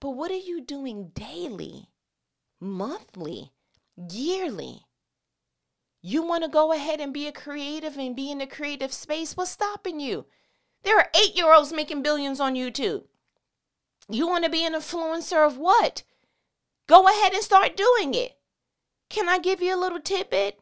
But 0.00 0.10
what 0.10 0.30
are 0.30 0.34
you 0.34 0.60
doing 0.60 1.10
daily, 1.14 1.88
monthly, 2.60 3.52
yearly? 4.10 4.86
You 6.02 6.22
want 6.22 6.44
to 6.44 6.48
go 6.50 6.72
ahead 6.72 7.00
and 7.00 7.12
be 7.12 7.26
a 7.26 7.32
creative 7.32 7.96
and 7.96 8.14
be 8.14 8.30
in 8.30 8.38
the 8.38 8.46
creative 8.46 8.92
space? 8.92 9.36
What's 9.36 9.50
stopping 9.50 9.98
you? 9.98 10.26
There 10.82 10.98
are 10.98 11.10
eight 11.20 11.34
year 11.34 11.52
olds 11.52 11.72
making 11.72 12.02
billions 12.02 12.40
on 12.40 12.54
YouTube. 12.54 13.04
You 14.08 14.28
want 14.28 14.44
to 14.44 14.50
be 14.50 14.64
an 14.64 14.74
influencer 14.74 15.44
of 15.44 15.58
what? 15.58 16.04
Go 16.86 17.08
ahead 17.08 17.32
and 17.32 17.42
start 17.42 17.76
doing 17.76 18.14
it. 18.14 18.38
Can 19.08 19.28
I 19.28 19.38
give 19.38 19.60
you 19.60 19.74
a 19.74 19.80
little 19.80 20.00
tidbit? 20.00 20.60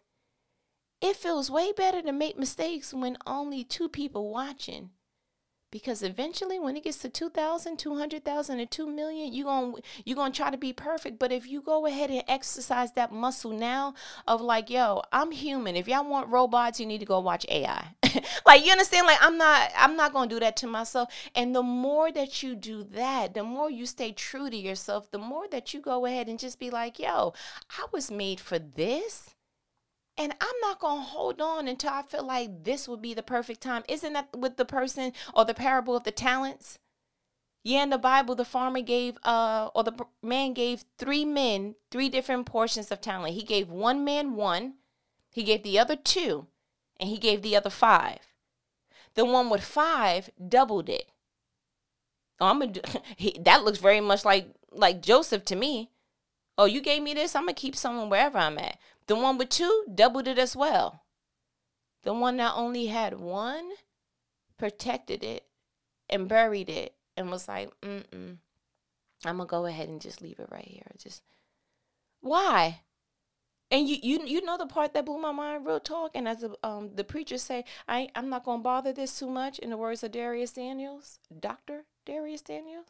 It 1.05 1.17
feels 1.17 1.51
way 1.51 1.71
better 1.71 2.01
to 2.01 2.13
make 2.13 2.39
mistakes 2.39 2.95
when 2.95 3.19
only 3.27 3.63
two 3.63 3.91
people 3.91 4.31
watching. 4.31 4.89
Because 5.71 6.03
eventually 6.03 6.59
when 6.59 6.79
it 6.79 6.85
gets 6.85 6.97
to 6.99 7.11
2,000, 7.11 7.77
200,000 7.79 8.59
and 8.59 8.71
2 8.71 8.87
million, 8.87 9.31
you're 9.31 9.45
going 9.45 9.75
you're 10.07 10.17
going 10.17 10.33
to 10.33 10.37
try 10.37 10.51
to 10.51 10.57
be 10.57 10.73
perfect, 10.73 11.19
but 11.19 11.31
if 11.31 11.47
you 11.47 11.61
go 11.61 11.85
ahead 11.85 12.11
and 12.11 12.25
exercise 12.27 12.93
that 12.93 13.13
muscle 13.13 13.51
now 13.51 13.93
of 14.27 14.41
like, 14.41 14.71
yo, 14.71 15.03
I'm 15.13 15.31
human. 15.31 15.77
If 15.77 15.89
y'all 15.89 16.09
want 16.09 16.31
robots, 16.31 16.81
you 16.81 16.87
need 16.87 17.01
to 17.01 17.05
go 17.05 17.21
watch 17.21 17.45
AI. 17.51 17.87
like 18.47 18.65
you 18.65 18.73
understand 18.73 19.07
like 19.07 19.19
I'm 19.21 19.37
not 19.37 19.73
I'm 19.77 19.97
not 19.97 20.15
to 20.15 20.27
do 20.27 20.41
that 20.41 20.57
to 20.59 20.67
myself. 20.67 21.11
And 21.35 21.55
the 21.55 21.63
more 21.63 22.11
that 22.13 22.43
you 22.43 22.55
do 22.55 22.83
that, 22.95 23.35
the 23.35 23.45
more 23.45 23.71
you 23.71 23.85
stay 23.85 24.13
true 24.13 24.49
to 24.49 24.57
yourself, 24.57 25.11
the 25.11 25.19
more 25.19 25.49
that 25.49 25.75
you 25.75 25.81
go 25.81 26.07
ahead 26.07 26.29
and 26.29 26.39
just 26.39 26.59
be 26.59 26.71
like, 26.71 26.99
yo, 26.99 27.35
I 27.69 27.85
was 27.93 28.11
made 28.11 28.41
for 28.41 28.59
this. 28.59 29.35
And 30.17 30.33
I'm 30.41 30.61
not 30.61 30.79
going 30.79 30.99
to 30.99 31.09
hold 31.09 31.41
on 31.41 31.67
until 31.67 31.91
I 31.91 32.03
feel 32.03 32.25
like 32.25 32.63
this 32.65 32.87
would 32.87 33.03
be 33.03 33.15
the 33.15 33.23
perfect 33.23 33.61
time. 33.61 33.83
Isn't 33.89 34.13
that 34.13 34.37
with 34.37 34.57
the 34.57 34.65
person 34.65 35.13
or 35.35 35.45
the 35.45 35.55
parable 35.55 35.97
of 35.97 36.05
the 36.05 36.13
talents? 36.13 36.79
Yeah, 37.65 37.83
in 37.83 37.91
the 37.91 37.99
Bible, 37.99 38.35
the 38.35 38.45
farmer 38.45 38.83
gave, 38.83 39.17
uh, 39.25 39.71
or 39.75 39.83
the 39.83 39.95
man 40.23 40.53
gave 40.53 40.85
three 40.99 41.25
men 41.25 41.77
three 41.91 42.11
different 42.11 42.45
portions 42.45 42.93
of 42.93 43.01
talent. 43.01 43.35
He 43.35 43.43
gave 43.43 43.71
one 43.71 44.05
man 44.05 44.35
one, 44.35 44.75
he 45.31 45.43
gave 45.43 45.63
the 45.63 45.79
other 45.79 45.97
two, 45.97 46.47
and 47.01 47.09
he 47.09 47.17
gave 47.17 47.41
the 47.41 47.57
other 47.57 47.71
five. 47.71 48.19
The 49.15 49.25
one 49.25 49.49
with 49.49 49.65
five 49.65 50.29
doubled 50.47 50.91
it. 50.91 51.11
Oh, 52.39 52.47
I'm 52.49 52.61
gonna 52.61 52.81
he, 53.17 53.35
that 53.41 53.65
looks 53.65 53.79
very 53.79 54.01
much 54.01 54.27
like 54.27 54.49
like 54.71 55.01
Joseph 55.01 55.45
to 55.47 55.57
me. 55.57 55.91
Oh, 56.59 56.67
you 56.67 56.83
gave 56.83 57.03
me 57.03 57.15
this, 57.15 57.35
I'm 57.35 57.45
gonna 57.45 57.55
keep 57.55 57.75
someone 57.75 58.11
wherever 58.11 58.37
I'm 58.37 58.59
at. 58.59 58.79
The 59.07 59.17
one 59.17 59.39
with 59.39 59.51
two 59.51 59.85
doubled 59.93 60.29
it 60.29 60.39
as 60.39 60.57
well. 60.57 61.03
The 62.03 62.15
one 62.15 62.37
that 62.39 62.55
only 62.55 62.87
had 62.87 63.19
one 63.19 63.71
protected 64.59 65.23
it 65.25 65.47
and 66.09 66.29
buried 66.29 66.69
it 66.69 66.95
and 67.17 67.31
was 67.31 67.49
like, 67.49 67.71
mm-mm, 67.81 68.39
I'm 69.25 69.37
gonna 69.37 69.47
go 69.47 69.67
ahead 69.67 69.89
and 69.89 70.01
just 70.01 70.23
leave 70.23 70.39
it 70.39 70.49
right 70.51 70.67
here. 70.67 70.91
Just 70.99 71.23
why? 72.21 72.81
And 73.71 73.89
you 73.89 73.97
you 74.03 74.21
you 74.25 74.45
know 74.45 74.57
the 74.57 74.67
part 74.67 74.95
that 74.95 75.07
blew 75.07 75.19
my 75.19 75.33
mind, 75.33 75.67
real 75.67 75.81
talk. 75.81 76.13
And 76.15 76.29
as 76.29 76.41
the 76.41 76.57
um 76.63 76.91
the 76.95 77.05
preachers 77.05 77.43
say, 77.43 77.65
I 77.89 78.09
I'm 78.15 78.29
not 78.29 78.45
gonna 78.45 78.63
bother 78.63 78.93
this 78.93 79.19
too 79.19 79.31
much. 79.31 79.59
In 79.59 79.71
the 79.71 79.77
words 79.77 80.03
of 80.03 80.13
Dharius 80.13 80.55
Daniels, 80.55 81.19
Doctor 81.41 81.85
Dharius 82.07 82.45
Daniels. 82.45 82.87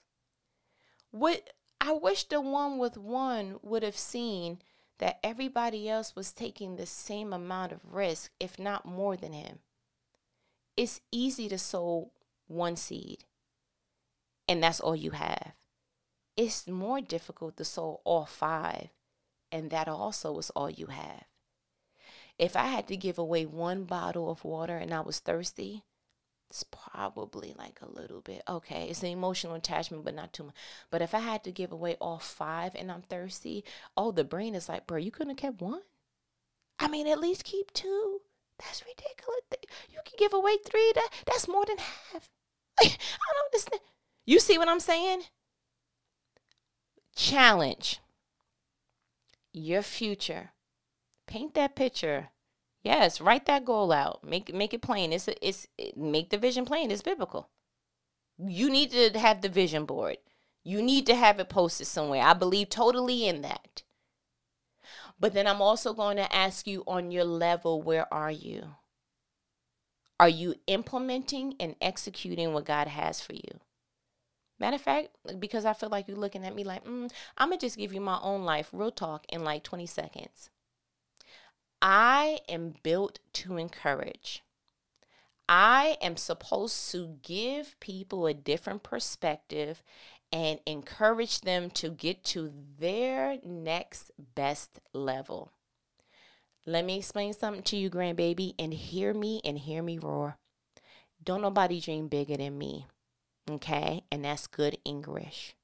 What 1.11 1.51
I 1.81 1.93
wish 1.93 2.25
the 2.25 2.41
one 2.41 2.79
with 2.79 2.97
one 2.97 3.59
would 3.63 3.83
have 3.83 3.97
seen 3.97 4.59
that 5.05 5.19
everybody 5.23 5.87
else 5.87 6.17
was 6.17 6.33
taking 6.33 6.77
the 6.77 6.87
same 6.87 7.35
amount 7.35 7.73
of 7.73 7.93
risk, 7.93 8.31
if 8.41 8.59
not 8.59 8.87
more 8.87 9.19
than 9.19 9.35
him. 9.35 9.59
It's 10.79 11.03
easy 11.13 11.47
to 11.51 11.59
sow 11.59 12.11
one 12.47 12.77
seed, 12.77 13.27
and 14.49 14.63
that's 14.63 14.81
all 14.81 14.97
you 14.97 15.11
have. 15.11 15.53
It's 16.39 16.67
more 16.67 17.03
difficult 17.03 17.59
to 17.59 17.67
sow 17.67 18.01
all 18.05 18.25
five, 18.25 18.89
and 19.53 19.69
that 19.69 19.89
also 19.89 20.39
is 20.39 20.49
all 20.57 20.71
you 20.71 20.87
have. 20.87 21.25
If 22.39 22.57
I 22.57 22.69
had 22.69 22.89
to 22.89 22.97
give 22.97 23.19
away 23.19 23.45
one 23.45 23.85
bottle 23.85 24.31
of 24.31 24.43
water 24.43 24.79
and 24.79 24.95
I 24.95 25.01
was 25.01 25.19
thirsty, 25.19 25.83
it's 26.55 26.63
probably 26.63 27.53
like 27.59 27.81
a 27.83 27.91
little 27.91 28.21
bit. 28.21 28.45
Okay, 28.49 28.87
it's 28.89 29.03
an 29.03 29.09
emotional 29.09 29.55
attachment, 29.55 30.05
but 30.05 30.15
not 30.15 30.33
too 30.33 30.45
much. 30.45 30.55
But 30.89 31.03
if 31.03 31.13
I 31.13 31.19
had 31.19 31.43
to 31.43 31.51
give 31.51 31.73
away 31.73 31.97
all 32.01 32.21
five 32.21 32.77
and 32.77 32.93
I'm 32.93 33.03
thirsty, 33.03 33.65
oh, 33.97 34.13
the 34.13 34.23
brain 34.23 34.55
is 34.55 34.69
like, 34.69 34.87
bro, 34.87 34.99
you 34.99 35.11
couldn't 35.11 35.31
have 35.31 35.37
kept 35.37 35.61
one. 35.61 35.81
I 36.79 36.87
mean, 36.87 37.09
at 37.09 37.19
least 37.19 37.43
keep 37.43 37.73
two. 37.73 38.21
That's 38.61 38.85
ridiculous. 38.87 39.41
You 39.91 39.99
can 40.05 40.15
give 40.17 40.33
away 40.33 40.57
three. 40.65 40.93
That 40.95 41.09
that's 41.27 41.49
more 41.49 41.65
than 41.67 41.79
half. 41.79 42.31
I 42.81 42.85
don't 42.85 43.47
understand. 43.47 43.81
You 44.25 44.39
see 44.39 44.57
what 44.57 44.69
I'm 44.69 44.79
saying? 44.79 45.23
Challenge 47.17 48.01
your 49.53 49.83
future. 49.83 50.53
Paint 51.27 51.55
that 51.55 51.75
picture. 51.75 52.29
Yes, 52.85 53.19
write 53.19 53.47
that 53.47 53.65
goal 53.65 53.93
out. 53.93 54.23
Make 54.23 54.55
make 54.55 54.75
it 54.75 54.83
plain. 54.83 55.13
It's 55.13 55.27
it's 55.41 55.67
it, 55.79 55.97
make 55.97 56.29
the 56.29 56.39
vision 56.39 56.67
plain. 56.67 56.91
It's 56.91 57.03
biblical. 57.03 57.49
You 58.39 58.69
need 58.69 58.91
to 58.91 59.19
have 59.19 59.41
the 59.41 59.49
vision 59.49 59.87
board. 59.87 60.19
You 60.63 60.83
need 60.83 61.07
to 61.07 61.15
have 61.15 61.41
it 61.41 61.49
posted 61.49 61.87
somewhere. 61.87 62.23
I 62.23 62.35
believe 62.35 62.69
totally 62.69 63.27
in 63.27 63.41
that. 63.43 63.83
But 65.19 65.33
then 65.33 65.47
I'm 65.47 65.63
also 65.63 65.95
going 65.95 66.17
to 66.17 66.37
ask 66.37 66.67
you 66.67 66.83
on 66.87 67.11
your 67.11 67.25
level, 67.25 67.81
where 67.81 68.13
are 68.13 68.31
you? 68.31 68.77
Are 70.21 70.29
you 70.29 70.55
implementing 70.67 71.55
and 71.61 71.77
executing 71.81 72.53
what 72.53 72.67
God 72.67 72.89
has 72.89 73.21
for 73.21 73.35
you? 73.35 73.61
Matter 74.59 74.77
of 74.77 74.83
fact, 74.83 75.09
because 75.39 75.65
I 75.65 75.73
feel 75.73 75.89
like 75.89 76.09
you're 76.09 76.17
looking 76.17 76.45
at 76.45 76.55
me 76.55 76.65
like, 76.65 76.85
mm, 76.85 77.11
I'm 77.39 77.49
going 77.49 77.59
to 77.59 77.67
just 77.67 77.79
give 77.79 77.93
you 77.93 78.01
my 78.01 78.19
own 78.23 78.45
life, 78.45 78.71
real 78.73 78.91
talk, 78.91 79.25
in 79.29 79.45
like 79.45 79.63
20 79.63 79.87
seconds. 79.87 80.51
I 81.87 82.39
am 82.49 82.77
built 82.83 83.19
to 83.35 83.59
encourage. 83.59 84.43
I 85.47 85.99
am 86.01 86.17
supposed 86.17 86.91
to 86.93 87.19
give 87.23 87.79
people 87.79 88.27
a 88.27 88.33
different 88.33 88.83
perspective 88.83 89.83
and 90.33 90.61
encourage 90.65 91.43
them 91.43 91.69
to 91.73 91.91
get 91.91 92.25
to 92.25 92.51
their 92.79 93.37
next 93.45 94.13
best 94.35 94.81
level. 94.95 95.53
Let 96.65 96.87
me 96.87 96.97
explain 96.97 97.35
something 97.35 97.63
to 97.65 97.77
you, 97.77 97.91
grandbaby, 97.91 98.55
and 98.59 98.73
hear 98.73 99.13
me 99.13 99.43
and 99.45 99.59
hear 99.59 99.83
me 99.83 99.99
roar. 99.99 100.39
Don't 101.23 101.43
nobody 101.43 101.83
dream 101.83 102.09
bigger 102.09 102.39
than 102.39 102.57
me. 102.57 102.87
Okay? 103.51 104.05
And 104.11 104.25
that's 104.25 104.47
good 104.47 104.79
English. 104.87 105.55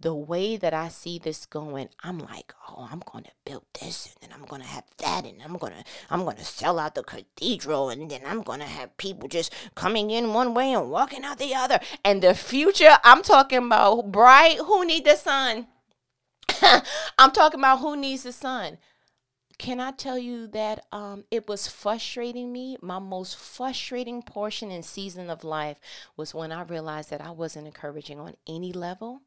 The 0.00 0.14
way 0.14 0.56
that 0.56 0.74
I 0.74 0.88
see 0.88 1.18
this 1.18 1.46
going, 1.46 1.88
I'm 2.02 2.18
like, 2.18 2.54
oh, 2.68 2.88
I'm 2.90 3.02
gonna 3.10 3.30
build 3.44 3.64
this 3.80 4.06
and 4.06 4.16
then 4.30 4.38
I'm 4.38 4.46
gonna 4.46 4.64
have 4.64 4.84
that 4.98 5.24
and 5.24 5.42
I'm 5.42 5.56
gonna 5.56 5.84
I'm 6.10 6.24
gonna 6.24 6.44
sell 6.44 6.78
out 6.78 6.94
the 6.94 7.02
cathedral 7.02 7.90
and 7.90 8.10
then 8.10 8.22
I'm 8.26 8.42
gonna 8.42 8.66
have 8.66 8.96
people 8.96 9.28
just 9.28 9.52
coming 9.74 10.10
in 10.10 10.32
one 10.32 10.54
way 10.54 10.72
and 10.72 10.90
walking 10.90 11.24
out 11.24 11.38
the 11.38 11.54
other. 11.54 11.80
And 12.04 12.22
the 12.22 12.34
future, 12.34 12.96
I'm 13.04 13.22
talking 13.22 13.66
about 13.66 14.10
bright, 14.12 14.58
who 14.58 14.84
need 14.84 15.04
the 15.04 15.16
sun? 15.16 15.66
I'm 17.18 17.30
talking 17.32 17.60
about 17.60 17.80
who 17.80 17.96
needs 17.96 18.24
the 18.24 18.32
sun. 18.32 18.78
Can 19.60 19.78
I 19.78 19.90
tell 19.90 20.18
you 20.18 20.46
that 20.48 20.86
um, 20.90 21.24
it 21.30 21.46
was 21.46 21.68
frustrating 21.68 22.50
me? 22.50 22.78
My 22.80 22.98
most 22.98 23.36
frustrating 23.36 24.22
portion 24.22 24.70
and 24.70 24.82
season 24.82 25.28
of 25.28 25.44
life 25.44 25.78
was 26.16 26.34
when 26.34 26.50
I 26.50 26.62
realized 26.62 27.10
that 27.10 27.20
I 27.20 27.30
wasn't 27.30 27.66
encouraging 27.66 28.18
on 28.18 28.36
any 28.48 28.72
level. 28.72 29.20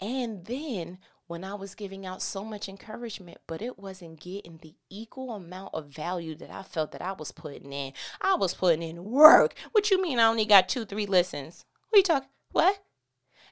And 0.00 0.44
then 0.44 0.98
when 1.26 1.44
I 1.44 1.54
was 1.54 1.74
giving 1.74 2.06
out 2.06 2.22
so 2.22 2.44
much 2.44 2.68
encouragement, 2.68 3.38
but 3.46 3.60
it 3.60 3.78
wasn't 3.78 4.20
getting 4.20 4.58
the 4.62 4.74
equal 4.88 5.32
amount 5.32 5.74
of 5.74 5.86
value 5.86 6.34
that 6.36 6.50
I 6.50 6.62
felt 6.62 6.92
that 6.92 7.02
I 7.02 7.12
was 7.12 7.32
putting 7.32 7.72
in. 7.72 7.92
I 8.20 8.34
was 8.34 8.54
putting 8.54 8.82
in 8.82 9.04
work. 9.04 9.54
What 9.72 9.90
you 9.90 10.00
mean 10.00 10.18
I 10.18 10.26
only 10.26 10.46
got 10.46 10.68
two, 10.68 10.84
three 10.84 11.06
listens? 11.06 11.64
What 11.90 11.98
you 11.98 12.02
talking? 12.02 12.28
What? 12.52 12.78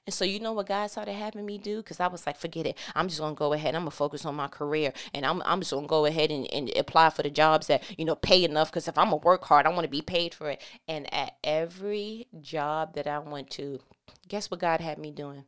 And 0.07 0.15
so 0.15 0.25
you 0.25 0.39
know 0.39 0.53
what 0.53 0.69
God 0.69 0.89
started 0.89 1.15
having 1.15 1.45
me 1.45 1.59
do? 1.59 1.79
Because 1.79 1.99
I 1.99 2.07
was 2.07 2.27
like, 2.27 2.37
forget 2.37 2.65
it. 2.65 2.79
I'm 2.95 3.09
just 3.09 3.21
gonna 3.21 3.35
go 3.35 3.53
ahead. 3.53 3.69
And 3.69 3.79
I'm 3.79 3.83
gonna 3.83 3.91
focus 3.91 4.25
on 4.25 4.37
my 4.37 4.47
career, 4.47 4.93
and 5.13 5.27
I'm 5.27 5.43
I'm 5.45 5.61
just 5.61 5.73
gonna 5.73 5.89
go 5.89 6.07
ahead 6.07 6.31
and, 6.31 6.47
and 6.53 6.71
apply 6.77 7.11
for 7.11 7.25
the 7.25 7.31
jobs 7.31 7.67
that 7.67 7.83
you 7.99 8.05
know 8.05 8.15
pay 8.15 8.45
enough. 8.45 8.71
Because 8.71 8.87
if 8.87 8.97
I'm 8.97 9.07
gonna 9.07 9.17
work 9.17 9.45
hard, 9.45 9.67
I 9.67 9.71
want 9.71 9.83
to 9.83 9.91
be 9.91 10.03
paid 10.03 10.33
for 10.33 10.49
it. 10.49 10.63
And 10.87 11.13
at 11.13 11.35
every 11.43 12.29
job 12.41 12.95
that 12.95 13.09
I 13.09 13.19
went 13.19 13.51
to, 13.51 13.81
guess 14.29 14.49
what 14.49 14.61
God 14.61 14.81
had 14.81 14.99
me 14.99 15.11
doing? 15.11 15.45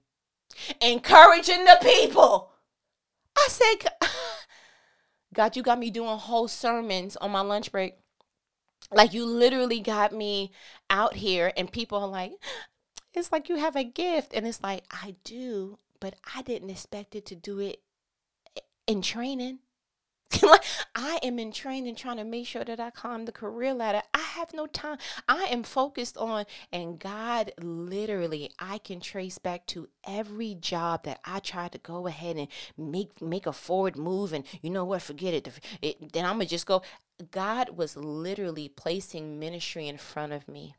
Encouraging 0.80 1.64
the 1.64 1.78
people. 1.80 2.51
I 3.36 3.49
said, 3.49 3.92
God, 5.34 5.57
you 5.57 5.62
got 5.62 5.78
me 5.78 5.90
doing 5.90 6.18
whole 6.18 6.49
sermons 6.49 7.16
on 7.16 7.30
my 7.30 7.40
lunch 7.40 7.70
break. 7.70 7.94
Like 8.90 9.12
you 9.12 9.26
literally 9.26 9.80
got 9.80 10.12
me 10.12 10.53
out 10.88 11.14
here, 11.14 11.53
and 11.57 11.70
people 11.70 11.99
are 11.99 12.09
like, 12.09 12.32
it's 13.12 13.32
like 13.32 13.49
you 13.49 13.57
have 13.57 13.76
a 13.76 13.84
gift. 13.84 14.32
And 14.34 14.46
it's 14.46 14.62
like, 14.62 14.84
I 14.90 15.16
do, 15.24 15.78
but 16.01 16.14
I 16.34 16.42
didn't 16.42 16.70
expect 16.70 17.14
it 17.14 17.26
to 17.26 17.34
do 17.34 17.59
it 17.59 17.80
in 18.86 19.03
training. 19.03 19.59
I 20.94 21.18
am 21.22 21.38
in 21.38 21.53
training 21.53 21.94
trying 21.96 22.18
to 22.18 22.24
make 22.24 22.46
sure 22.46 22.64
that 22.64 22.80
I 22.80 22.90
climb 22.90 23.24
the 23.24 23.32
career 23.32 23.74
ladder. 23.74 24.03
Have 24.35 24.53
no 24.53 24.66
time. 24.66 24.99
I 25.29 25.45
am 25.45 25.62
focused 25.62 26.16
on, 26.16 26.45
and 26.72 26.99
God 26.99 27.53
literally, 27.61 28.51
I 28.59 28.79
can 28.79 29.01
trace 29.01 29.39
back 29.39 29.66
to 29.68 29.89
every 30.07 30.55
job 30.55 31.05
that 31.05 31.20
I 31.24 31.41
tried 31.41 31.72
to 31.72 31.79
go 31.79 32.07
ahead 32.07 32.37
and 32.37 32.49
make 32.76 33.20
make 33.20 33.47
a 33.47 33.53
forward 33.53 33.97
move. 33.97 34.33
And 34.33 34.45
you 34.62 34.70
know 34.70 34.85
what? 34.85 35.03
Forget 35.03 35.35
it. 35.35 35.49
it 35.83 36.12
then 36.12 36.24
I'm 36.24 36.35
gonna 36.35 36.47
just 36.47 36.66
go. 36.66 36.83
God 37.31 37.70
was 37.70 37.97
literally 37.97 38.68
placing 38.68 39.39
ministry 39.39 39.89
in 39.89 39.99
front 39.99 40.33
of 40.33 40.47
me 40.47 40.76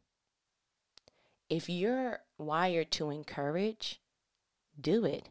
if 1.50 1.68
you're 1.68 2.20
wired 2.38 2.92
to 2.92 3.10
encourage, 3.10 4.00
do 4.80 5.04
it. 5.04 5.30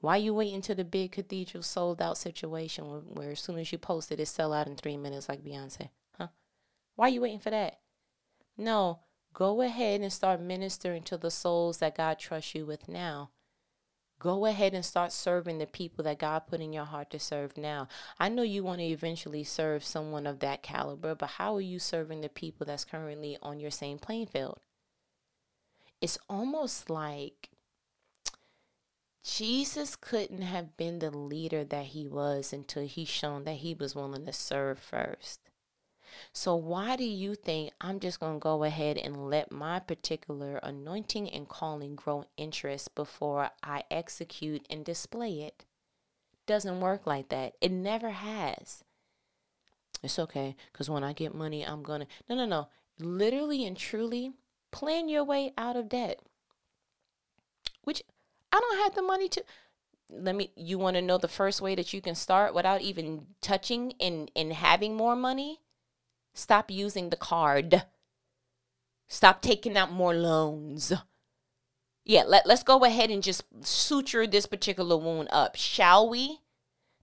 Why 0.00 0.16
you 0.16 0.34
waiting 0.34 0.56
until 0.56 0.76
the 0.76 0.84
big 0.84 1.12
cathedral 1.12 1.62
sold 1.62 2.00
out 2.00 2.18
situation 2.18 2.88
where, 2.88 3.00
where 3.00 3.30
as 3.32 3.40
soon 3.40 3.58
as 3.58 3.70
you 3.72 3.78
post 3.78 4.10
it, 4.12 4.20
it 4.20 4.26
sell 4.26 4.52
out 4.52 4.66
in 4.66 4.76
three 4.76 4.96
minutes 4.96 5.28
like 5.28 5.44
Beyonce? 5.44 5.90
Why 6.96 7.08
you 7.08 7.20
waiting 7.20 7.38
for 7.38 7.50
that? 7.50 7.78
No, 8.56 9.00
go 9.32 9.62
ahead 9.62 10.00
and 10.00 10.12
start 10.12 10.40
ministering 10.40 11.02
to 11.04 11.16
the 11.16 11.30
souls 11.30 11.78
that 11.78 11.96
God 11.96 12.18
trusts 12.18 12.54
you 12.54 12.66
with 12.66 12.88
now. 12.88 13.30
Go 14.18 14.46
ahead 14.46 14.72
and 14.74 14.84
start 14.84 15.12
serving 15.12 15.58
the 15.58 15.66
people 15.66 16.02
that 16.04 16.18
God 16.18 16.46
put 16.46 16.60
in 16.60 16.72
your 16.72 16.86
heart 16.86 17.10
to 17.10 17.18
serve 17.20 17.56
now. 17.56 17.86
I 18.18 18.30
know 18.30 18.42
you 18.42 18.64
want 18.64 18.80
to 18.80 18.86
eventually 18.86 19.44
serve 19.44 19.84
someone 19.84 20.26
of 20.26 20.40
that 20.40 20.62
caliber, 20.62 21.14
but 21.14 21.30
how 21.30 21.54
are 21.56 21.60
you 21.60 21.78
serving 21.78 22.22
the 22.22 22.30
people 22.30 22.66
that's 22.66 22.84
currently 22.84 23.36
on 23.42 23.60
your 23.60 23.70
same 23.70 23.98
playing 23.98 24.26
field? 24.26 24.58
it's 26.00 26.18
almost 26.28 26.90
like 26.90 27.50
Jesus 29.24 29.96
couldn't 29.96 30.42
have 30.42 30.76
been 30.76 30.98
the 30.98 31.10
leader 31.10 31.64
that 31.64 31.86
he 31.86 32.06
was 32.06 32.52
until 32.52 32.86
he 32.86 33.04
shown 33.04 33.44
that 33.44 33.56
he 33.56 33.74
was 33.74 33.94
willing 33.94 34.26
to 34.26 34.32
serve 34.32 34.78
first. 34.78 35.40
So 36.32 36.54
why 36.54 36.96
do 36.96 37.04
you 37.04 37.34
think 37.34 37.72
I'm 37.80 38.00
just 38.00 38.20
going 38.20 38.34
to 38.34 38.40
go 38.40 38.64
ahead 38.64 38.96
and 38.96 39.28
let 39.28 39.50
my 39.50 39.78
particular 39.78 40.58
anointing 40.62 41.28
and 41.30 41.48
calling 41.48 41.96
grow 41.96 42.26
interest 42.36 42.94
before 42.94 43.50
I 43.62 43.84
execute 43.90 44.66
and 44.70 44.84
display 44.84 45.42
it? 45.42 45.64
Doesn't 46.46 46.80
work 46.80 47.06
like 47.06 47.28
that. 47.30 47.54
It 47.60 47.72
never 47.72 48.10
has. 48.10 48.84
It's 50.02 50.18
okay 50.18 50.54
cuz 50.72 50.88
when 50.88 51.02
I 51.02 51.12
get 51.12 51.34
money 51.34 51.66
I'm 51.66 51.82
going 51.82 52.02
to 52.02 52.06
No, 52.28 52.36
no, 52.36 52.46
no. 52.46 52.68
Literally 52.98 53.66
and 53.66 53.76
truly 53.76 54.32
plan 54.70 55.08
your 55.08 55.24
way 55.24 55.52
out 55.58 55.76
of 55.76 55.88
debt. 55.88 56.20
Which 57.82 58.02
I 58.52 58.60
don't 58.60 58.78
have 58.78 58.94
the 58.94 59.02
money 59.02 59.28
to 59.30 59.44
let 60.10 60.36
me 60.36 60.50
you 60.54 60.78
want 60.78 60.96
to 60.96 61.02
know 61.02 61.18
the 61.18 61.28
first 61.28 61.60
way 61.60 61.74
that 61.74 61.92
you 61.92 62.00
can 62.00 62.14
start 62.14 62.54
without 62.54 62.80
even 62.80 63.26
touching 63.40 63.94
and 64.00 64.30
and 64.36 64.52
having 64.52 64.96
more 64.96 65.16
money? 65.16 65.60
Stop 66.36 66.70
using 66.70 67.08
the 67.08 67.16
card. 67.16 67.84
Stop 69.08 69.40
taking 69.40 69.74
out 69.74 69.90
more 69.90 70.14
loans. 70.14 70.92
Yeah, 72.04 72.24
let, 72.24 72.46
let's 72.46 72.62
go 72.62 72.84
ahead 72.84 73.10
and 73.10 73.22
just 73.22 73.42
suture 73.62 74.26
this 74.26 74.44
particular 74.44 74.98
wound 74.98 75.28
up, 75.32 75.56
shall 75.56 76.10
we? 76.10 76.40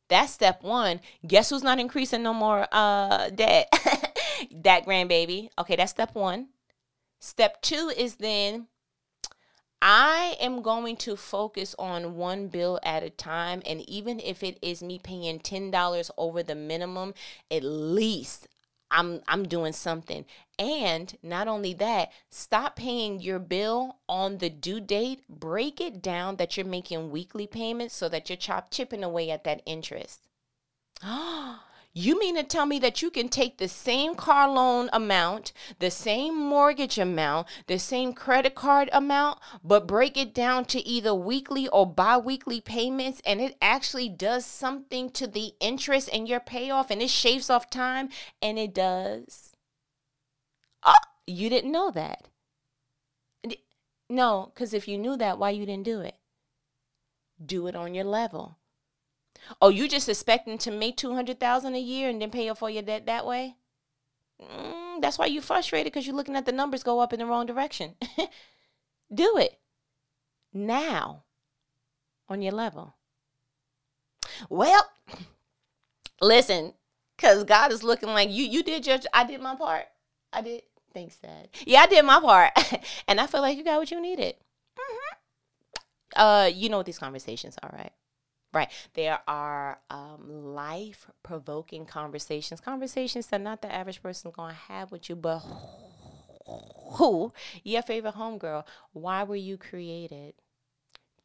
That's 0.08 0.32
step 0.32 0.62
one. 0.62 1.02
Guess 1.26 1.50
who's 1.50 1.64
not 1.64 1.80
increasing 1.80 2.22
no 2.22 2.34
more 2.34 2.68
uh 2.72 3.32
debt? 3.32 3.70
that 4.52 4.86
grandbaby. 4.86 5.50
Okay, 5.58 5.78
that's 5.78 5.92
step 5.92 6.14
one. 6.14 6.50
Step 7.20 7.60
two 7.64 7.92
is 7.98 8.18
then 8.18 8.68
I 9.82 10.38
am 10.40 10.62
going 10.62 10.96
to 10.98 11.18
focus 11.18 11.76
on 11.80 12.16
one 12.16 12.50
bill 12.50 12.80
at 12.84 13.02
a 13.02 13.10
time. 13.10 13.64
And 13.66 13.82
even 13.90 14.20
if 14.20 14.44
it 14.44 14.60
is 14.62 14.84
me 14.84 15.00
paying 15.00 15.40
$10 15.40 16.12
over 16.18 16.44
the 16.44 16.56
minimum, 16.56 17.14
at 17.50 17.64
least 17.64 18.48
I'm 18.94 19.22
I'm 19.28 19.44
doing 19.48 19.74
something. 19.74 20.26
And 20.58 21.18
not 21.22 21.48
only 21.48 21.74
that, 21.74 22.12
stop 22.30 22.76
paying 22.76 23.20
your 23.20 23.40
bill 23.40 23.98
on 24.08 24.38
the 24.38 24.50
due 24.50 24.80
date. 24.80 25.28
Break 25.28 25.82
it 25.82 26.02
down 26.02 26.38
that 26.38 26.56
you're 26.56 26.66
making 26.66 27.12
weekly 27.12 27.48
payments 27.48 27.96
so 27.96 28.08
that 28.10 28.30
you're 28.30 28.38
chop 28.38 28.70
chipping 28.70 29.04
away 29.04 29.32
at 29.32 29.44
that 29.44 29.62
interest. 29.66 30.28
You 31.96 32.20
mean 32.20 32.36
to 32.36 32.44
tell 32.44 32.66
me 32.66 32.80
that 32.80 33.04
you 33.04 33.12
can 33.12 33.30
take 33.30 33.60
the 33.60 33.68
same 33.68 34.16
car 34.16 34.50
loan 34.50 34.90
amount, 34.92 35.54
the 35.78 35.92
same 35.92 36.36
mortgage 36.36 36.98
amount, 36.98 37.48
the 37.68 37.78
same 37.78 38.14
credit 38.14 38.56
card 38.56 38.90
amount, 38.92 39.38
but 39.64 39.88
break 39.88 40.18
it 40.18 40.34
down 40.34 40.66
to 40.66 40.80
either 40.88 41.14
weekly 41.14 41.68
or 41.68 41.86
bi 41.86 42.18
weekly 42.18 42.60
payments 42.60 43.22
and 43.28 43.40
it 43.40 43.56
actually 43.62 44.10
does 44.10 44.44
something 44.44 45.12
to 45.12 45.28
the 45.28 45.54
interest 45.60 46.10
and 46.12 46.28
your 46.28 46.40
payoff 46.40 46.90
and 46.90 47.00
it 47.00 47.12
shaves 47.12 47.52
off 47.52 47.70
time? 47.70 48.10
And 48.42 48.58
it 48.58 48.74
does. 48.74 49.52
Oh, 50.82 50.96
you 51.28 51.48
didn't 51.48 51.72
know 51.72 51.92
that. 51.92 52.28
No, 54.10 54.52
because 54.54 54.74
if 54.74 54.88
you 54.88 54.98
knew 54.98 55.16
that, 55.18 55.38
why 55.38 55.52
you 55.52 55.68
didn't 55.68 55.86
do 55.86 56.02
it? 56.02 56.16
Do 57.44 57.68
it 57.68 57.76
on 57.76 57.94
your 57.94 58.06
level. 58.06 58.58
Oh, 59.62 59.70
you 59.70 59.88
just 59.88 60.10
expecting 60.10 60.58
to 60.60 60.72
make 60.72 60.98
two 60.98 61.14
hundred 61.14 61.40
thousand 61.40 61.76
a 61.76 61.80
year 61.80 62.10
and 62.10 62.22
then 62.22 62.32
pay 62.32 62.50
off 62.50 62.64
all 62.64 62.70
your 62.70 62.84
debt 62.84 63.06
that 63.06 63.26
way? 63.26 63.56
Mm, 64.42 65.02
that's 65.02 65.18
why 65.18 65.26
you're 65.26 65.42
frustrated 65.42 65.92
because 65.92 66.06
you're 66.06 66.16
looking 66.16 66.36
at 66.36 66.46
the 66.46 66.52
numbers 66.52 66.84
go 66.84 67.00
up 67.00 67.14
in 67.14 67.20
the 67.20 67.26
wrong 67.26 67.46
direction. 67.46 67.96
Do 69.14 69.38
it 69.38 69.60
now 70.54 71.24
on 72.28 72.42
your 72.42 72.54
level. 72.54 72.96
Well, 74.50 74.86
listen, 76.22 76.74
because 77.16 77.44
God 77.44 77.72
is 77.72 77.84
looking 77.84 78.10
like 78.10 78.30
you. 78.30 78.44
You 78.44 78.64
did 78.64 78.88
your. 78.88 78.98
I 79.14 79.24
did 79.24 79.42
my 79.42 79.56
part. 79.56 79.86
I 80.32 80.42
did. 80.42 80.64
Thanks, 80.94 81.18
Dad. 81.18 81.50
Yeah, 81.66 81.82
I 81.82 81.88
did 81.88 82.06
my 82.06 82.20
part, 82.20 82.52
and 83.08 83.20
I 83.20 83.28
feel 83.28 83.42
like 83.42 83.58
you 83.58 83.64
got 83.64 83.80
what 83.80 83.90
you 83.90 84.02
needed. 84.02 84.36
Mm-hmm. 84.78 86.22
Uh, 86.22 86.46
you 86.54 86.70
know 86.70 86.78
what 86.78 86.86
these 86.86 87.00
conversations 87.00 87.58
are, 87.64 87.72
right? 87.74 87.94
Right. 88.54 88.70
There 88.94 89.20
are 89.28 89.80
um, 89.90 90.54
life 90.54 91.08
provoking 91.24 91.86
conversations, 91.86 92.62
conversations 92.62 93.28
that 93.28 93.42
not 93.42 93.62
the 93.64 93.74
average 93.74 94.04
person 94.04 94.32
going 94.32 94.54
to 94.54 94.74
have 94.74 94.92
with 94.92 95.10
you, 95.10 95.16
but 95.16 95.42
who, 96.94 97.34
your 97.64 97.82
favorite 97.82 98.16
homegirl, 98.16 98.66
why 98.92 99.24
were 99.24 99.36
you 99.36 99.58
created? 99.58 100.36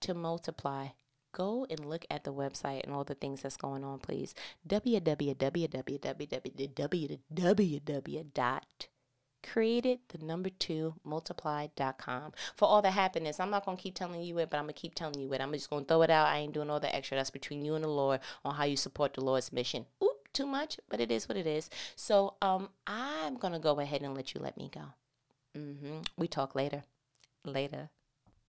To 0.02 0.14
multiply. 0.14 0.88
Go 1.32 1.66
and 1.68 1.84
look 1.84 2.06
at 2.10 2.24
the 2.24 2.32
website 2.32 2.84
and 2.84 2.94
all 2.94 3.04
the 3.04 3.14
things 3.14 3.42
that's 3.42 3.56
going 3.56 3.84
on, 3.84 3.98
please. 3.98 4.34
www 4.66 5.98
created 9.52 9.98
the 10.08 10.24
number 10.24 10.50
two 10.50 10.94
multiplied.com 11.04 12.32
for 12.56 12.68
all 12.68 12.82
the 12.82 12.90
happiness. 12.90 13.40
I'm 13.40 13.50
not 13.50 13.64
going 13.64 13.76
to 13.76 13.82
keep 13.82 13.94
telling 13.94 14.22
you 14.22 14.38
it, 14.38 14.50
but 14.50 14.58
I'm 14.58 14.64
going 14.64 14.74
to 14.74 14.80
keep 14.80 14.94
telling 14.94 15.18
you 15.18 15.32
it. 15.32 15.40
I'm 15.40 15.52
just 15.52 15.70
going 15.70 15.84
to 15.84 15.88
throw 15.88 16.02
it 16.02 16.10
out. 16.10 16.28
I 16.28 16.38
ain't 16.38 16.54
doing 16.54 16.70
all 16.70 16.80
the 16.80 16.94
extra. 16.94 17.16
That's 17.16 17.30
between 17.30 17.64
you 17.64 17.74
and 17.74 17.84
the 17.84 17.88
Lord 17.88 18.20
on 18.44 18.54
how 18.54 18.64
you 18.64 18.76
support 18.76 19.14
the 19.14 19.24
Lord's 19.24 19.52
mission. 19.52 19.86
Oop, 20.02 20.28
too 20.32 20.46
much, 20.46 20.78
but 20.88 21.00
it 21.00 21.10
is 21.10 21.28
what 21.28 21.38
it 21.38 21.46
is. 21.46 21.70
So 21.96 22.34
um, 22.42 22.68
I'm 22.86 23.36
going 23.36 23.52
to 23.52 23.58
go 23.58 23.78
ahead 23.80 24.02
and 24.02 24.14
let 24.14 24.34
you 24.34 24.40
let 24.40 24.56
me 24.56 24.70
go. 24.72 24.82
Mm-hmm. 25.56 26.00
We 26.16 26.28
talk 26.28 26.54
later. 26.54 26.84
Later. 27.44 27.90